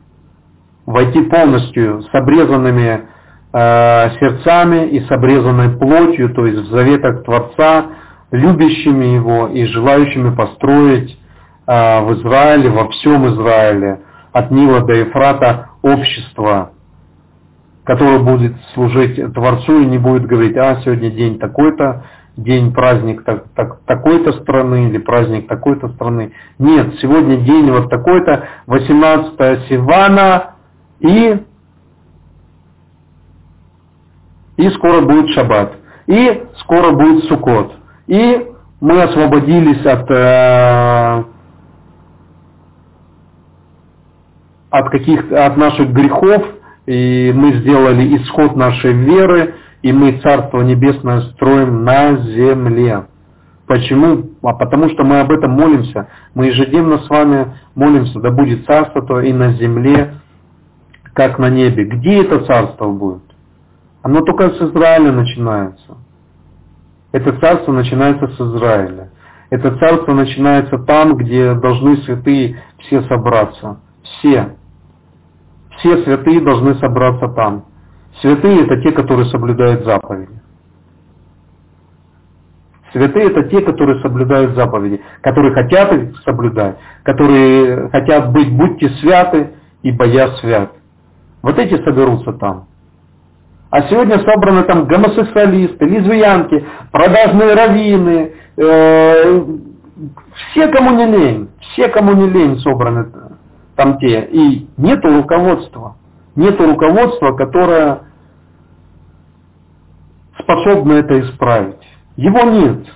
[0.87, 3.07] Войти полностью с обрезанными
[3.55, 7.87] сердцами и с обрезанной плотью, то есть в заветах Творца,
[8.31, 11.19] любящими Его и желающими построить
[11.67, 14.01] э, в Израиле, во всем Израиле,
[14.33, 16.73] от Нила до Ефрата, общество
[17.85, 22.05] который будет служить Творцу и не будет говорить, а сегодня день такой-то,
[22.37, 26.33] день праздник так, так, такой-то страны или праздник такой-то страны.
[26.59, 30.55] Нет, сегодня день вот такой-то, 18 Сивана
[31.01, 31.43] и,
[34.63, 35.73] и скоро будет Шаббат.
[36.07, 37.75] И скоро будет Сукот.
[38.07, 38.49] И
[38.81, 41.25] мы освободились от, э,
[44.71, 46.45] от, каких, от наших грехов,
[46.87, 53.07] и мы сделали исход нашей веры, и мы Царство Небесное строим на земле.
[53.67, 54.31] Почему?
[54.43, 56.09] А потому что мы об этом молимся.
[56.35, 60.15] Мы ежедневно с вами молимся, да будет царство то и на земле,
[61.15, 61.85] как на небе.
[61.85, 63.32] Где это царство будет?
[64.03, 65.97] Оно только с Израиля начинается.
[67.13, 69.11] Это царство начинается с Израиля.
[69.51, 73.81] Это царство начинается там, где должны святые все собраться.
[74.03, 74.57] Все.
[75.77, 77.67] Все святые должны собраться там.
[78.21, 80.41] Святые это те, которые соблюдают заповеди.
[82.93, 89.55] Святые это те, которые соблюдают заповеди, которые хотят их соблюдать, которые хотят быть, будьте святы,
[89.83, 90.73] ибо я свят.
[91.41, 92.67] Вот эти соберутся там.
[93.73, 99.45] А сегодня собраны там гомосексуалисты, лесбиянки, продажные раввины, э,
[100.35, 103.11] все, кому не лень, все, кому не лень, собраны
[103.75, 104.27] там те.
[104.27, 105.97] И нету руководства.
[106.37, 108.03] Нету руководства, которое
[110.39, 111.81] способно это исправить.
[112.17, 112.87] Его нет.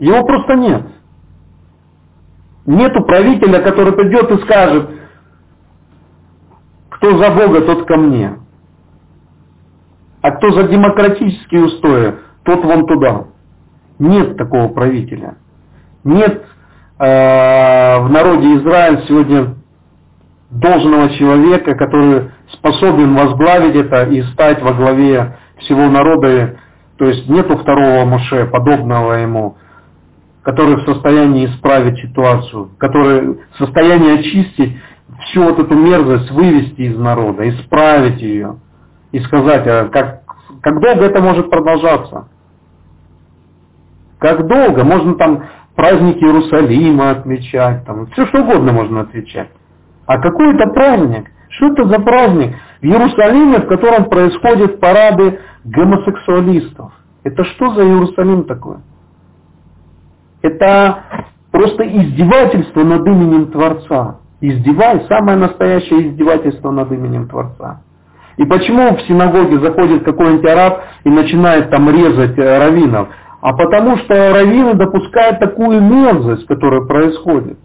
[0.00, 0.86] Его просто нет.
[2.66, 4.90] Нету правителя, который придет и скажет,
[6.88, 8.41] кто за Бога, тот ко мне.
[10.22, 13.24] А кто за демократические устои, тот вон туда.
[13.98, 15.34] Нет такого правителя.
[16.04, 16.44] Нет
[16.98, 19.56] э, в народе Израиль сегодня
[20.50, 26.56] должного человека, который способен возглавить это и стать во главе всего народа.
[26.98, 29.56] То есть нету второго Моше, подобного ему,
[30.42, 34.76] который в состоянии исправить ситуацию, который в состоянии очистить
[35.24, 38.58] всю вот эту мерзость, вывести из народа, исправить ее
[39.12, 40.22] и сказать, а как,
[40.60, 42.28] как долго это может продолжаться?
[44.18, 44.84] Как долго?
[44.84, 45.44] Можно там
[45.76, 49.50] праздники Иерусалима отмечать, там, все что угодно можно отвечать.
[50.06, 51.30] А какой это праздник?
[51.48, 52.56] Что это за праздник?
[52.80, 56.92] В Иерусалиме, в котором происходят парады гомосексуалистов.
[57.24, 58.78] Это что за Иерусалим такой?
[60.40, 61.04] Это
[61.52, 64.16] просто издевательство над именем Творца.
[64.40, 67.82] Издевай, самое настоящее издевательство над именем Творца.
[68.42, 73.08] И почему в синагоге заходит какой-нибудь араб и начинает там резать э, раввинов?
[73.40, 77.56] А потому что раввины допускают такую мерзость, которая происходит.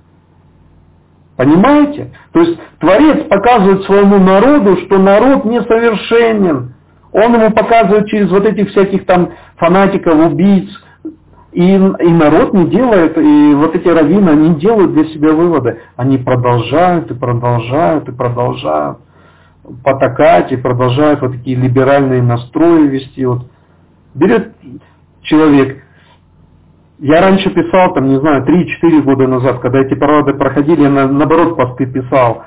[1.35, 2.13] Понимаете?
[2.31, 6.75] То есть Творец показывает своему народу, что народ несовершенен.
[7.11, 10.69] Он ему показывает через вот этих всяких там фанатиков, убийц.
[11.53, 15.79] И, и народ не делает, и вот эти раввины, они делают для себя выводы.
[15.95, 18.99] Они продолжают и продолжают и продолжают
[19.83, 23.25] потакать и продолжают вот такие либеральные настрои вести.
[23.25, 23.47] Вот
[24.13, 24.53] берет
[25.21, 25.83] человек,
[26.99, 31.07] я раньше писал, там, не знаю, 3-4 года назад, когда эти парады проходили, я на,
[31.07, 32.43] наоборот посты писал,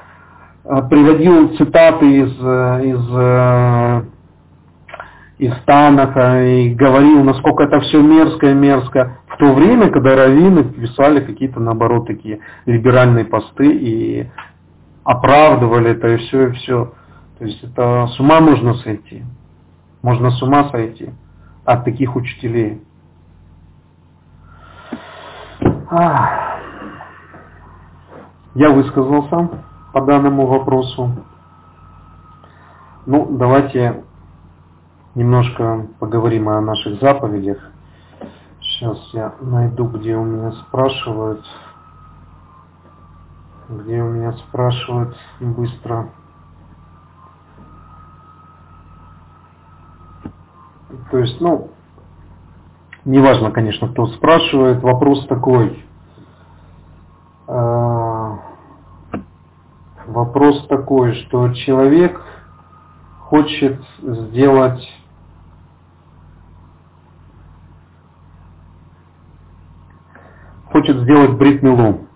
[0.64, 4.02] э, приводил цитаты из, э, из, э,
[5.38, 9.18] из Танаха и говорил, насколько это все мерзко и мерзко.
[9.28, 14.26] В то время, когда раввины писали какие-то, наоборот, такие либеральные посты и
[15.04, 16.92] оправдывали это и все, и все.
[17.40, 19.24] То есть это с ума можно сойти.
[20.02, 21.08] Можно с ума сойти
[21.64, 22.84] от таких учителей.
[25.90, 26.36] Я
[28.54, 29.48] высказался
[29.94, 31.12] по данному вопросу.
[33.06, 34.04] Ну, давайте
[35.14, 37.70] немножко поговорим о наших заповедях.
[38.60, 41.42] Сейчас я найду, где у меня спрашивают.
[43.70, 46.10] Где у меня спрашивают быстро.
[51.10, 51.70] То есть, ну,
[53.04, 55.84] неважно, конечно, кто спрашивает, вопрос такой.
[57.48, 58.36] Э,
[60.06, 62.20] вопрос такой, что человек
[63.20, 64.82] хочет сделать
[70.70, 72.06] хочет сделать бритмилу.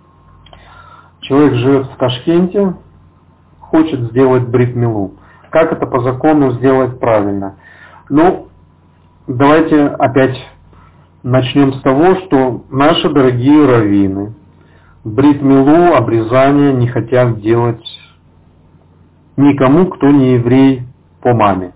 [1.20, 2.76] Человек живет в Ташкенте,
[3.60, 5.14] хочет сделать бритмилу.
[5.50, 7.56] Как это по закону сделать правильно?
[8.08, 8.43] Ну,
[9.26, 10.36] давайте опять
[11.22, 14.34] начнем с того, что наши дорогие раввины
[15.04, 17.84] бритмилу, обрезание не хотят делать
[19.36, 20.82] никому, кто не еврей
[21.22, 21.72] по маме.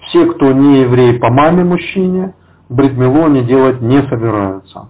[0.00, 2.34] Все, кто не еврей по маме мужчине,
[2.68, 4.88] бритмилу они делать не собираются.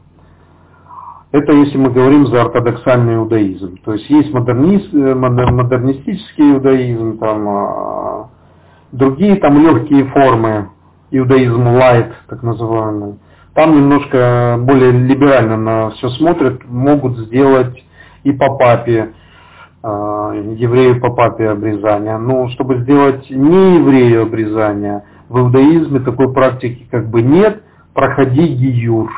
[1.32, 3.78] Это если мы говорим за ортодоксальный иудаизм.
[3.84, 8.30] То есть есть модернист, э, модернистический иудаизм, там, а,
[8.93, 10.70] другие там легкие формы
[11.11, 13.19] иудаизм лайт, так называемый,
[13.55, 17.83] там немножко более либерально на все смотрят, могут сделать
[18.23, 19.15] и по папе,
[19.83, 19.87] э,
[20.59, 22.19] еврею по папе обрезание.
[22.19, 27.62] Но чтобы сделать не еврею обрезание, в иудаизме такой практики как бы нет,
[27.95, 29.11] проходи гиюр.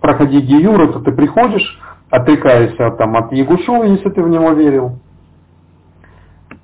[0.00, 5.00] Проходи гиюр, это ты приходишь, отрекаешься там, от Ягушова, если ты в него верил,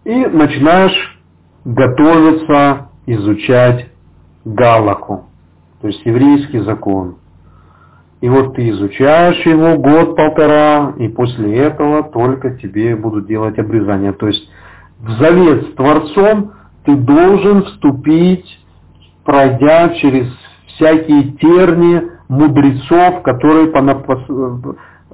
[0.05, 1.21] и начинаешь
[1.65, 3.87] готовиться изучать
[4.45, 5.25] Галаху,
[5.81, 7.17] то есть еврейский закон.
[8.21, 14.13] И вот ты изучаешь его год-полтора, и после этого только тебе будут делать обрезание.
[14.13, 14.47] То есть
[14.99, 16.53] в завет с Творцом
[16.85, 18.47] ты должен вступить,
[19.25, 20.27] пройдя через
[20.67, 23.73] всякие терни мудрецов, которые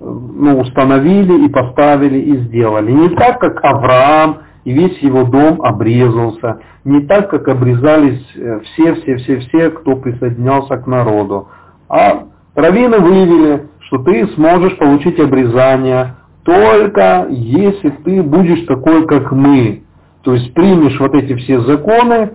[0.01, 2.93] ну, установили и поставили и сделали.
[2.93, 6.59] Не так, как Авраам и весь его дом обрезался.
[6.85, 8.21] Не так, как обрезались
[8.65, 11.49] все-все-все-все, э, кто присоединялся к народу.
[11.89, 12.25] А
[12.57, 19.85] раввины выявили, что ты сможешь получить обрезание только если ты будешь такой, как мы.
[20.23, 22.33] То есть примешь вот эти все законы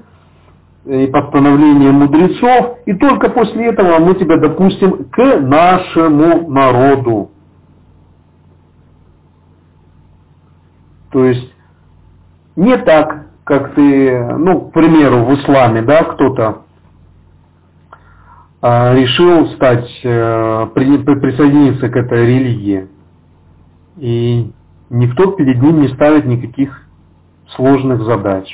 [0.85, 7.31] и постановления мудрецов, и только после этого мы тебя допустим к нашему народу.
[11.11, 11.50] То есть
[12.55, 16.63] не так, как ты, ну, к примеру, в исламе, да, кто-то
[18.61, 22.87] а, решил стать, э, при, присоединиться к этой религии.
[23.97, 24.51] И
[24.89, 26.87] никто перед ним не ставит никаких
[27.55, 28.47] сложных задач.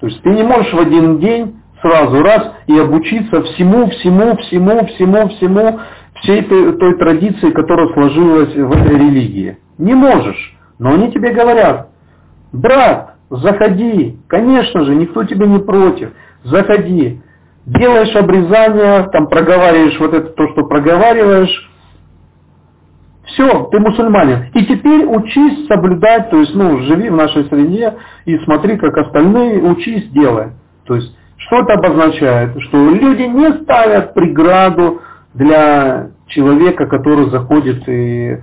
[0.00, 4.86] То есть ты не можешь в один день сразу раз и обучиться всему, всему, всему,
[4.86, 5.80] всему, всему,
[6.16, 9.58] всей той, той традиции, которая сложилась в этой религии.
[9.78, 10.56] Не можешь.
[10.78, 11.91] Но они тебе говорят,
[12.52, 16.10] брат, заходи, конечно же, никто тебе не против,
[16.44, 17.20] заходи,
[17.66, 21.70] делаешь обрезание, там проговариваешь вот это то, что проговариваешь,
[23.24, 24.50] все, ты мусульманин.
[24.54, 27.94] И теперь учись соблюдать, то есть, ну, живи в нашей среде
[28.26, 30.48] и смотри, как остальные, учись, делай.
[30.84, 32.60] То есть, что это обозначает?
[32.62, 35.00] Что люди не ставят преграду
[35.34, 38.38] для человека, который заходит и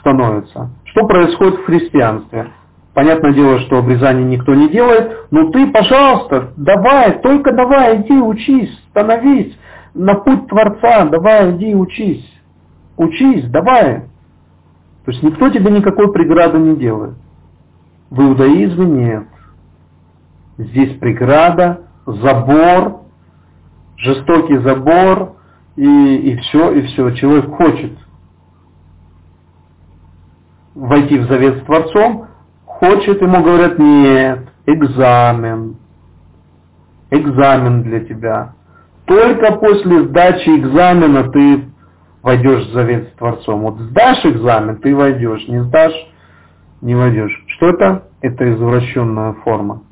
[0.00, 0.70] становится.
[0.84, 2.50] Что происходит в христианстве?
[2.96, 8.74] Понятное дело, что обрезание никто не делает, но ты, пожалуйста, давай, только давай, иди учись,
[8.88, 9.54] становись
[9.92, 12.26] на путь Творца, давай, иди учись.
[12.96, 14.04] Учись, давай.
[15.04, 17.16] То есть никто тебе никакой преграды не делает.
[18.08, 19.26] В иудаизме нет.
[20.56, 23.02] Здесь преграда, забор,
[23.98, 25.36] жестокий забор,
[25.76, 27.10] и, и все, и все.
[27.10, 27.92] Человек хочет
[30.74, 32.25] войти в завет с Творцом,
[32.78, 35.76] хочет, ему говорят, нет, экзамен,
[37.10, 38.54] экзамен для тебя.
[39.06, 41.64] Только после сдачи экзамена ты
[42.22, 43.60] войдешь в завет с Творцом.
[43.60, 45.94] Вот сдашь экзамен, ты войдешь, не сдашь,
[46.80, 47.44] не войдешь.
[47.56, 48.08] Что это?
[48.20, 49.82] Это извращенная форма.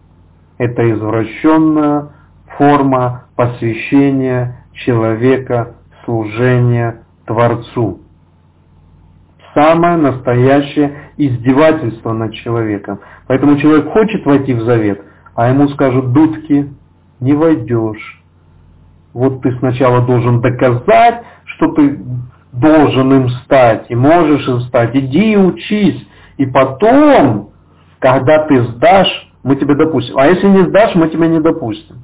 [0.58, 2.10] Это извращенная
[2.58, 8.03] форма посвящения человека служения Творцу
[9.54, 13.00] самое настоящее издевательство над человеком.
[13.26, 15.00] Поэтому человек хочет войти в завет,
[15.34, 16.70] а ему скажут, дудки,
[17.20, 18.22] не войдешь.
[19.12, 21.98] Вот ты сначала должен доказать, что ты
[22.52, 24.94] должен им стать, и можешь им стать.
[24.94, 26.06] Иди и учись.
[26.36, 27.50] И потом,
[28.00, 30.18] когда ты сдашь, мы тебя допустим.
[30.18, 31.96] А если не сдашь, мы тебя не допустим.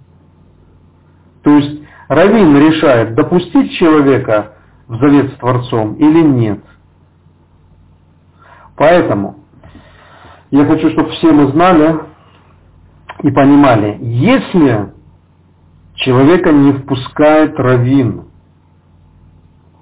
[1.43, 4.52] То есть Равин решает, допустить человека
[4.89, 6.60] в завет с Творцом или нет.
[8.81, 9.40] Поэтому
[10.51, 12.01] я хочу, чтобы все мы знали
[13.23, 14.94] и понимали, если
[15.97, 18.24] человека не впускает раввин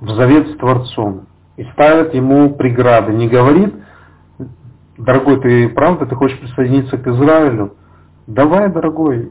[0.01, 3.73] в завет с Творцом и ставит ему преграды, не говорит,
[4.97, 7.77] дорогой, ты правда, ты хочешь присоединиться к Израилю?
[8.27, 9.31] Давай, дорогой,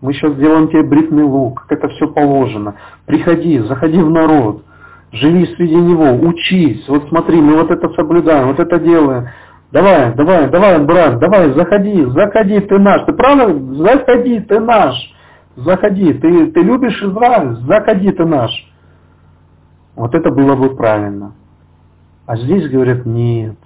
[0.00, 2.74] мы сейчас сделаем тебе бритный лук, как это все положено.
[3.06, 4.63] Приходи, заходи в народ
[5.14, 9.28] живи среди него, учись, вот смотри, мы вот это соблюдаем, вот это делаем.
[9.70, 13.02] Давай, давай, давай, брат, давай, заходи, заходи, ты наш.
[13.06, 13.52] Ты правда?
[13.74, 14.94] Заходи, ты наш.
[15.56, 18.50] Заходи, ты, ты любишь Израиль, заходи, ты наш.
[19.96, 21.32] Вот это было бы правильно.
[22.26, 23.56] А здесь говорят, нет,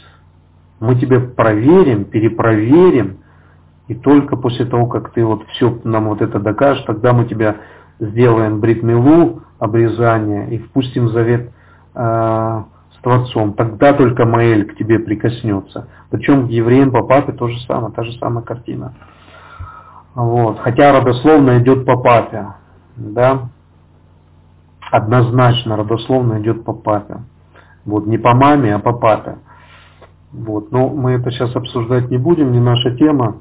[0.81, 3.19] мы тебя проверим, перепроверим,
[3.87, 7.57] и только после того, как ты вот все нам вот это докажешь, тогда мы тебя
[8.01, 11.51] сделаем бритмилу, обрезание, и впустим завет
[11.95, 13.55] э, с Творцом.
[13.55, 15.89] Тогда только Маэль к тебе прикоснется.
[16.11, 18.95] Причем к евреям по папе то же самое, та же самая картина.
[20.15, 20.59] Вот.
[20.61, 22.55] Хотя родословно идет по папе.
[22.97, 23.49] Да?
[24.91, 27.19] Однозначно родословно идет по папе.
[27.85, 29.39] Вот, не по маме, а по папе.
[30.33, 30.73] Вот.
[30.73, 33.37] Но мы это сейчас обсуждать не будем, не наша тема.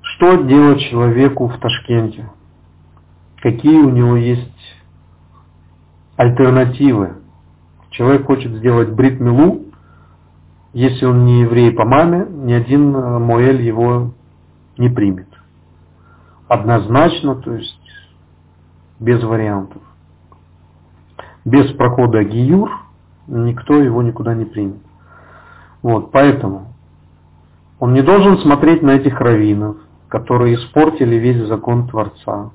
[0.00, 2.26] Что делать человеку в Ташкенте?
[3.42, 4.51] какие у него есть
[6.16, 7.14] альтернативы.
[7.90, 9.62] Человек хочет сделать брит-милу,
[10.72, 14.12] если он не еврей по маме, ни один э, Моэль его
[14.78, 15.28] не примет.
[16.48, 17.78] Однозначно, то есть
[18.98, 19.82] без вариантов.
[21.44, 22.70] Без прохода Гиюр
[23.26, 24.80] никто его никуда не примет.
[25.82, 26.68] Вот, поэтому
[27.78, 29.76] он не должен смотреть на этих раввинов,
[30.08, 32.50] которые испортили весь закон Творца.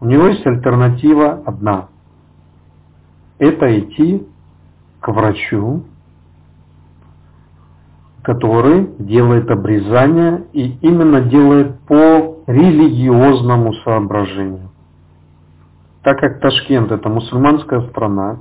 [0.00, 1.88] У него есть альтернатива одна.
[3.38, 4.26] Это идти
[5.00, 5.84] к врачу,
[8.22, 14.70] который делает обрезание и именно делает по религиозному соображению.
[16.02, 18.38] так как Ташкент это мусульманская страна,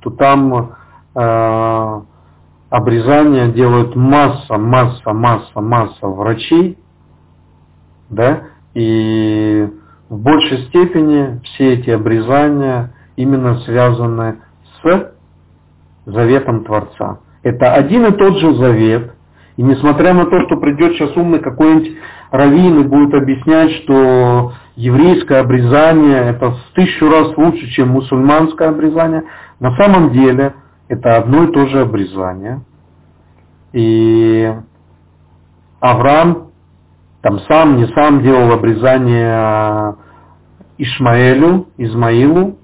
[0.00, 0.72] то там
[1.14, 2.00] э,
[2.70, 6.76] обрезание делают масса, масса, масса, масса врачей,
[8.10, 8.42] да,
[8.74, 9.68] и
[10.08, 14.40] в большей степени все эти обрезания именно связаны
[14.82, 15.12] с
[16.06, 17.18] заветом Творца.
[17.42, 19.14] Это один и тот же завет,
[19.56, 21.96] и несмотря на то, что придет сейчас умный какой-нибудь
[22.30, 29.24] раввин и будет объяснять, что еврейское обрезание это в тысячу раз лучше, чем мусульманское обрезание,
[29.60, 30.54] на самом деле
[30.88, 32.62] это одно и то же обрезание.
[33.72, 34.52] И
[35.80, 36.50] Авраам
[37.22, 39.96] там сам, не сам делал обрезание
[40.78, 42.58] Ишмаэлю, Измаилу,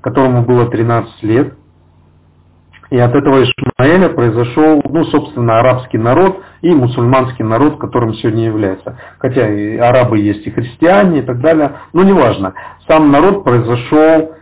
[0.00, 1.54] которому было 13 лет.
[2.90, 8.98] И от этого Ишмаэля произошел, ну, собственно, арабский народ и мусульманский народ, которым сегодня является.
[9.18, 11.72] Хотя и арабы есть, и христиане, и так далее.
[11.92, 12.54] Но неважно.
[12.88, 14.32] Сам народ произошел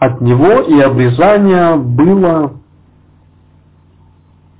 [0.00, 2.54] от него, и обрезание было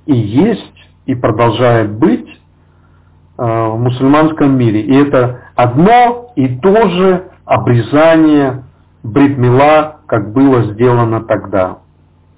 [0.05, 0.73] и есть,
[1.05, 4.81] и продолжает быть э, в мусульманском мире.
[4.81, 8.63] И это одно и то же обрезание
[9.03, 11.77] бритмила, как было сделано тогда.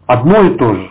[0.05, 0.89] Одно и то же.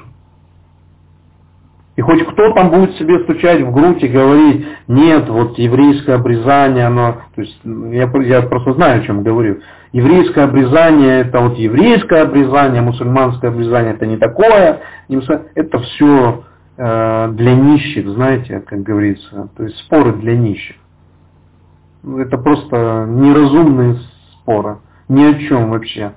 [1.97, 6.87] И хоть кто там будет себе стучать в грудь и говорить, нет, вот еврейское обрезание,
[6.87, 9.61] оно, то есть я, я просто знаю, о чем говорю.
[9.93, 16.45] Еврейское обрезание это вот еврейское обрезание, мусульманское обрезание это не такое, это все
[16.79, 20.77] э, для нищих, знаете, как говорится, то есть споры для нищих.
[22.03, 23.99] Это просто неразумные
[24.33, 24.79] споры,
[25.09, 26.13] ни о чем вообще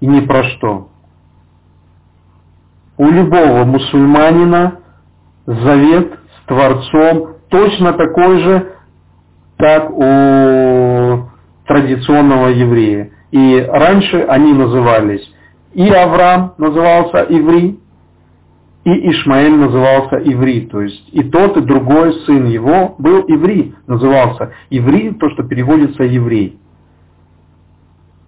[0.00, 0.90] и ни про что
[3.00, 4.80] у любого мусульманина
[5.46, 8.72] завет с Творцом точно такой же,
[9.56, 11.30] как у
[11.66, 13.12] традиционного еврея.
[13.30, 15.26] И раньше они назывались,
[15.72, 17.80] и Авраам назывался Иври,
[18.84, 24.52] и Ишмаэль назывался Иври, то есть и тот, и другой сын его был Иври, назывался
[24.68, 26.59] Иври, то, что переводится еврей.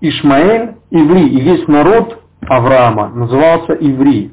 [0.02, 2.18] Ишмаэль, Иври, и весь народ
[2.48, 4.32] Авраама назывался Иври.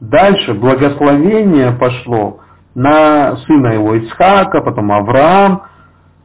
[0.00, 2.40] Дальше благословение пошло
[2.74, 5.62] на сына его Ицхака, потом Авраам.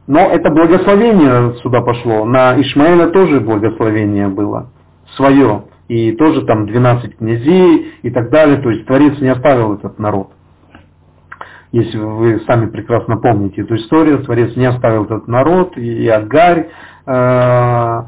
[0.08, 2.24] Но это благословение сюда пошло.
[2.24, 4.70] На Ишмаэля тоже благословение было
[5.16, 5.64] свое.
[5.86, 8.56] И тоже там 12 князей и так далее.
[8.56, 10.30] То есть Творец не оставил этот народ.
[11.70, 16.68] Если вы сами прекрасно помните эту историю, Творец не оставил этот народ, и Агарь
[17.06, 18.02] э,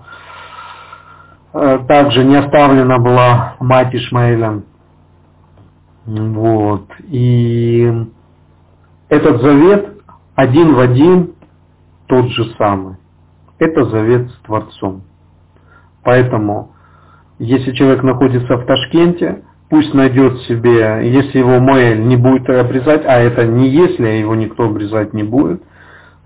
[1.88, 4.62] также не оставлена была мать Ишмаэля.
[6.04, 6.86] Вот.
[7.08, 7.92] И
[9.08, 9.96] этот завет
[10.34, 11.34] один в один
[12.06, 12.96] тот же самый.
[13.58, 15.02] Это завет с Творцом.
[16.04, 16.72] Поэтому,
[17.38, 23.18] если человек находится в Ташкенте, пусть найдет себе, если его Моэль не будет обрезать, а
[23.18, 25.62] это не если, а его никто обрезать не будет,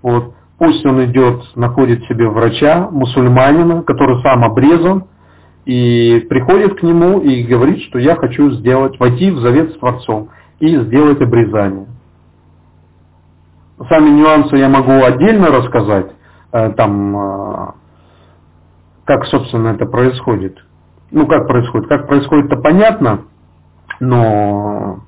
[0.01, 5.05] вот, пусть он идет, находит себе врача, мусульманина, который сам обрезан,
[5.65, 10.29] и приходит к нему и говорит, что я хочу сделать, войти в завет с Творцом
[10.59, 11.87] и сделать обрезание.
[13.89, 16.11] Сами нюансы я могу отдельно рассказать,
[16.51, 17.71] э, там, э,
[19.05, 20.57] как, собственно, это происходит.
[21.11, 21.89] Ну, как происходит?
[21.89, 23.21] Как происходит, это понятно,
[23.99, 24.99] но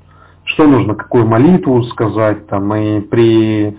[0.45, 3.77] что нужно, какую молитву сказать, там, и при,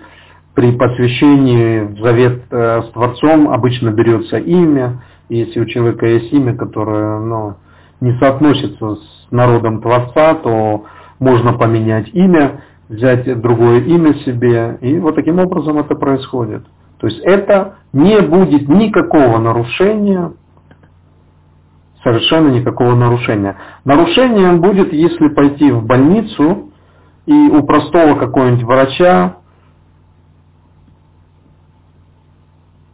[0.55, 6.57] при посвящении в завет э, с Творцом обычно берется имя, если у человека есть имя,
[6.57, 7.55] которое ну,
[8.01, 10.85] не соотносится с народом Творца, то
[11.19, 16.65] можно поменять имя, взять другое имя себе, и вот таким образом это происходит.
[16.99, 20.33] То есть это не будет никакого нарушения,
[22.03, 23.57] совершенно никакого нарушения.
[23.85, 26.71] Нарушение будет, если пойти в больницу
[27.27, 29.37] и у простого какого-нибудь врача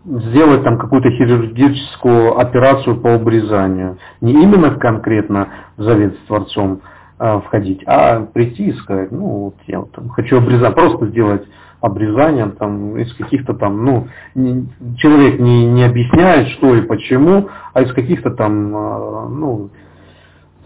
[0.04, 3.98] сделать там какую-то хирургическую операцию по обрезанию.
[4.20, 6.80] Не именно конкретно в завет с Творцом
[7.18, 11.46] а, входить, а прийти и сказать, ну вот я вот, там, хочу обрезать, просто сделать
[11.80, 17.82] обрезание там, из каких-то там, ну, не, человек не, не объясняет, что и почему, а
[17.82, 19.70] из каких-то там, а, ну,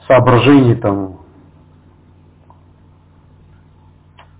[0.06, 1.18] соображений там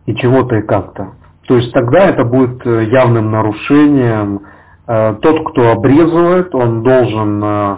[0.07, 1.15] и чего-то и как-то.
[1.47, 4.54] То есть тогда это будет э, явным нарушением Э,
[4.87, 7.77] тот, кто обрезывает, он должен э,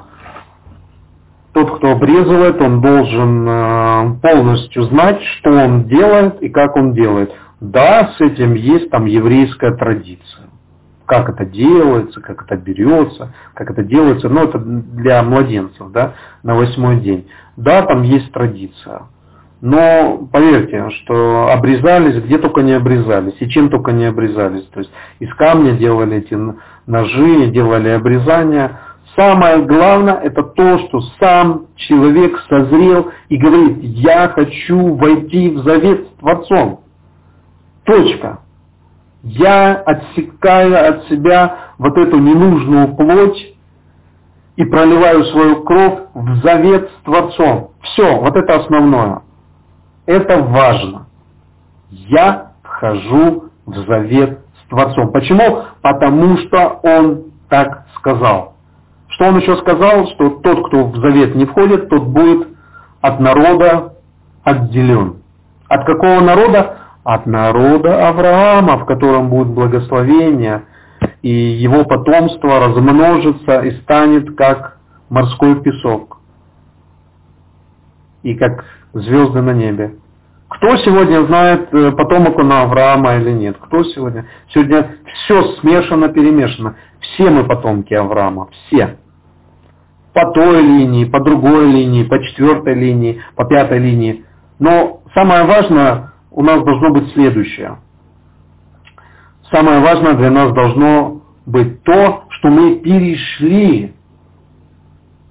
[1.53, 7.33] тот, кто обрезывает, он должен э, полностью знать, что он делает и как он делает.
[7.61, 10.47] Да, с этим есть там еврейская традиция.
[11.07, 16.55] как это делается, как это берется, как это делается, ну это для младенцев, да, на
[16.57, 17.29] восьмой день.
[17.57, 19.03] Да, там есть традиция.
[19.61, 24.65] Но поверьте, что обрезались, где только не обрезались, и чем только не обрезались.
[24.67, 26.37] То есть из камня делали эти
[26.87, 28.81] ножи, делали обрезания.
[29.17, 36.07] Самое главное это то, что сам человек созрел и говорит, я хочу войти в завет
[36.07, 36.81] с Творцом.
[37.85, 38.41] Точка.
[39.23, 43.55] Я отсекаю от себя вот эту ненужную плоть
[44.57, 47.71] и проливаю свою кровь в завет с Творцом.
[47.81, 49.23] Все, вот это основное.
[50.07, 51.07] Это важно.
[51.91, 55.13] Я вхожу в завет с Творцом.
[55.13, 55.65] Почему?
[55.83, 58.55] Потому что Он так сказал.
[59.09, 60.07] Что Он еще сказал?
[60.09, 62.49] Что тот, кто в завет не входит, тот будет
[63.01, 63.95] от народа
[64.45, 65.23] отделен.
[65.69, 66.79] От какого народа?
[67.03, 70.65] От народа Авраама, в котором будет благословение,
[71.23, 74.79] и его потомство размножится и станет как
[75.09, 76.19] морской песок
[78.23, 78.65] и как
[79.01, 79.97] звезды на небе.
[80.49, 83.57] Кто сегодня знает, э, потомок он Авраама или нет?
[83.61, 84.27] Кто сегодня?
[84.49, 86.77] Сегодня все смешано, перемешано.
[87.01, 88.97] Все мы потомки Авраама, все.
[90.15, 94.25] По той линии, по другой линии, по четвертой линии, по пятой линии.
[94.59, 97.79] Но самое важное у нас должно быть следующее.
[99.51, 103.95] Самое важное для нас должно быть то, что мы перешли.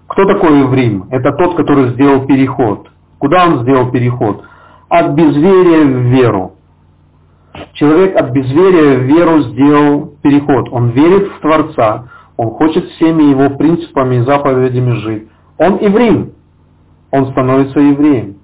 [0.07, 1.07] Кто такой еврим?
[1.09, 2.89] Это тот, который сделал переход.
[3.19, 4.43] Куда он сделал переход?
[4.89, 6.53] От безверия в веру.
[7.73, 10.69] Человек от безверия в веру сделал переход.
[10.71, 12.09] Он верит в Творца.
[12.37, 15.27] Он хочет всеми его принципами и заповедями жить.
[15.57, 16.33] Он еврей.
[17.11, 18.35] Он становится евреем.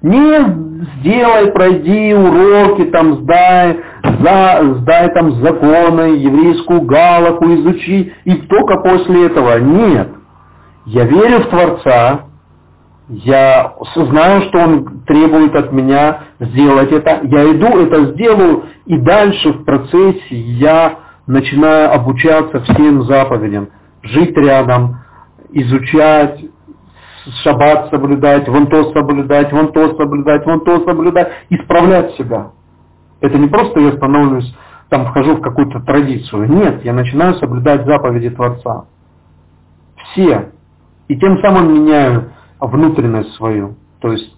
[0.00, 8.80] Не сделай, пройди уроки, там сдай, за, сдай там законы, еврейскую галаху, изучи, и только
[8.80, 9.60] после этого.
[9.60, 10.08] Нет.
[10.86, 12.22] Я верю в Творца,
[13.12, 19.52] я знаю, что он требует от меня сделать это, я иду, это сделаю, и дальше
[19.52, 23.68] в процессе я начинаю обучаться всем заповедям,
[24.02, 25.00] жить рядом,
[25.50, 26.42] изучать,
[27.42, 32.52] шаббат соблюдать, вон то соблюдать, вон то соблюдать, вон то соблюдать, исправлять себя.
[33.20, 34.56] Это не просто я становлюсь,
[34.88, 36.50] там вхожу в какую-то традицию.
[36.50, 38.86] Нет, я начинаю соблюдать заповеди Творца.
[39.96, 40.50] Все.
[41.08, 42.32] И тем самым меняю
[42.66, 43.76] внутренность свою.
[44.00, 44.36] То есть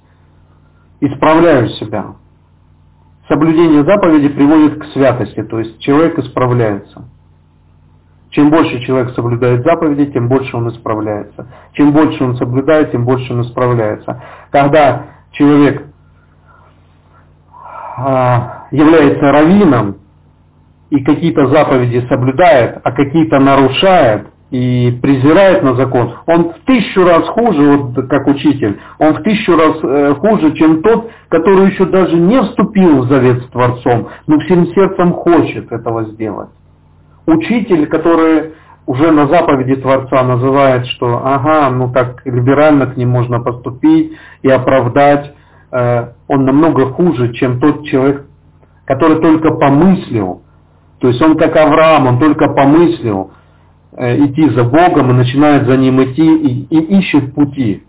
[1.01, 2.17] исправляю себя.
[3.29, 7.09] Соблюдение заповеди приводит к святости, то есть человек исправляется.
[8.31, 11.47] Чем больше человек соблюдает заповеди, тем больше он исправляется.
[11.73, 14.23] Чем больше он соблюдает, тем больше он исправляется.
[14.51, 15.87] Когда человек
[17.97, 19.99] а, является раввином
[20.91, 27.27] и какие-то заповеди соблюдает, а какие-то нарушает и презирает на закон, он в тысячу раз
[27.27, 32.15] хуже, вот как учитель, он в тысячу раз э, хуже, чем тот, который еще даже
[32.17, 36.51] не вступил в завет с Творцом, но всем сердцем хочет этого сделать.
[37.27, 38.53] Учитель, который
[38.87, 44.13] уже на заповеди Творца называет, что ага, ну так либерально к ним можно поступить
[44.43, 45.35] и оправдать,
[45.73, 48.27] э, он намного хуже, чем тот человек,
[48.85, 50.43] который только помыслил.
[51.01, 53.33] То есть он как Авраам, он только помыслил
[53.97, 57.83] идти за Богом и начинает за ним идти и, и ищет пути.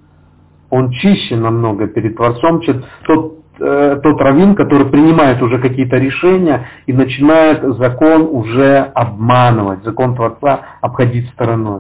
[0.70, 6.68] Он чище намного перед Творцом, чем тот Э, тот раввин, который принимает уже какие-то решения
[6.88, 11.80] и начинает закон уже обманывать, закон Творца обходить стороной.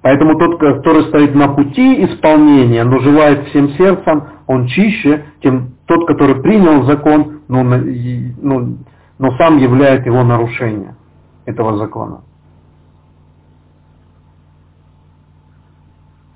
[0.00, 6.06] Поэтому тот, который стоит на пути исполнения, но желает всем сердцем, он чище, чем тот,
[6.06, 8.76] который принял закон, но, но,
[9.18, 10.94] но сам являет его нарушение
[11.46, 12.22] этого закона.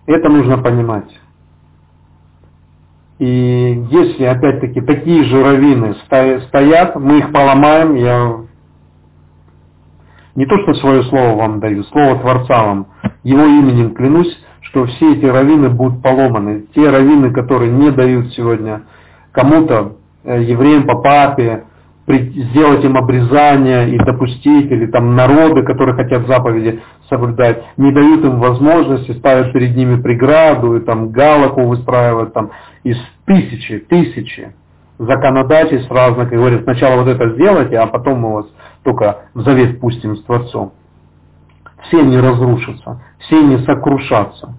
[0.07, 1.11] Это нужно понимать.
[3.19, 8.41] И если опять-таки такие же раввины стоят, мы их поломаем, я
[10.35, 12.89] не то что свое слово вам даю, слово Творца вам,
[13.23, 16.67] его именем клянусь, что все эти раввины будут поломаны.
[16.75, 18.83] Те раввины, которые не дают сегодня
[19.33, 21.65] кому-то, э, евреям по папе,
[22.09, 28.39] сделать им обрезание и допустить, или там народы, которые хотят заповеди соблюдать, не дают им
[28.39, 32.51] возможности, ставят перед ними преграду, и там галаку выстраивают там
[32.85, 34.53] из тысячи, тысячи
[34.99, 38.47] законодательств разных, и говорят, сначала вот это сделайте, а потом мы вас
[38.83, 40.73] только в завет пустим с Творцом.
[41.89, 44.55] Все не разрушатся, все не сокрушатся.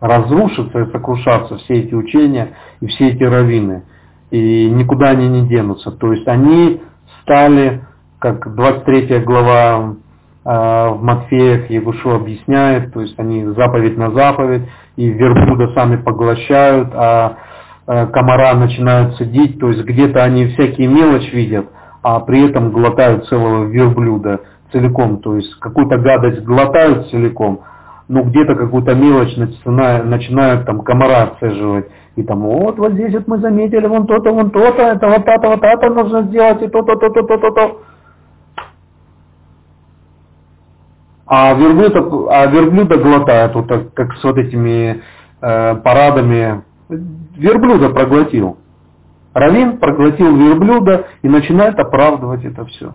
[0.00, 3.84] Разрушатся и сокрушатся все эти учения и все эти раввины.
[4.32, 5.92] И никуда они не денутся.
[5.92, 6.80] То есть они
[7.20, 7.82] стали,
[8.18, 9.94] как 23 глава
[10.44, 14.62] э, в Матфеях Егушу объясняет, то есть они заповедь на заповедь,
[14.96, 17.36] и верблюда сами поглощают, а
[17.86, 21.66] э, комара начинают сидеть, то есть где-то они всякие мелочь видят,
[22.02, 24.40] а при этом глотают целого верблюда
[24.72, 27.60] целиком, то есть какую-то гадость глотают целиком,
[28.08, 31.86] но где-то какую-то мелочь начинают, начинают там комара отцеживать.
[32.16, 35.48] И там, вот, вот здесь вот мы заметили, вон то-то, вон то-то, это вот это,
[35.48, 37.82] вот это нужно сделать, и то-то, то-то, то-то, то.
[41.26, 45.00] А верблюда, а верблюда глотают, вот так, как с вот этими
[45.40, 46.62] э, парадами.
[46.90, 48.58] Верблюда проглотил.
[49.32, 52.94] Равин проглотил верблюда и начинает оправдывать это все.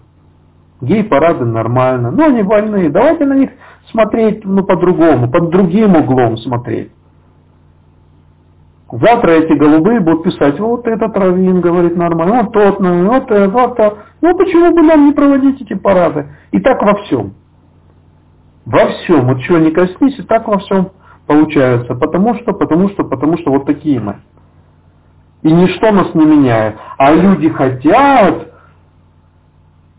[0.82, 2.12] Гей-парады нормально.
[2.12, 2.90] Ну, они больные.
[2.90, 3.50] Давайте на них
[3.92, 6.92] смотреть ну, по-другому, под другим углом смотреть.
[8.90, 13.50] Завтра эти голубые будут писать, вот этот Равин говорит нормально, вот тот, ну, вот это,
[13.50, 13.98] вот то.
[14.22, 16.28] Ну почему бы нам не проводить эти парады?
[16.52, 17.34] И так во всем.
[18.66, 19.28] Во всем.
[19.28, 20.92] Вот чего не коснись, и так во всем
[21.26, 21.96] получается.
[21.96, 24.18] Потому что, потому что, потому что вот такие мы.
[25.44, 26.76] И ничто нас не меняет.
[26.98, 28.54] А люди хотят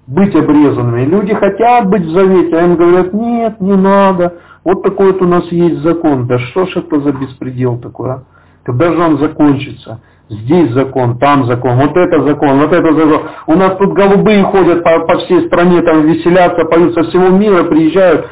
[0.08, 1.04] быть обрезанными.
[1.04, 4.38] Люди хотят быть в завете, а им говорят, нет, не надо.
[4.64, 6.26] Вот такой вот у нас есть закон.
[6.26, 8.22] Да что ж это за беспредел такой, а?
[8.64, 10.00] Когда же он закончится?
[10.30, 13.20] Здесь закон, там закон, вот это закон, вот это закон.
[13.46, 17.64] У нас тут голубые ходят по, по всей стране, там веселятся, поют со всего мира,
[17.64, 18.26] приезжают,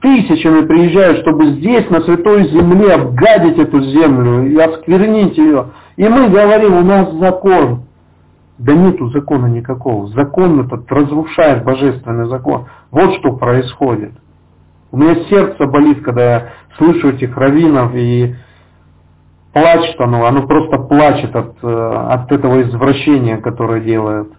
[0.00, 5.66] тысячами приезжают, чтобы здесь, на святой земле, обгадить эту землю и осквернить ее.
[5.96, 7.82] И мы говорим, у нас закон.
[8.58, 10.06] Да нету закона никакого.
[10.08, 12.66] Закон этот разрушает божественный закон.
[12.90, 14.12] Вот что происходит.
[14.92, 16.48] У меня сердце болит, когда я
[16.78, 18.36] слышу этих раввинов и
[19.52, 24.32] плачет оно, оно просто плачет от, э, от этого извращения, которое делает.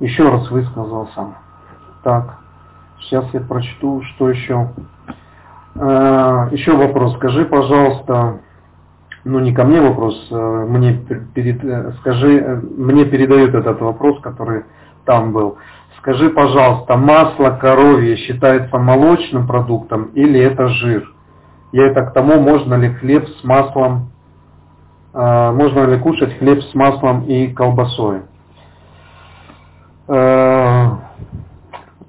[0.00, 1.34] Еще раз высказался.
[2.02, 2.38] Так,
[3.00, 4.72] сейчас я прочту, что еще.
[5.76, 7.14] Э, еще вопрос.
[7.16, 8.40] Скажи, пожалуйста,
[9.24, 10.94] ну не ко мне вопрос, э, мне
[11.34, 11.60] перед,
[12.00, 14.64] скажи, мне передают этот вопрос, который
[15.04, 15.58] там был.
[15.98, 21.08] Скажи, пожалуйста, масло коровье считается молочным продуктом или это жир?
[21.70, 24.10] Я это к тому, можно ли хлеб с маслом,
[25.14, 28.22] э, можно ли кушать хлеб с маслом и колбасой.
[30.08, 30.90] Э,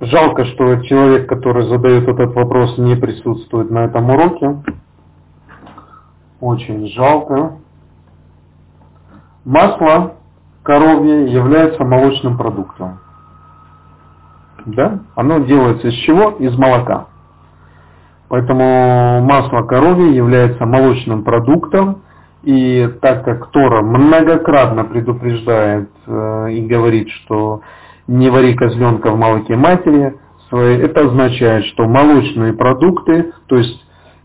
[0.02, 4.57] жалко, что человек, который задает этот вопрос, не присутствует на этом уроке.
[6.43, 7.53] Очень жалко.
[9.45, 10.15] Масло
[10.61, 12.99] коровье является молочным продуктом.
[14.65, 14.99] Да?
[15.15, 16.31] Оно делается из чего?
[16.31, 17.07] Из молока.
[18.27, 22.01] Поэтому масло коровье является молочным продуктом.
[22.41, 27.61] И так как Тора многократно предупреждает э, и говорит, что
[28.07, 30.19] не вари козленка в молоке матери,
[30.51, 33.82] это означает, что молочные продукты, то есть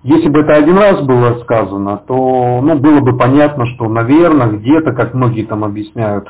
[0.08, 4.92] если бы это один раз было сказано, то ну, было бы понятно, что, наверное, где-то,
[4.92, 6.26] как многие там объясняют,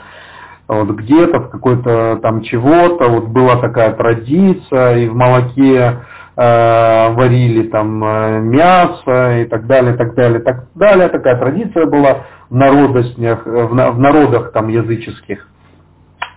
[0.67, 6.01] вот где-то в какой-то там чего-то, вот была такая традиция, и в молоке
[6.37, 11.09] э, варили там э, мясо и так далее, так далее, так далее.
[11.09, 15.47] Такая традиция была в народностях, в, в народах там языческих.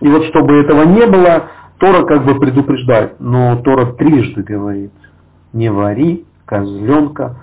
[0.00, 1.48] И вот чтобы этого не было,
[1.78, 4.92] Тора как бы предупреждает, но Тора трижды говорит,
[5.52, 7.36] не вари козленка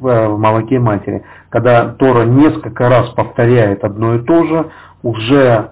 [0.00, 1.24] в, в молоке матери.
[1.50, 4.70] Когда Тора несколько раз повторяет одно и то же,
[5.04, 5.70] уже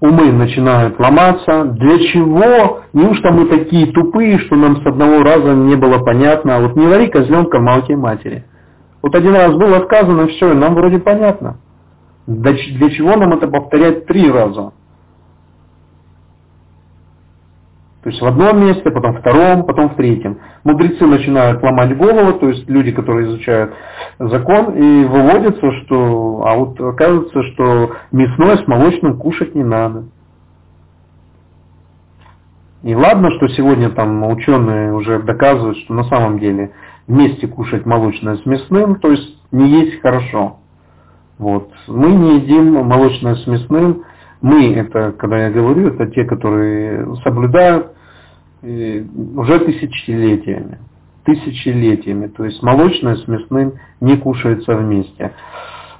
[0.00, 1.64] умы начинают ломаться.
[1.64, 2.82] Для чего?
[2.92, 6.60] Неужто мы такие тупые, что нам с одного раза не было понятно?
[6.60, 8.44] Вот не вари козленка в молоке матери.
[9.02, 11.56] Вот один раз было сказано, все, нам вроде понятно.
[12.28, 12.56] Для
[12.90, 14.72] чего нам это повторять три раза?
[18.02, 20.38] То есть в одном месте, потом в втором, потом в третьем.
[20.64, 23.74] Мудрецы начинают ломать голову, то есть люди, которые изучают
[24.18, 30.06] закон, и выводится, что, а вот оказывается, что мясное с молочным кушать не надо.
[32.82, 36.72] И ладно, что сегодня там ученые уже доказывают, что на самом деле
[37.06, 40.56] вместе кушать молочное с мясным, то есть не есть хорошо.
[41.38, 41.70] Вот.
[41.86, 44.02] Мы не едим молочное с мясным,
[44.42, 47.92] мы, это, когда я говорю, это те, которые соблюдают
[48.62, 49.04] э,
[49.36, 50.78] уже тысячелетиями.
[51.24, 52.26] Тысячелетиями.
[52.26, 55.32] То есть молочное с мясным не кушается вместе.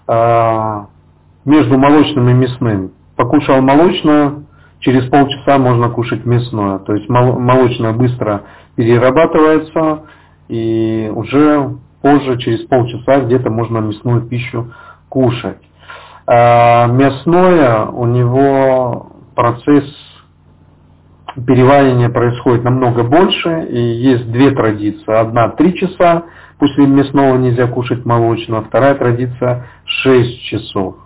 [0.09, 0.89] А,
[1.45, 2.93] между молочным и мясным.
[3.17, 4.45] Покушал молочное,
[4.81, 6.81] через полчаса можно кушать мясное.
[6.81, 8.43] То есть молочное быстро
[8.75, 10.03] перерабатывается
[10.49, 14.73] и уже позже, через полчаса где-то можно мясную пищу
[15.09, 15.59] кушать.
[16.27, 19.85] А мясное, у него процесс
[21.47, 25.13] переваривания происходит намного больше, и есть две традиции.
[25.13, 26.25] Одна три часа,
[26.59, 30.97] после мясного нельзя кушать молочного, вторая традиция 6 часов.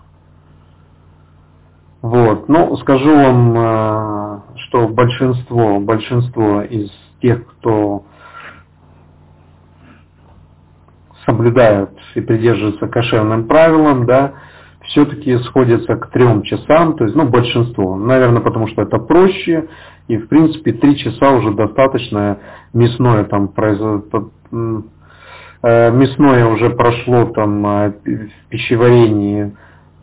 [2.02, 2.48] Вот.
[2.48, 6.90] Ну, скажу вам, э, что большинство, большинство из
[7.20, 8.05] тех, кто
[11.24, 14.34] соблюдают и придерживаются кошерным правилам, да,
[14.97, 17.97] все-таки сходятся к трем часам, то есть, ну, большинство.
[17.97, 19.68] Наверное, потому что это проще,
[20.09, 22.39] и, в принципе, три часа уже достаточно.
[22.73, 24.06] Мясное там произойдет,
[24.52, 29.55] э, мясное уже прошло там э, в пищеварении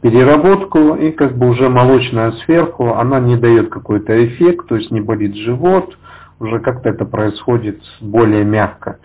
[0.01, 5.01] переработку, и как бы уже молочная сверху, она не дает какой-то эффект, то есть не
[5.01, 5.97] болит живот,
[6.39, 8.99] уже как-то это происходит более мягко.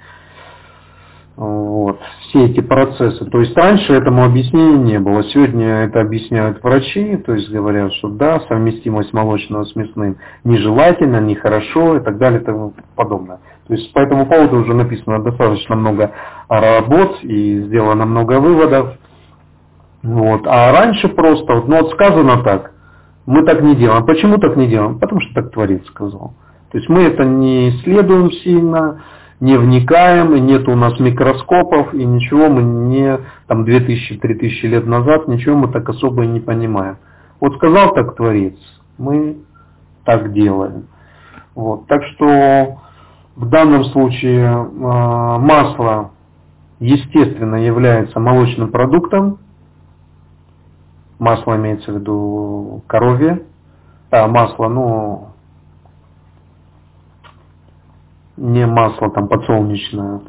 [1.36, 2.00] Вот.
[2.28, 3.24] Все эти процессы.
[3.24, 5.24] То есть раньше этому объяснения не было.
[5.24, 11.96] Сегодня это объясняют врачи, то есть говорят, что да, совместимость молочного с мясным нежелательно, нехорошо
[11.96, 13.40] и так далее и тому подобное.
[13.66, 16.12] То есть по этому поводу уже написано достаточно много
[16.48, 18.98] работ и сделано много выводов.
[20.02, 20.46] Вот.
[20.46, 22.72] А раньше просто, ну вот сказано так,
[23.24, 24.04] мы так не делаем.
[24.04, 24.98] Почему так не делаем?
[24.98, 26.34] Потому что так Творец сказал.
[26.72, 29.02] То есть мы это не исследуем сильно,
[29.40, 35.28] не вникаем, и нет у нас микроскопов, и ничего мы не, там 2000-3000 лет назад,
[35.28, 36.96] ничего мы так особо и не понимаем.
[37.40, 38.56] Вот сказал так Творец,
[38.98, 39.38] мы
[40.04, 40.88] так делаем.
[41.54, 41.86] Вот.
[41.86, 42.78] Так что
[43.36, 46.10] в данном случае э, масло,
[46.80, 49.38] естественно, является молочным продуктом.
[51.20, 53.42] Масло имеется в виду коровье.
[54.10, 55.27] А, масло, ну,
[58.38, 60.20] не масло там подсолнечное,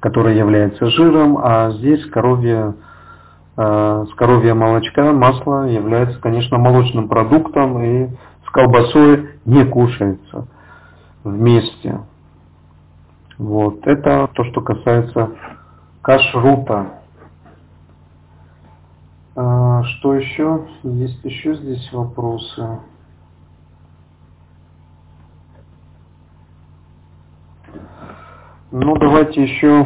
[0.00, 2.74] которое является жиром, а здесь коровье,
[3.56, 8.08] э, с коровья молочка масло является, конечно, молочным продуктом и
[8.46, 10.48] с колбасой не кушается
[11.22, 12.00] вместе.
[13.38, 13.86] Вот.
[13.86, 15.30] Это то, что касается
[16.02, 17.00] кашрута.
[19.36, 20.66] А, что еще?
[20.82, 22.80] Есть еще здесь вопросы.
[28.72, 29.84] Ну, давайте еще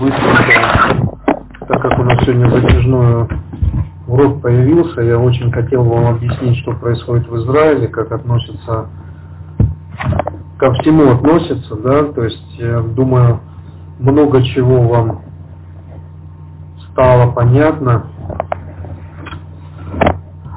[0.00, 1.16] быстренько,
[1.60, 3.28] так как у нас сегодня затяжной
[4.08, 8.88] урок появился, я очень хотел вам объяснить, что происходит в Израиле, как относится,
[10.58, 13.38] ко всему относится, да, то есть, я думаю,
[14.00, 15.20] много чего вам
[16.90, 18.06] стало понятно.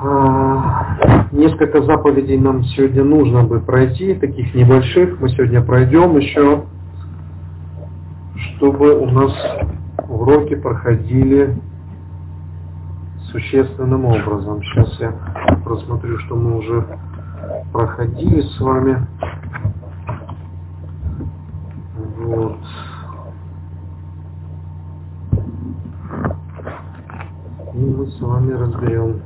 [0.02, 5.20] А, несколько заповедей нам сегодня нужно бы пройти, таких небольших.
[5.20, 6.64] Мы сегодня пройдем еще
[8.38, 9.34] чтобы у нас
[10.08, 11.58] уроки проходили
[13.32, 14.62] существенным образом.
[14.64, 15.12] Сейчас я
[15.64, 16.86] просмотрю, что мы уже
[17.72, 19.06] проходили с вами.
[22.18, 22.58] Вот.
[27.74, 29.22] И мы с вами разберем.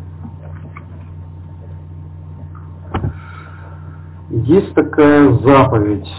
[4.30, 6.10] Есть такая заповедь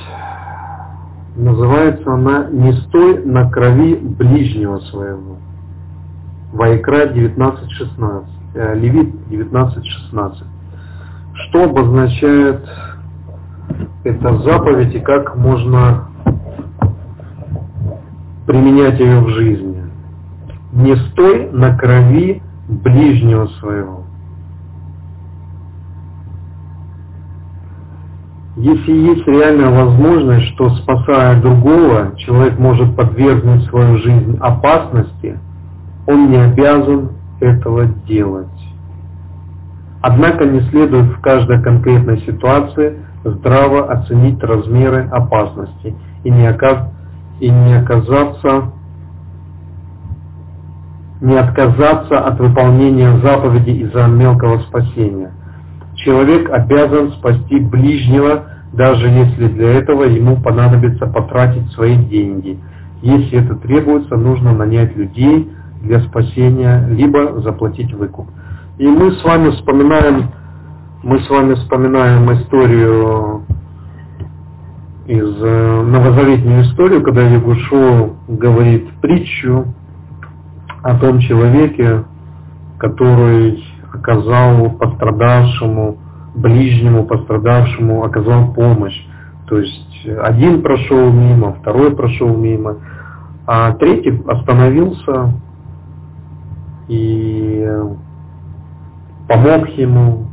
[1.37, 5.39] Называется она «Не стой на крови ближнего своего».
[6.53, 10.45] Вайкра 19.16, э, Левит 19.16.
[11.35, 12.69] Что обозначает
[14.05, 16.09] эта заповедь и как можно
[18.47, 19.83] применять ее в жизни?
[20.73, 24.05] Не стой на крови ближнего своего.
[28.57, 35.39] Если есть реальная возможность, что спасая другого, человек может подвергнуть свою жизнь опасности,
[36.07, 38.49] он не обязан этого делать.
[40.03, 46.91] Однако не следует в каждой конкретной ситуации здраво оценить размеры опасности и не, оказ...
[47.41, 48.73] и не оказаться
[51.23, 55.31] не отказаться от выполнения заповеди из-за мелкого спасения–
[56.05, 62.59] Человек обязан спасти ближнего, даже если для этого ему понадобится потратить свои деньги.
[63.03, 65.51] Если это требуется, нужно нанять людей
[65.83, 68.27] для спасения, либо заплатить выкуп.
[68.79, 70.31] И мы с вами вспоминаем,
[71.03, 73.43] мы с вами вспоминаем историю
[75.07, 79.67] из э, новозаветнюю историю, когда Ягушу говорит притчу
[80.83, 82.05] о том человеке,
[82.79, 83.63] который
[83.93, 85.99] оказал пострадавшему,
[86.35, 88.99] ближнему пострадавшему, оказал помощь.
[89.49, 92.77] То есть один прошел мимо, второй прошел мимо,
[93.47, 95.35] А третий остановился
[96.89, 97.69] и
[99.29, 100.27] помог ему,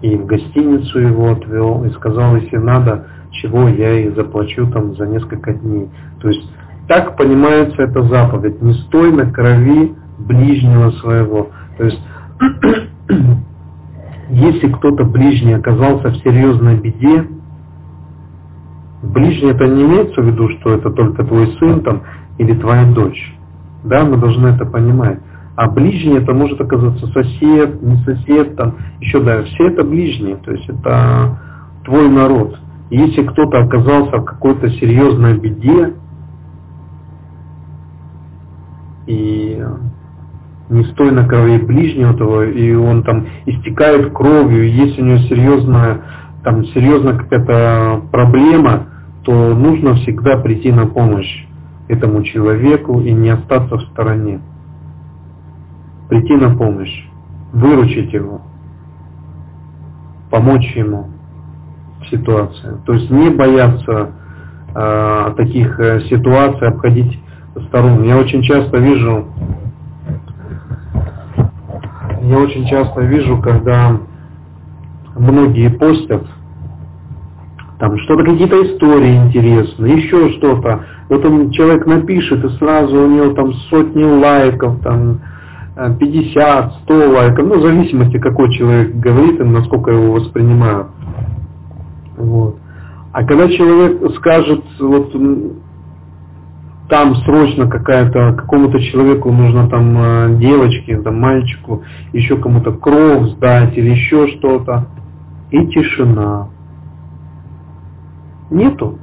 [0.00, 5.06] и в гостиницу его отвел, и сказал, если надо, чего я и заплачу там за
[5.06, 5.90] несколько дней.
[6.20, 6.48] То есть
[6.88, 8.60] так понимается эта заповедь.
[8.60, 11.50] Не стой на крови ближнего своего.
[11.78, 12.00] То есть
[14.28, 17.26] если кто-то ближний оказался в серьезной беде,
[19.02, 22.02] ближний это не имеется в виду, что это только твой сын там
[22.38, 23.36] или твоя дочь.
[23.84, 25.18] Да, мы должны это понимать.
[25.54, 30.50] А ближний это может оказаться сосед, не сосед, там, еще да, все это ближние, то
[30.50, 31.38] есть это
[31.84, 32.58] твой народ.
[32.90, 35.94] Если кто-то оказался в какой-то серьезной беде,
[39.06, 39.62] и
[40.72, 46.00] не стой на крови ближнего того, и он там истекает кровью, если у него серьезная,
[46.42, 48.86] там серьезная какая-то проблема,
[49.24, 51.46] то нужно всегда прийти на помощь
[51.88, 54.40] этому человеку и не остаться в стороне.
[56.08, 57.06] Прийти на помощь,
[57.52, 58.40] выручить его,
[60.30, 61.08] помочь ему
[62.00, 62.78] в ситуации.
[62.86, 64.10] То есть не бояться
[64.74, 65.78] э, таких
[66.08, 67.18] ситуаций, обходить
[67.68, 68.02] сторон.
[68.04, 69.26] Я очень часто вижу,
[72.28, 73.98] я очень часто вижу, когда
[75.16, 76.24] многие постят,
[77.78, 80.84] там что-то, какие-то истории интересные, еще что-то.
[81.08, 85.20] Вот он, человек напишет, и сразу у него там сотни лайков, там
[85.98, 90.88] 50, 100 лайков, ну, в зависимости, какой человек говорит и насколько его воспринимают.
[92.16, 92.56] Вот.
[93.12, 95.12] А когда человек скажет, вот
[96.92, 103.78] там срочно какая-то, какому-то человеку нужно там э, девочке, там мальчику, еще кому-то кровь сдать
[103.78, 104.88] или еще что-то.
[105.50, 106.48] И тишина.
[108.50, 108.98] Нету.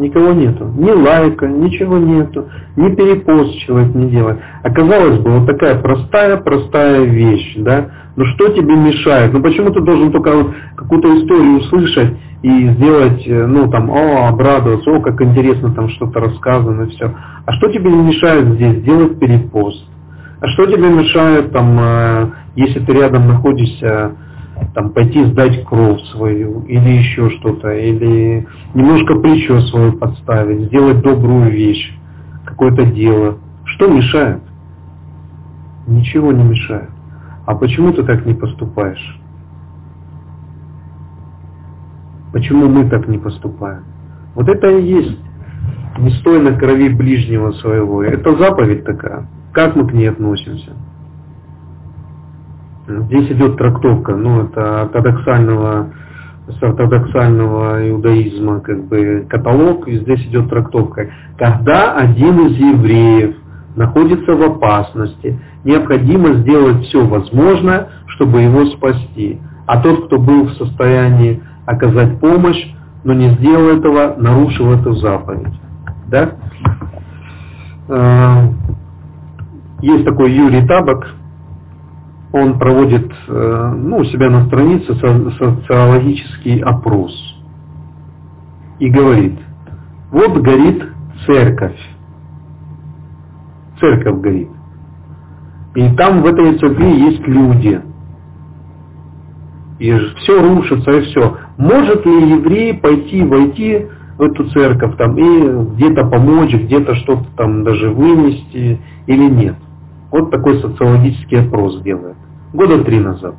[0.00, 0.64] Никого нету.
[0.78, 2.48] Ни лайка, ничего нету.
[2.74, 4.38] Ни перепост человек не делает.
[4.62, 7.90] Оказалось бы, вот такая простая-простая вещь, да.
[8.16, 9.34] Но что тебе мешает?
[9.34, 14.28] Ну почему ты должен только вот какую-то историю услышать и сделать, э, ну там, о,
[14.28, 17.14] обрадоваться, о, как интересно там что-то рассказано, все.
[17.44, 19.84] А что тебе мешает здесь сделать перепост?
[20.40, 24.12] А что тебе мешает там, э, если ты рядом находишься,
[24.74, 31.50] там, пойти сдать кровь свою, или еще что-то, или немножко плечо свое подставить, сделать добрую
[31.50, 31.94] вещь,
[32.44, 33.38] какое-то дело.
[33.64, 34.42] Что мешает?
[35.86, 36.90] Ничего не мешает.
[37.46, 39.20] А почему ты так не поступаешь?
[42.32, 43.84] Почему мы так не поступаем?
[44.34, 45.18] Вот это и есть
[45.98, 48.02] не стой на крови ближнего своего.
[48.02, 49.26] Это заповедь такая.
[49.52, 50.72] Как мы к ней относимся?
[53.04, 55.90] Здесь идет трактовка, ну, это ортодоксального,
[56.48, 61.08] с ортодоксального иудаизма как бы каталог, и здесь идет трактовка.
[61.38, 63.36] Когда один из евреев
[63.76, 69.40] находится в опасности, необходимо сделать все возможное, чтобы его спасти.
[69.66, 75.54] А тот, кто был в состоянии оказать помощь, но не сделал этого, нарушил эту заповедь.
[76.08, 76.32] Да?
[77.88, 78.48] Э,
[79.80, 81.14] есть такой Юрий Табак,
[82.32, 87.12] он проводит э, ну, у себя на странице социологический опрос
[88.78, 89.38] и говорит,
[90.12, 90.84] вот горит
[91.26, 91.78] церковь,
[93.80, 94.48] церковь горит,
[95.74, 97.80] и там в этой церкви есть люди,
[99.80, 101.36] и все рушится, и все.
[101.56, 103.86] Может ли еврей пойти, войти
[104.18, 109.56] в эту церковь там, и где-то помочь, где-то что-то там даже вынести или нет?
[110.10, 112.16] Вот такой социологический опрос делает.
[112.52, 113.34] Года три назад.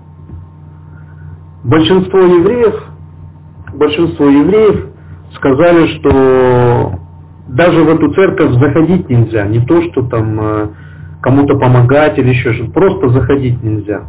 [1.64, 2.84] Большинство евреев,
[3.74, 4.88] большинство евреев
[5.36, 6.94] сказали, что
[7.50, 9.46] даже в эту церковь заходить нельзя.
[9.46, 10.68] Не то, что там э,
[11.22, 12.72] кому-то помогать или еще что-то.
[12.72, 14.04] Просто заходить нельзя.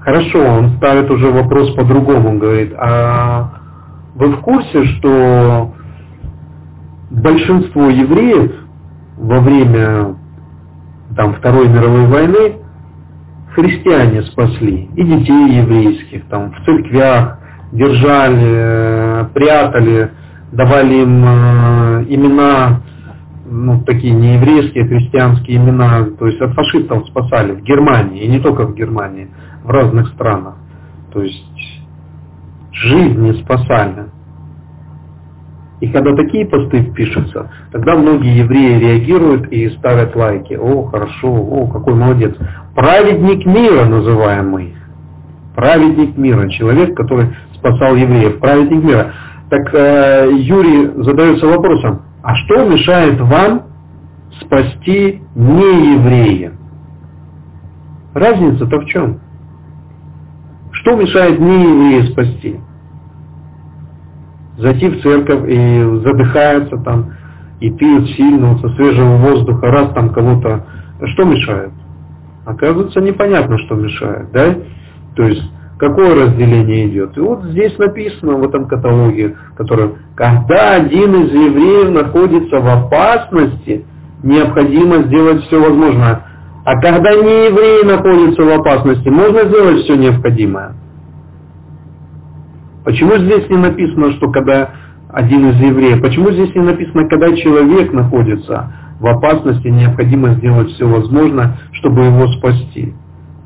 [0.00, 3.50] Хорошо, он ставит уже вопрос по-другому, он говорит, а
[4.14, 5.72] вы в курсе, что
[7.10, 8.52] большинство евреев
[9.18, 10.14] во время
[11.14, 12.56] там, Второй мировой войны
[13.54, 17.38] христиане спасли, и детей еврейских, там, в церквях
[17.72, 20.10] держали, прятали,
[20.52, 22.82] давали им э, имена,
[23.48, 28.28] ну, такие не еврейские, а христианские имена, то есть от фашистов спасали в Германии, и
[28.28, 29.28] не только в Германии,
[29.64, 30.56] в разных странах.
[31.12, 31.82] То есть
[32.72, 34.10] жизни спасали.
[35.80, 40.54] И когда такие посты пишутся, тогда многие евреи реагируют и ставят лайки.
[40.54, 42.34] О, хорошо, о, какой молодец.
[42.74, 44.76] Праведник мира называем мы их.
[45.54, 49.12] Праведник мира, человек, который спасал евреев, праведник мира.
[49.50, 53.64] Так э, Юрий задается вопросом, А что мешает вам
[54.40, 56.52] спасти нееврея?
[58.14, 59.20] Разница-то в чем?
[60.72, 62.60] Что мешает нееврея спасти?
[64.58, 67.12] Зайти в церковь и задыхается там,
[67.60, 70.64] и пьют сильно, со свежего воздуха, раз там кого-то...
[71.04, 71.72] Что мешает?
[72.46, 74.56] Оказывается, непонятно, что мешает, да?
[75.14, 75.42] То есть,
[75.78, 77.16] какое разделение идет?
[77.16, 83.84] И вот здесь написано в этом каталоге, который, когда один из евреев находится в опасности,
[84.22, 86.24] необходимо сделать все возможное.
[86.64, 90.74] А когда не евреи находятся в опасности, можно сделать все необходимое.
[92.86, 94.70] Почему здесь не написано, что когда
[95.12, 100.86] один из евреев, почему здесь не написано, когда человек находится в опасности, необходимо сделать все
[100.86, 102.94] возможное, чтобы его спасти.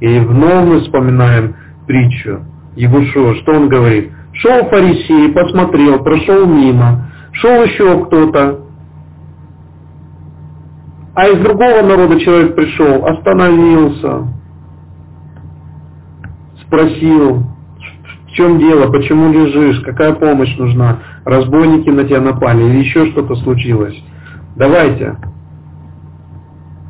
[0.01, 1.57] И вновь мы вспоминаем
[1.87, 2.41] притчу
[2.77, 4.13] Егушо, что он говорит?
[4.35, 8.61] Шел фарисей, посмотрел, прошел мимо, шел еще кто-то,
[11.15, 14.29] а из другого народа человек пришел, остановился,
[16.67, 17.47] спросил,
[18.31, 23.35] в чем дело, почему лежишь, какая помощь нужна, разбойники на тебя напали или еще что-то
[23.37, 23.97] случилось.
[24.57, 25.17] Давайте,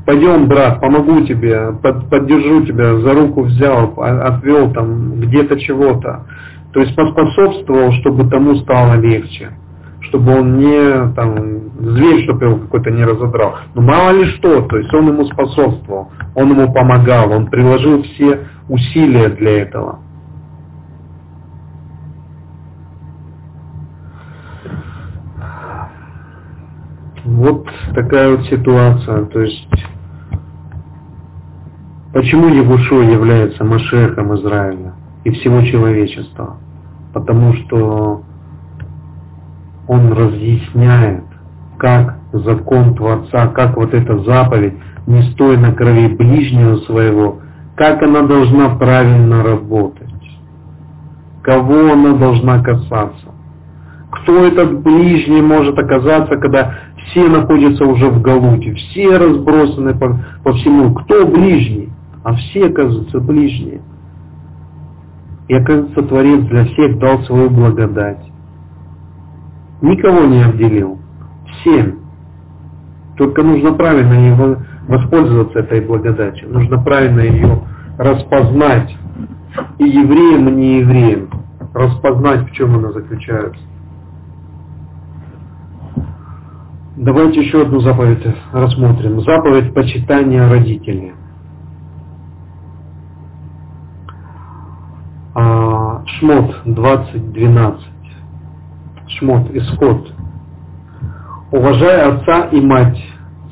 [0.06, 6.26] пойдем, брат, помогу тебе, под, поддержу тебя, за руку взял, отвел там где-то чего-то.
[6.72, 9.50] То есть поспособствовал, чтобы тому стало легче
[10.02, 11.36] чтобы он не, там,
[11.78, 13.56] зверь, чтобы его какой-то не разодрал.
[13.74, 18.40] Но мало ли что, то есть он ему способствовал, он ему помогал, он приложил все
[18.68, 20.00] усилия для этого.
[27.31, 29.24] Вот такая вот ситуация.
[29.27, 29.69] То есть,
[32.12, 36.57] почему Егушо является Машехом Израиля и всего человечества?
[37.15, 38.23] Потому что
[39.86, 41.24] он разъясняет,
[41.78, 44.74] как закон Творца, как вот эта заповедь
[45.07, 47.39] «не стой на крови ближнего своего»,
[47.77, 50.09] как она должна правильно работать,
[51.43, 53.31] кого она должна касаться,
[54.11, 56.74] кто этот ближний может оказаться, когда
[57.10, 60.94] все находятся уже в Галуте, все разбросаны по, по всему.
[60.94, 61.90] Кто ближний?
[62.22, 63.80] А все, оказывается, ближние.
[65.48, 68.24] И, оказывается, Творец для всех дал свою благодать.
[69.82, 70.98] Никого не обделил.
[71.46, 72.00] Всем.
[73.16, 74.56] Только нужно правильно его
[74.86, 76.50] воспользоваться этой благодатью.
[76.52, 77.62] Нужно правильно ее
[77.98, 78.96] распознать.
[79.78, 81.28] И евреям, и не евреям.
[81.74, 83.60] Распознать, в чем она заключается.
[87.02, 89.22] Давайте еще одну заповедь рассмотрим.
[89.22, 91.14] Заповедь почитания родителей.
[95.35, 97.81] А, Шмот 20.12.
[99.06, 100.12] Шмот, Исход.
[101.51, 103.02] Уважай отца и мать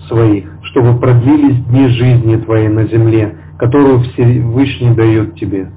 [0.09, 5.73] своих, чтобы продлились дни жизни твоей на земле, которую Всевышний дает тебе.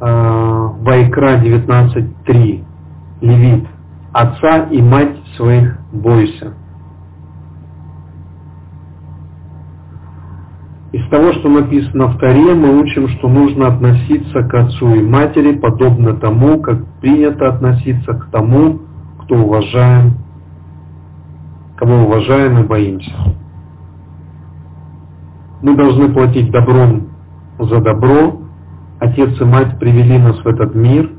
[0.00, 2.64] А, Вайкра 19.3.
[3.20, 3.73] Левит.
[4.14, 6.54] Отца и мать своих бойся.
[10.92, 15.58] Из того, что написано в Таре, мы учим, что нужно относиться к отцу и матери
[15.58, 18.82] подобно тому, как принято относиться к тому,
[19.22, 20.18] кто уважаем,
[21.74, 23.12] кого уважаем и боимся.
[25.60, 27.08] Мы должны платить добром
[27.58, 28.42] за добро.
[29.00, 31.10] Отец и мать привели нас в этот мир,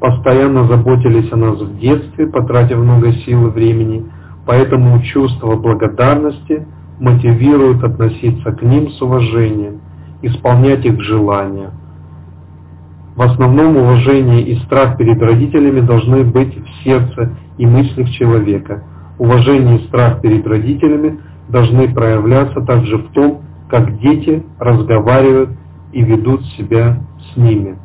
[0.00, 4.04] постоянно заботились о нас в детстве, потратив много сил и времени,
[4.46, 6.66] поэтому чувство благодарности–
[7.00, 9.80] мотивирует относиться к ним с уважением,
[10.22, 11.70] исполнять их желания.
[13.16, 18.84] В основном уважение и страх перед родителями должны быть в сердце и мыслях человека.
[19.18, 21.18] Уважение и страх перед родителями
[21.48, 25.50] должны проявляться также в том, как дети разговаривают
[25.92, 27.00] и ведут себя
[27.32, 27.76] с ними.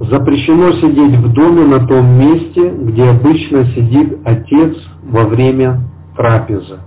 [0.00, 5.82] Запрещено сидеть в доме на том месте, где обычно сидит отец во время
[6.16, 6.78] трапезы,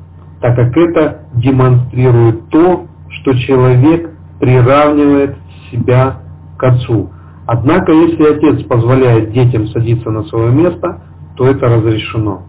[0.41, 4.11] так как это демонстрирует то, что человек
[4.41, 5.37] приравнивает
[5.71, 6.19] себя
[6.57, 7.09] к отцу.
[7.45, 11.01] Однако, если отец позволяет детям садиться на свое место,
[11.37, 12.41] то это разрешено.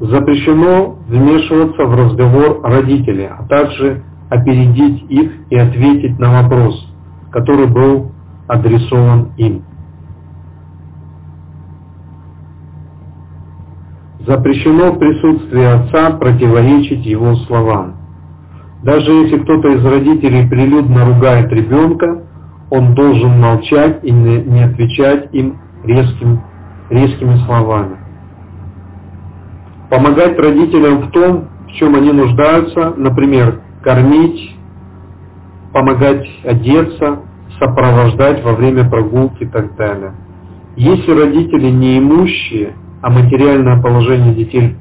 [0.00, 6.86] Запрещено вмешиваться в разговор родителей, а также опередить их и ответить на вопрос,
[7.30, 8.12] который был
[8.50, 9.62] адресован им.
[14.26, 17.96] Запрещено в присутствии отца противоречить его словам.
[18.82, 22.24] Даже если кто-то из родителей прилюдно ругает ребенка,
[22.70, 26.40] он должен молчать и не отвечать им резким,
[26.90, 27.96] резкими словами.
[29.90, 34.56] Помогать родителям в том, в чем они нуждаются, например, кормить,
[35.72, 37.20] помогать одеться,
[37.60, 40.14] сопровождать во время прогулки и так далее.
[40.76, 42.72] Если родители неимущие,
[43.02, 44.76] а материальное положение детей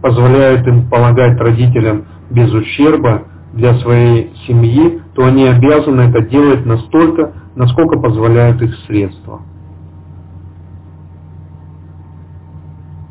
[0.00, 7.32] позволяет им помогать родителям без ущерба для своей семьи, то они обязаны это делать настолько,
[7.54, 9.42] насколько позволяют их средства.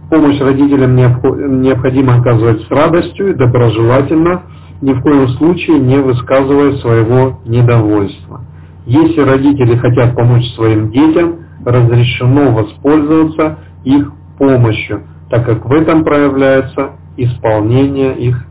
[0.09, 4.43] Помощь родителям необходимо оказывать с радостью и доброжелательно,
[4.81, 8.41] ни в коем случае не высказывая своего недовольства.
[8.85, 16.91] Если родители хотят помочь своим детям, разрешено воспользоваться их помощью, так как в этом проявляется
[17.15, 18.45] исполнение их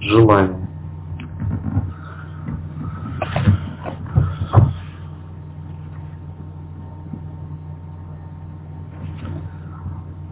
[0.00, 0.62] желаний.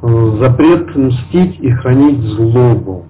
[0.02, 3.09] Запрет мстить и хранить злобу.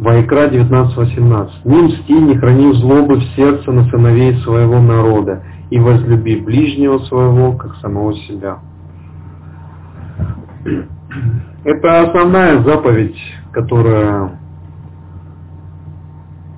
[0.00, 1.50] Вайкра 19.18.
[1.66, 7.52] «Не мсти, не храни злобы в сердце на сыновей своего народа, и возлюби ближнего своего,
[7.52, 8.60] как самого себя».
[11.64, 13.18] Это основная заповедь,
[13.52, 14.38] которая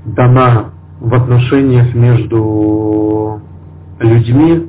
[0.05, 0.71] дана
[1.01, 3.41] в отношениях между
[3.99, 4.69] людьми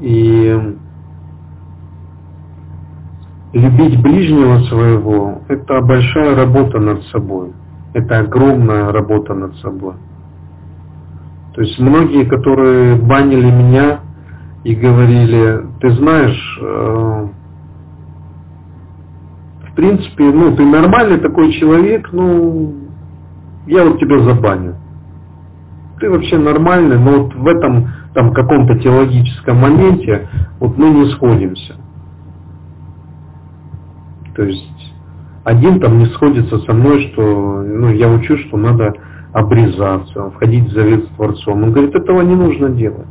[0.00, 0.76] и
[3.56, 7.52] любить ближнего своего– это большая работа над собой.
[7.94, 9.94] Это огромная работа над собой.
[11.54, 14.00] То есть многие, которые банили меня
[14.62, 17.26] и говорили, ты знаешь, э,
[19.70, 22.74] в принципе, ну, ты нормальный такой человек, ну,
[23.66, 24.74] я вот тебя забаню.
[25.98, 30.28] Ты вообще нормальный, но вот в этом там каком-то теологическом моменте
[30.60, 31.76] вот мы не сходимся.
[34.36, 34.94] То есть
[35.44, 37.22] один там не сходится со мной, что
[37.62, 38.94] ну, я учу, что надо
[39.32, 41.62] обрезаться, входить в завет с Творцом.
[41.62, 43.06] Он говорит, этого не нужно делать.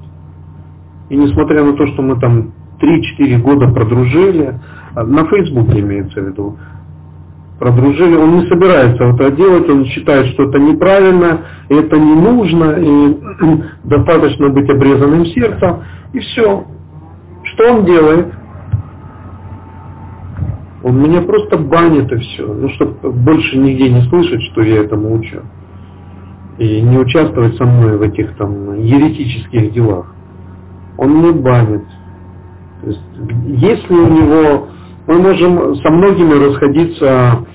[1.09, 4.59] И несмотря на то, что мы там 3-4 года продружили,
[4.95, 6.57] а, на Фейсбуке имеется в виду,
[7.59, 13.17] продружили, он не собирается это делать, он считает, что это неправильно, это не нужно, и
[13.83, 15.83] достаточно быть обрезанным сердцем,
[16.13, 16.65] и все.
[17.43, 18.33] Что он делает?
[20.85, 22.45] Он меня просто банит и все.
[22.45, 25.39] Ну, чтобы больше нигде не слышать, что я этому учу.
[26.59, 30.13] И не участвовать со мной в этих там еретических делах.
[30.99, 31.85] Он не банит.
[32.83, 33.01] То есть,
[33.47, 34.67] если у него...
[35.07, 37.45] Мы можем со многими расходиться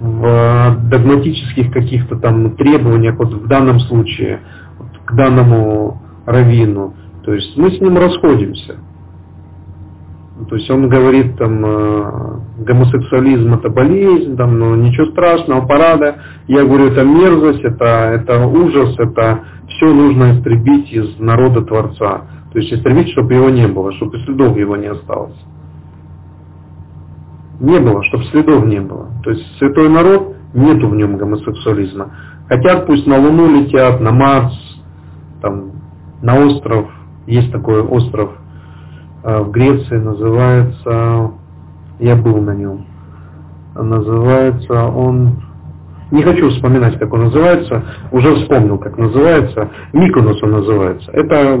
[0.00, 4.40] в догматических каких-то там требованиях, вот в данном случае,
[4.78, 6.94] вот к данному раввину.
[7.24, 8.76] То есть мы с ним расходимся.
[10.46, 16.16] То есть он говорит, там, э, гомосексуализм это болезнь, там, ну, ничего страшного, парада.
[16.46, 17.84] Я говорю, это мерзость, это,
[18.14, 22.22] это ужас, это все нужно истребить из народа Творца.
[22.52, 25.36] То есть истребить, чтобы его не было, чтобы следов его не осталось.
[27.60, 29.08] Не было, чтобы следов не было.
[29.24, 32.12] То есть святой народ, нету в нем гомосексуализма.
[32.48, 34.54] Хотят, пусть на Луну летят, на Марс,
[35.42, 35.72] там,
[36.22, 36.90] на остров.
[37.26, 38.30] Есть такой остров
[39.40, 41.32] в Греции называется,
[41.98, 42.86] я был на нем,
[43.74, 45.42] называется он,
[46.10, 47.82] не хочу вспоминать, как он называется,
[48.12, 51.10] уже вспомнил, как называется, Миконос он называется.
[51.12, 51.60] Это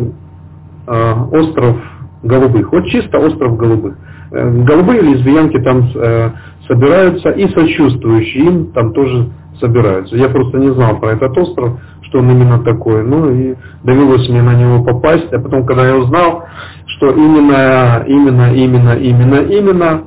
[0.86, 1.76] э, остров
[2.22, 3.96] голубых, вот чисто остров голубых.
[4.30, 6.30] Э, голубые лесбиянки там э,
[6.66, 9.30] собираются и сочувствующие им там тоже
[9.60, 10.16] собираются.
[10.16, 13.04] Я просто не знал про этот остров, что он именно такой.
[13.04, 15.32] Ну и довелось мне на него попасть.
[15.32, 16.44] А потом, когда я узнал,
[16.86, 20.02] что именно, именно, именно, именно, именно,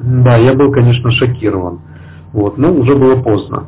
[0.00, 1.80] да, я был, конечно, шокирован.
[2.32, 3.64] Вот, но уже было поздно.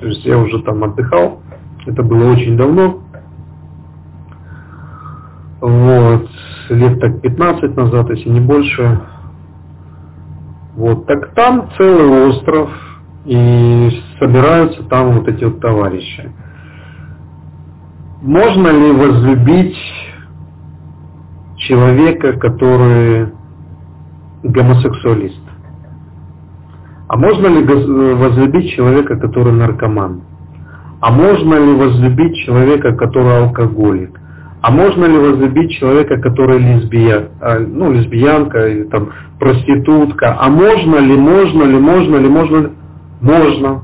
[0.00, 1.40] То есть я уже там отдыхал.
[1.86, 3.00] Это было очень давно.
[5.60, 6.28] Вот,
[6.68, 9.00] лет так 15 назад, если не больше.
[10.76, 12.70] Вот, так там целый остров,
[13.28, 16.32] и собираются там вот эти вот товарищи.
[18.22, 19.76] Можно ли возлюбить
[21.56, 23.28] человека, который
[24.42, 25.42] гомосексуалист?
[27.08, 27.64] А можно ли
[28.14, 30.22] возлюбить человека, который наркоман?
[31.00, 34.18] А можно ли возлюбить человека, который алкоголик?
[34.62, 40.34] А можно ли возлюбить человека, который лесбия, а, ну, лесбиянка или там проститутка?
[40.40, 42.68] А можно ли, можно ли, можно ли, можно ли?
[43.20, 43.82] Можно.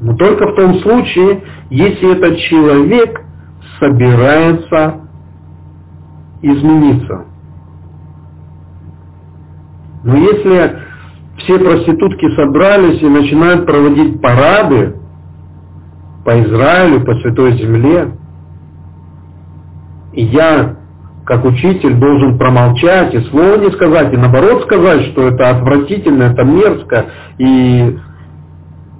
[0.00, 3.24] Но только в том случае, если этот человек
[3.78, 5.00] собирается
[6.42, 7.24] измениться.
[10.04, 10.78] Но если
[11.38, 14.96] все проститутки собрались и начинают проводить парады
[16.24, 18.12] по Израилю, по Святой Земле,
[20.12, 20.76] и я,
[21.24, 26.44] как учитель, должен промолчать и слова не сказать, и наоборот сказать, что это отвратительно, это
[26.44, 27.06] мерзко,
[27.38, 27.98] и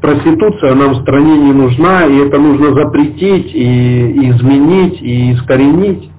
[0.01, 6.11] проституция нам в стране не нужна, и это нужно запретить, и, и изменить, и искоренить,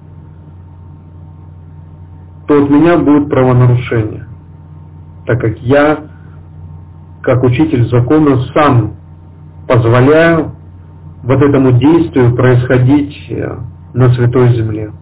[2.46, 4.26] то от меня будет правонарушение.
[5.26, 5.98] Так как я,
[7.22, 8.96] как учитель закона, сам
[9.66, 10.52] позволяю
[11.22, 13.56] вот этому действию происходить э,
[13.94, 14.92] на Святой Земле.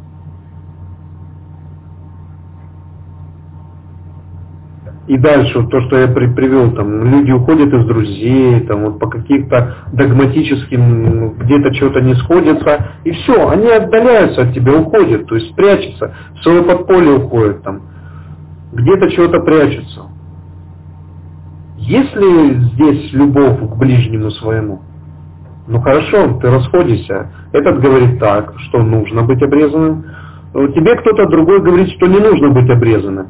[5.12, 9.10] И дальше, то, что я при, привел, там, люди уходят из друзей, там, вот по
[9.10, 15.54] каким-то догматическим, где-то что-то не сходится, и все, они отдаляются от тебя, уходят, то есть
[15.54, 17.82] прячутся, в свое подполье уходят, там,
[18.72, 20.00] где-то чего-то прячутся.
[21.76, 24.80] Есть ли здесь любовь к ближнему своему?
[25.68, 27.30] Ну хорошо, ты расходишься.
[27.52, 30.06] Этот говорит так, что нужно быть обрезанным.
[30.54, 33.26] Тебе кто-то другой говорит, что не нужно быть обрезанным.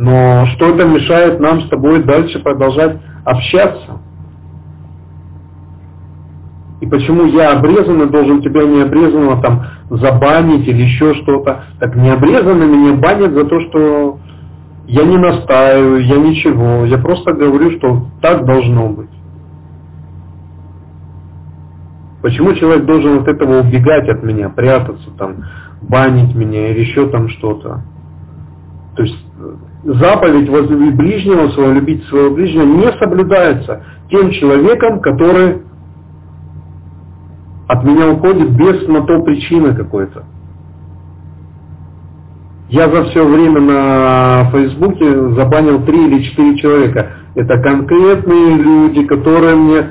[0.00, 3.98] Но что это мешает нам с тобой дальше продолжать общаться?
[6.80, 11.64] И почему я обрезанный должен тебя не обрезанного там забанить или еще что-то?
[11.80, 14.18] Так не обрезанный меня банят за то, что
[14.86, 16.86] я не настаиваю, я ничего.
[16.86, 19.10] Я просто говорю, что так должно быть.
[22.22, 25.44] Почему человек должен от этого убегать от меня, прятаться там,
[25.82, 27.82] банить меня или еще там что-то?
[28.96, 29.26] То есть
[29.84, 35.62] заповедь возлюби ближнего своего, любить своего ближнего не соблюдается тем человеком, который
[37.68, 40.24] от меня уходит без на то причины какой-то.
[42.68, 47.10] Я за все время на Фейсбуке забанил три или четыре человека.
[47.34, 49.86] Это конкретные люди, которые мне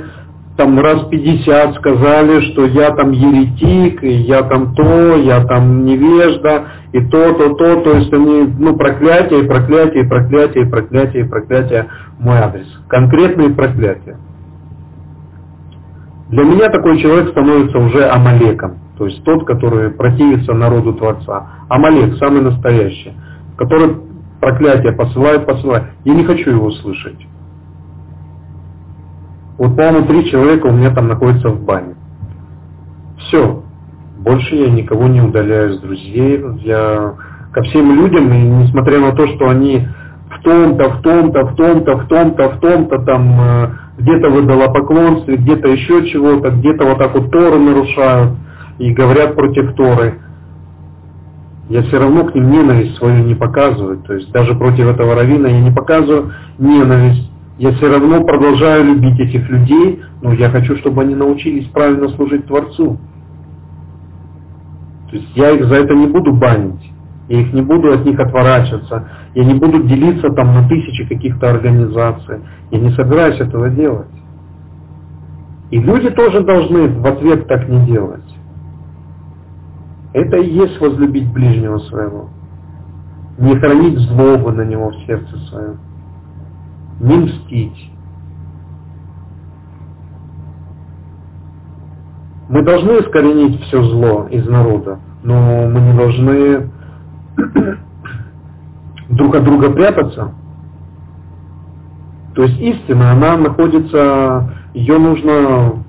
[0.60, 6.66] там раз 50 сказали, что я там еретик, и я там то, я там невежда,
[6.92, 11.88] и то, то, то, то есть они, ну, проклятие, проклятие, проклятие, проклятие, проклятие
[12.20, 12.68] мой адрес.
[12.90, 14.18] Конкретные проклятия.
[16.28, 21.48] Для меня такой человек становится уже Амалеком, то есть тот, который противится народу Творца.
[21.70, 23.14] Амалек, самый настоящий,
[23.58, 23.96] который
[24.42, 25.86] проклятие посылает, посылает.
[26.04, 27.26] Я не хочу его слышать.
[29.60, 31.96] Вот, по-моему, три человека у меня там находятся в бане.
[33.18, 33.62] Все.
[34.18, 36.42] Больше я никого не удаляю с друзей.
[36.64, 37.16] Я
[37.52, 39.86] ко всем людям, и несмотря на то, что они
[40.30, 45.36] в том-то, в том-то, в том-то, в том-то, в том-то, там э, где-то выдала поклонстве,
[45.36, 48.36] где-то еще чего-то, где-то вот так вот Торы нарушают
[48.78, 50.20] и говорят против Торы.
[51.68, 53.98] Я все равно к ним ненависть свою не показываю.
[54.00, 57.30] То есть даже против этого равина я не показываю ненависть.
[57.60, 62.46] Я все равно продолжаю любить этих людей, но я хочу, чтобы они научились правильно служить
[62.46, 62.98] Творцу.
[65.10, 66.90] То есть я их за это не буду банить,
[67.28, 71.50] я их не буду от них отворачиваться, я не буду делиться там на тысячи каких-то
[71.50, 72.38] организаций.
[72.72, 74.08] Я не собираюсь этого делать.
[75.70, 78.38] И люди тоже должны в ответ так не делать.
[80.14, 82.30] Это и есть возлюбить ближнего своего.
[83.38, 85.89] Не хранить злобу на него в сердце своем
[87.00, 87.92] не мстить.
[92.50, 96.70] Мы должны искоренить все зло из народа, но мы не должны
[99.10, 100.34] друг от друга прятаться.
[102.36, 105.84] То есть истина, она находится, ее нужно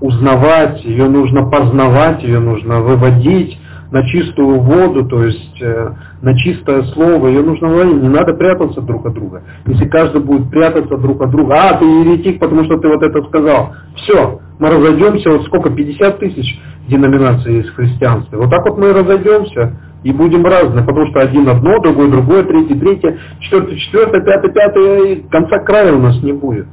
[0.00, 3.59] узнавать, ее нужно познавать, ее нужно выводить,
[3.90, 5.90] на чистую воду, то есть э,
[6.22, 9.42] на чистое слово, ее нужно ловить, не надо прятаться друг от друга.
[9.66, 13.22] Если каждый будет прятаться друг от друга, а, ты еретик, потому что ты вот это
[13.24, 18.38] сказал, все, мы разойдемся, вот сколько, 50 тысяч деноминаций есть в христианстве.
[18.38, 22.44] Вот так вот мы и разойдемся и будем разные, потому что один одно, другой другое,
[22.44, 26.66] третий третье, четвертый четвертое, пятый пятый, и конца края у нас не будет.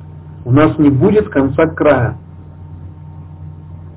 [0.45, 2.17] У нас не будет конца края.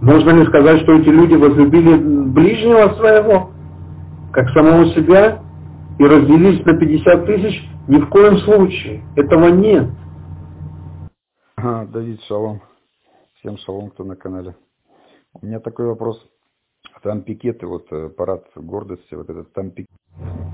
[0.00, 1.96] Можно ли сказать, что эти люди возлюбили
[2.30, 3.50] ближнего своего,
[4.32, 5.42] как самого себя,
[5.98, 7.68] и разделились на 50 тысяч?
[7.86, 9.02] Ни в коем случае.
[9.16, 9.90] Этого нет.
[11.56, 12.62] А, Давид, шалом.
[13.40, 14.54] Всем шалом, кто на канале.
[15.34, 16.18] У меня такой вопрос.
[17.02, 19.90] Там пикеты, вот э, парад гордости, вот этот там пикет.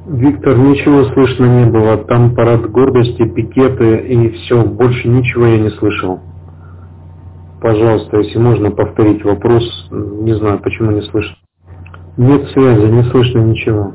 [0.07, 2.05] Виктор, ничего слышно не было.
[2.05, 4.65] Там парад гордости, пикеты и все.
[4.65, 6.21] Больше ничего я не слышал.
[7.61, 11.37] Пожалуйста, если можно повторить вопрос, не знаю, почему не слышно.
[12.17, 13.95] Нет связи, не слышно ничего.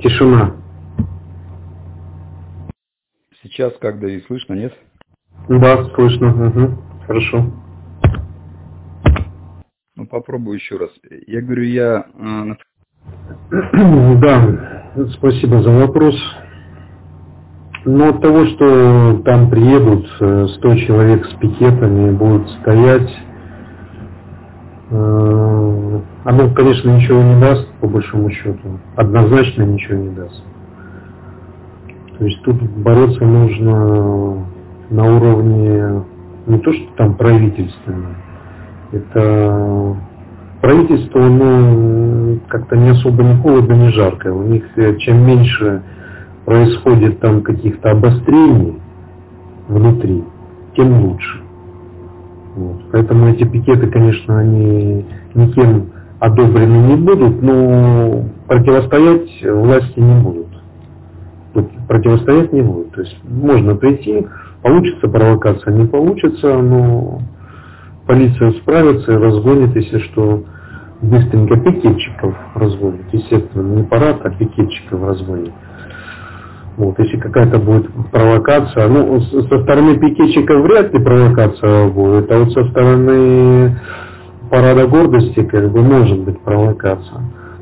[0.00, 0.56] Тишина.
[3.42, 4.72] Сейчас когда и слышно, нет?
[5.48, 6.48] Да, слышно.
[6.48, 6.82] Угу.
[7.06, 7.44] Хорошо.
[9.96, 10.90] Ну попробую еще раз.
[11.26, 12.06] Я говорю, я...
[12.18, 12.56] Э,
[14.20, 16.16] да, спасибо за вопрос.
[17.84, 23.14] Но от того, что там приедут 100 э, человек с пикетами, будут стоять,
[24.90, 28.80] э, оно, конечно, ничего не даст, по большому счету.
[28.96, 30.42] Однозначно ничего не даст.
[32.18, 34.46] То есть тут бороться нужно
[34.88, 36.04] на уровне
[36.46, 38.16] не то, что там правительственном,
[38.92, 39.96] это
[40.62, 44.32] правительство, ну, как-то не особо ни холодно, ни жарко.
[44.32, 45.82] У них э, чем меньше
[46.44, 48.80] происходит там каких-то обострений
[49.68, 50.24] внутри,
[50.76, 51.40] тем лучше.
[52.56, 52.82] Вот.
[52.92, 55.90] Поэтому эти пикеты, конечно, они никем
[56.20, 60.46] одобрены не будут, но противостоять власти не будут.
[61.54, 62.92] Вот противостоять не будут.
[62.92, 64.26] То есть можно прийти,
[64.62, 67.20] получится провокация, не получится, но
[68.06, 70.44] полиция справится и разгонит, если что,
[71.02, 73.04] быстренько пикетчиков разгонит.
[73.12, 75.52] Естественно, не парад, а пикетчиков разгонит.
[76.76, 82.52] Вот, если какая-то будет провокация, ну, со стороны пикетчиков вряд ли провокация будет, а вот
[82.52, 83.76] со стороны
[84.50, 87.20] парада гордости, как бы, может быть провокация.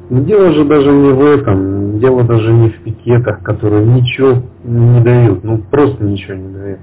[0.09, 5.01] Но дело же даже не в этом, дело даже не в пикетах, которые ничего не
[5.01, 6.81] дают, ну, просто ничего не дают.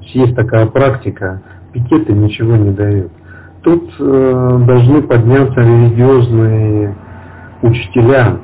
[0.00, 3.12] Есть такая практика, пикеты ничего не дают.
[3.62, 6.96] Тут э, должны подняться религиозные
[7.62, 8.38] учителя.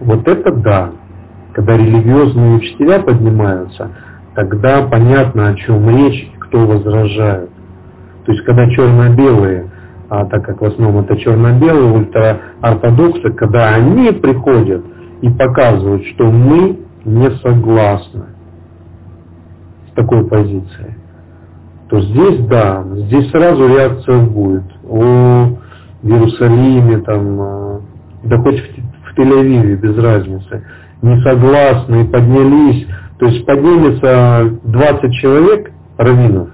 [0.00, 0.90] Вот это да.
[1.54, 3.90] Когда религиозные учителя поднимаются,
[4.34, 7.50] тогда понятно, о чем речь, кто возражает.
[8.24, 9.70] То есть, когда черно-белые,
[10.08, 14.84] а так как в основном это черно-белые ультраортодоксы, когда они приходят
[15.20, 18.24] и показывают, что мы не согласны
[19.88, 20.96] с такой позицией,
[21.88, 24.64] то здесь да, здесь сразу реакция будет.
[24.88, 25.58] О
[26.02, 27.80] Иерусалиме, там, э,
[28.24, 30.64] да хоть в, в Тель-Авиве, без разницы.
[31.02, 32.86] Не согласны, поднялись.
[33.18, 36.48] То есть поднимется 20 человек, раввинов,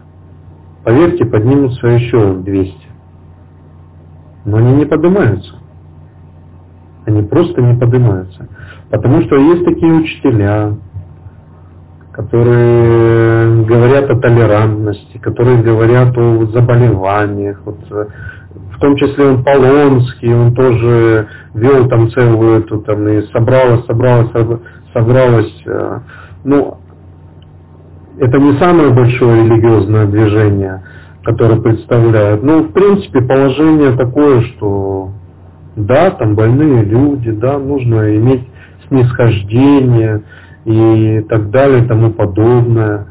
[0.85, 2.75] поверьте, поднимутся еще 200.
[4.45, 5.55] Но они не поднимаются.
[7.07, 8.49] Они просто не поднимаются.
[8.91, 10.75] Потому что есть такие учителя,
[12.13, 17.61] которые говорят о толерантности, которые говорят о заболеваниях.
[17.65, 18.07] Вот, э,
[18.75, 24.31] в том числе он Полонский, он тоже вел там целую эту, там, и собралось, собралось,
[24.93, 25.63] собралось.
[25.67, 26.01] Э,
[26.45, 26.79] ну,
[28.19, 30.83] это не самое большое религиозное движение,
[31.25, 32.43] которое представляют.
[32.43, 35.11] Но, в принципе, положение такое, что
[35.77, 38.49] да, там больные люди, да, нужно иметь
[38.89, 40.23] снисхождение,
[40.69, 43.07] и так далее и тому подобное.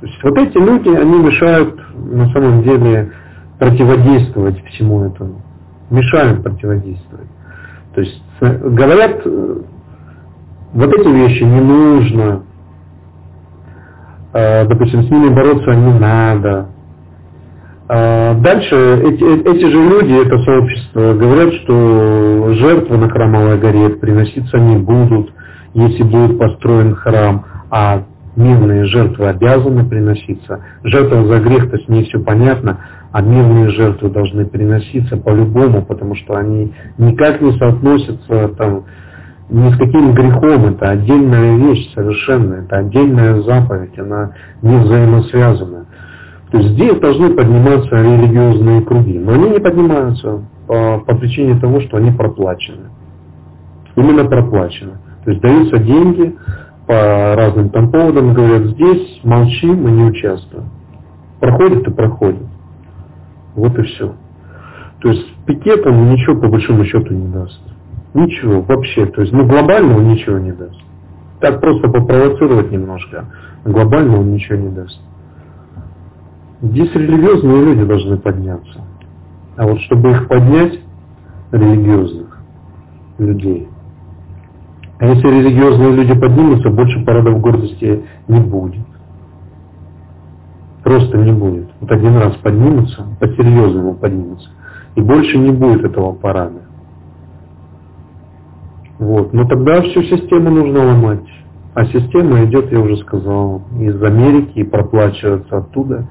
[0.00, 3.12] То есть вот эти люди, они мешают на самом деле
[3.58, 5.42] противодействовать всему этому.
[5.90, 7.28] Мешают противодействовать.
[7.94, 12.42] То есть говорят, вот эти вещи не нужно,
[14.32, 16.68] а, допустим, с ними бороться не надо.
[17.88, 24.76] Дальше эти, эти же люди, это сообщество, говорят, что жертвы на храмовой горе приноситься не
[24.76, 25.32] будут,
[25.72, 28.02] если будет построен храм, а
[28.36, 30.60] мирные жертвы обязаны приноситься.
[30.84, 32.78] Жертва за грех-то с ней все понятно,
[33.12, 38.84] а мирные жертвы должны приноситься по-любому, потому что они никак не соотносятся там,
[39.48, 40.66] ни с каким грехом.
[40.66, 44.32] Это отдельная вещь совершенно, это отдельная заповедь, она
[44.62, 45.86] не взаимосвязана.
[46.50, 51.80] То есть здесь должны подниматься религиозные круги, но они не поднимаются по, по причине того,
[51.80, 52.90] что они проплачены.
[53.96, 54.92] Именно проплачены.
[55.24, 56.36] То есть даются деньги
[56.86, 60.70] по разным там поводам, говорят, здесь молчи, мы не участвуем.
[61.40, 62.46] Проходит и проходит.
[63.54, 64.14] Вот и все.
[65.00, 67.60] То есть пикет он ничего по большому счету не даст.
[68.14, 69.06] Ничего вообще.
[69.06, 70.78] То есть ну глобально он ничего не даст.
[71.40, 73.26] Так просто попровоцировать немножко.
[73.64, 74.98] Глобально он ничего не даст.
[76.62, 78.80] Здесь религиозные люди должны подняться.
[79.56, 80.80] А вот чтобы их поднять,
[81.52, 82.38] религиозных
[83.18, 83.68] людей,
[85.00, 88.86] если религиозные люди поднимутся, больше парадов гордости не будет.
[90.82, 91.68] Просто не будет.
[91.80, 94.48] Вот один раз поднимутся, по-серьезному поднимутся.
[94.94, 96.62] И больше не будет этого парада.
[98.98, 99.34] Вот.
[99.34, 101.26] Но тогда всю систему нужно ломать.
[101.74, 106.06] А система идет, я уже сказал, из Америки и проплачивается оттуда.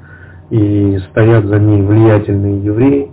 [0.50, 3.12] и стоят за ней влиятельные евреи,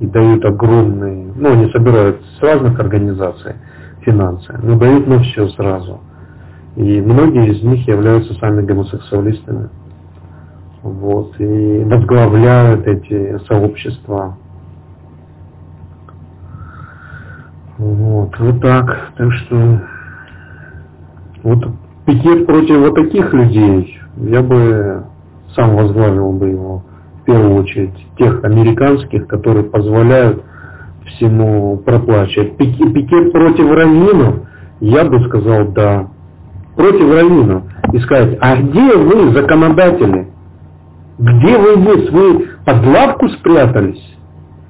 [0.00, 3.54] и дают огромные, ну, они собирают с разных организаций
[4.04, 6.00] финансы, но дают на все сразу.
[6.76, 9.68] И многие из них являются сами гомосексуалистами.
[10.82, 14.36] Вот, и возглавляют эти сообщества.
[17.78, 19.12] Вот, вот так.
[19.16, 19.80] Так что
[21.42, 21.66] вот
[22.04, 25.04] пикет против вот таких людей, я бы
[25.54, 26.82] сам возглавил бы его
[27.20, 30.42] в первую очередь тех американских, которые позволяют
[31.06, 32.56] всему проплачивать.
[32.56, 34.34] Пикет против раввинов,
[34.80, 36.08] я бы сказал да.
[36.76, 37.64] Против раввинов.
[37.92, 40.28] И сказать, а где вы, законодатели?
[41.18, 42.10] Где вы есть?
[42.10, 44.02] Вы под лавку спрятались?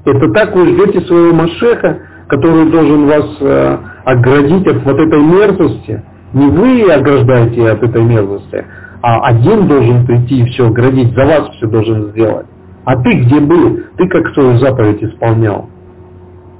[0.04, 1.98] Это так вы ждете своего Машеха,
[2.28, 6.02] который должен вас э, оградить от вот этой мерзости?
[6.34, 8.64] Не вы ограждаете от этой мерзости,
[9.00, 12.46] а один должен прийти и все оградить, за вас все должен сделать.
[12.84, 13.78] А ты где был?
[13.96, 15.70] Ты как свою заповедь исполнял?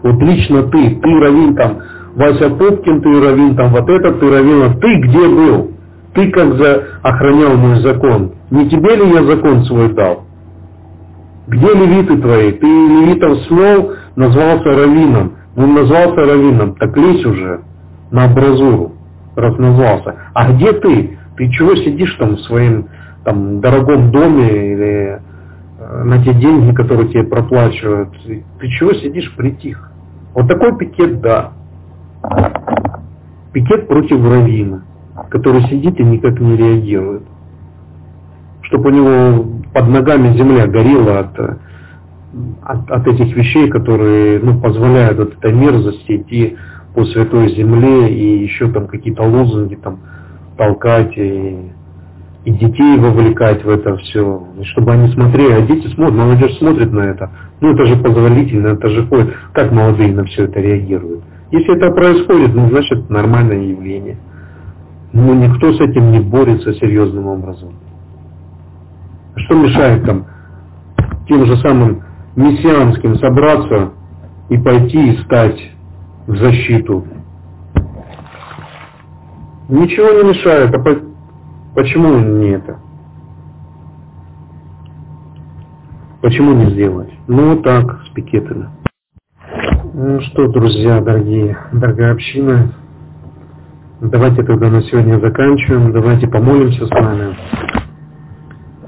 [0.05, 1.79] Вот лично ты, ты Равин там,
[2.15, 5.71] Вася Попкин, ты Равин там, вот этот ты Равин, а ты где был?
[6.13, 8.33] Ты как за охранял мой закон?
[8.51, 10.25] Не тебе ли я закон свой дал?
[11.47, 12.53] Где левиты твои?
[12.53, 15.33] Ты левитов смел, назвался раввином.
[15.57, 17.61] Ну, назвался раввином, так лезь уже
[18.11, 18.93] на абразуру,
[19.37, 20.17] раз назвался.
[20.35, 21.19] А где ты?
[21.37, 22.89] Ты чего сидишь там в своем
[23.25, 25.21] там, дорогом доме или
[25.79, 28.11] э, на те деньги, которые тебе проплачивают?
[28.27, 29.91] Ты чего сидишь притих?
[30.35, 31.53] Вот такой пикет, да.
[33.53, 34.83] Пикет против равина,
[35.31, 37.23] который сидит и никак не реагирует.
[38.63, 45.21] Чтобы у него под ногами земля горела от, от, от этих вещей, которые ну, позволяют
[45.21, 46.57] от этой мерзости идти
[46.95, 50.01] по святой земле и еще там какие-то лозунги там
[50.57, 51.71] толкать и,
[52.45, 57.01] и детей вовлекать в это все, чтобы они смотрели, а дети смотрят, молодежь смотрит на
[57.01, 61.25] это, ну это же позволительно, это же ходит, как молодые на все это реагируют.
[61.51, 64.19] Если это происходит, ну значит нормальное явление.
[65.13, 67.75] Но никто с этим не борется серьезным образом.
[69.37, 70.27] Что мешает там
[71.29, 72.03] тем же самым
[72.37, 73.93] мессианским собраться
[74.51, 75.61] и пойти и стать
[76.27, 77.05] в защиту
[79.69, 81.14] Ничего не мешает, а.
[81.75, 82.79] Почему не это?
[86.23, 87.13] Почему не сделать?
[87.29, 88.69] Ну так, с пикетами.
[89.93, 92.73] Ну что, друзья, дорогие, дорогая община,
[94.01, 97.37] давайте тогда на сегодня заканчиваем, давайте помолимся с вами,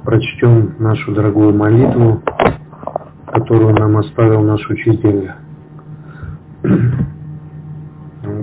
[0.05, 2.23] прочтем нашу дорогую молитву,
[3.27, 5.31] которую нам оставил наш учитель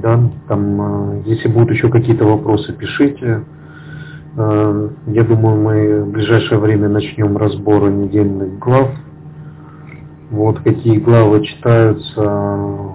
[0.04, 3.44] да, там, а, если будут еще какие-то вопросы, пишите.
[4.36, 8.90] А, я думаю, мы в ближайшее время начнем разбор недельных глав.
[10.32, 12.94] Вот какие главы читаются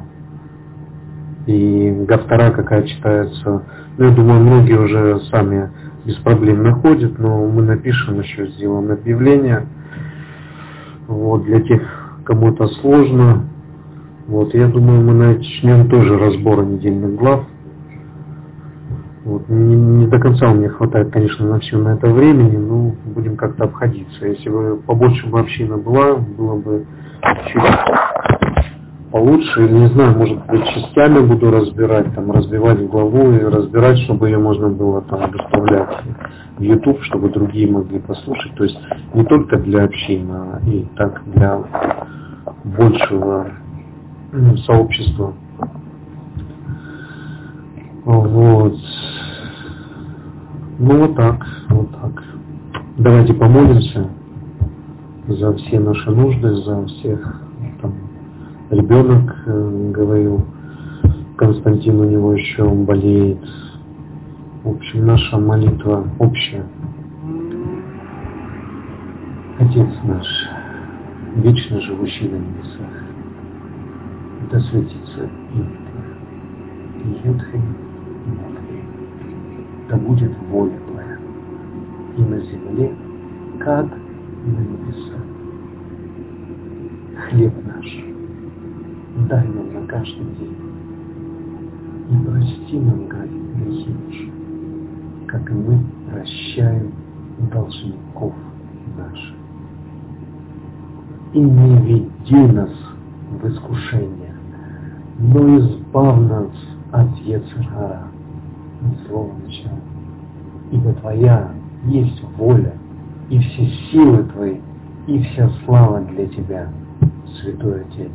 [1.47, 3.62] и Гафтара какая читается.
[3.97, 5.70] Ну, я думаю, многие уже сами
[6.05, 9.67] без проблем находят, но мы напишем еще, сделаем объявление.
[11.07, 13.49] Вот, для тех, кому это сложно,
[14.26, 17.47] вот, я думаю, мы начнем тоже разбор недельных глав.
[19.28, 22.94] Вот, не, не до конца у меня хватает, конечно, на все на это времени, но
[23.15, 24.26] будем как-то обходиться.
[24.26, 26.86] Если бы побольше бы община была, было бы
[27.52, 27.62] чуть
[29.12, 34.31] получше, или не знаю, может быть, частями буду разбирать, там, разбивать главу и разбирать, чтобы
[34.31, 35.94] ее можно было там доставлять
[36.57, 38.55] в YouTube, чтобы другие могли послушать.
[38.55, 38.78] То есть
[39.12, 41.60] не только для общины, а и так для
[42.65, 43.47] большего
[44.65, 45.34] сообщества.
[48.07, 48.74] Вот.
[50.81, 52.23] Ну вот так, вот так.
[52.98, 54.08] Давайте помолимся
[55.26, 57.42] за все наши нужды, за всех.
[57.82, 57.94] Там,
[58.70, 60.40] ребенок э, говорил,
[61.36, 63.44] Константин у него еще болеет.
[64.62, 66.65] В общем, наша молитва общая.
[69.58, 70.26] Отец наш,
[71.34, 72.86] вечно живущий на небесах,
[74.52, 75.89] да светится имя
[77.15, 77.88] Твое,
[79.89, 81.18] да будет воля Твоя
[82.17, 82.94] и на земле,
[83.58, 83.86] как
[84.44, 85.23] на небесах.
[87.17, 88.05] Хлеб наш
[89.28, 90.57] дай нам на каждый день,
[92.10, 94.31] и прости нам, грехи наши,
[95.26, 95.78] как и мы
[96.10, 96.92] прощаем
[97.52, 98.33] должников
[98.97, 99.34] наших.
[101.33, 102.70] И не веди нас
[103.31, 104.34] в искушение,
[105.18, 106.50] но избав нас
[106.92, 108.05] от Ецергара,
[108.82, 109.78] от слова начала.
[110.70, 111.50] Ибо Твоя
[111.84, 112.74] есть воля,
[113.31, 114.58] и все силы Твои
[115.07, 116.68] И вся слава для Тебя,
[117.40, 118.12] Святой Отец.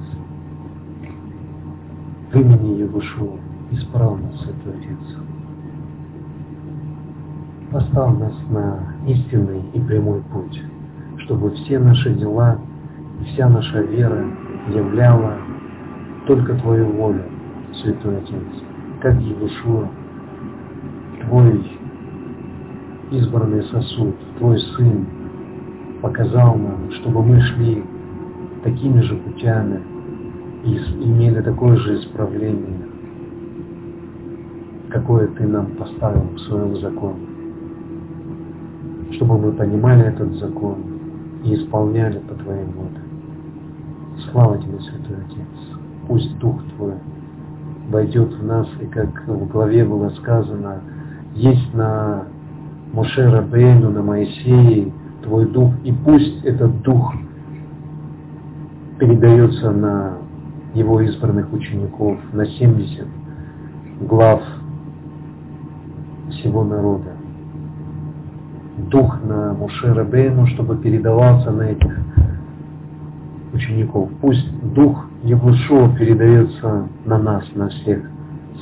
[2.32, 3.40] В имени Егушу
[3.72, 5.17] исправно, Святой Отец.
[7.72, 10.61] Поставь нас на истинный и прямой путь,
[11.17, 12.59] чтобы все наши дела
[13.19, 14.25] и вся наша вера
[14.69, 15.33] являла
[16.27, 17.24] только Твою волю,
[17.82, 18.64] Святой Отец,
[19.01, 19.88] как Егушуа,
[21.24, 21.64] Твой
[23.11, 25.06] избранный сосуд, Твой Сын,
[26.02, 27.84] показал нам, чтобы мы шли
[28.64, 29.82] такими же путями
[30.64, 32.77] и имели такое же исправление,
[34.90, 37.27] какое Ты нам поставил в своем законе.
[39.11, 40.77] Чтобы мы понимали этот закон
[41.43, 43.02] и исполняли по Твоей воле.
[44.32, 45.77] Слава Тебе, Святой Отец!
[46.08, 46.93] Пусть Дух Твой
[47.90, 50.82] войдет в нас, и как в главе было сказано,
[51.36, 52.24] есть на
[52.94, 54.92] Моше Рабейну, на Моисее
[55.24, 57.14] Твой Дух, и пусть этот Дух
[59.00, 60.14] передается на
[60.74, 63.08] его избранных учеников, на 70
[64.02, 64.42] глав
[66.30, 67.12] всего народа.
[68.90, 71.95] Дух на Муше Рабейну, чтобы передавался на этих
[73.53, 74.10] учеников.
[74.20, 78.03] Пусть Дух Егушо передается на нас, на всех,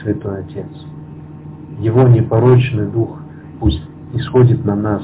[0.02, 0.68] Святой Отец.
[1.82, 3.18] Его непорочный Дух
[3.60, 3.82] пусть
[4.14, 5.02] исходит на нас,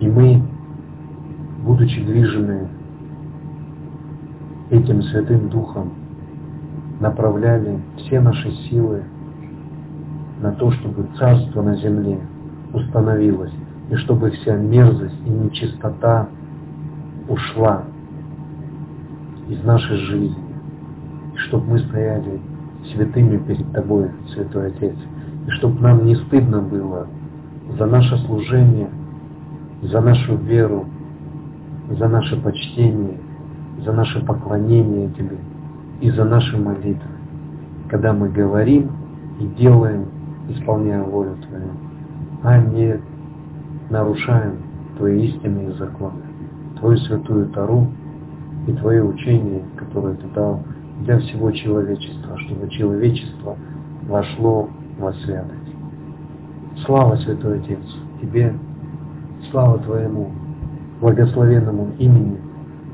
[0.00, 0.42] и мы,
[1.64, 2.68] будучи движены
[4.68, 5.92] этим Святым Духом,
[7.00, 9.02] направляли все наши силы
[10.42, 12.20] на то, чтобы Царство на земле
[12.74, 13.52] установилось,
[13.90, 16.28] и чтобы вся мерзость и нечистота
[17.30, 17.84] ушла
[19.48, 20.36] из нашей жизни,
[21.34, 22.40] и чтобы мы стояли
[22.92, 24.94] святыми перед Тобой, Святой Отец,
[25.50, 27.06] чтобы нам не стыдно было
[27.78, 28.88] за наше служение,
[29.82, 30.86] за нашу веру,
[31.90, 33.18] за наше почтение,
[33.84, 35.38] за наше поклонение Тебе
[36.00, 37.10] и за наши молитвы,
[37.88, 38.90] когда мы говорим
[39.40, 40.06] и делаем,
[40.48, 41.70] исполняя волю Твою,
[42.42, 43.00] а не
[43.90, 44.56] нарушаем
[44.96, 46.22] Твои истинные законы,
[46.78, 47.86] Твою святую Тару
[48.66, 50.62] и Твое учение, которое Ты дал
[51.00, 53.56] для всего человечества, чтобы человечество
[54.08, 54.68] вошло
[54.98, 55.58] во святость.
[56.84, 57.80] Слава, Святой Отец,
[58.20, 58.54] Тебе,
[59.50, 60.30] слава Твоему
[61.00, 62.38] благословенному имени.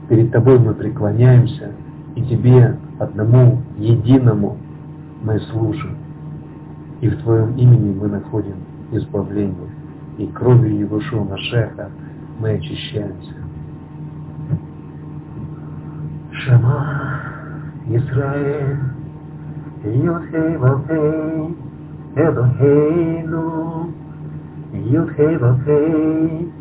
[0.08, 1.72] Перед Тобой мы преклоняемся,
[2.14, 4.56] и Тебе, одному, единому,
[5.22, 5.96] мы служим.
[7.00, 8.56] И в Твоем имени мы находим
[8.92, 9.70] избавление,
[10.18, 11.90] и кровью Егошуа Машеха
[12.38, 13.32] мы очищаемся.
[16.32, 17.20] Шама
[17.86, 18.76] Исраэль,
[22.16, 23.92] Йохей Вавей, Элохейну,
[24.72, 26.52] Йохей Вавей,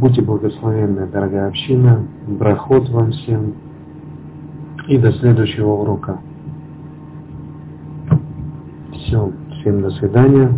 [0.00, 3.54] Будьте благословенны, дорогая община, брахот вам всем
[4.88, 6.18] и до следующего урока.
[8.92, 10.50] Все, всем до свидания.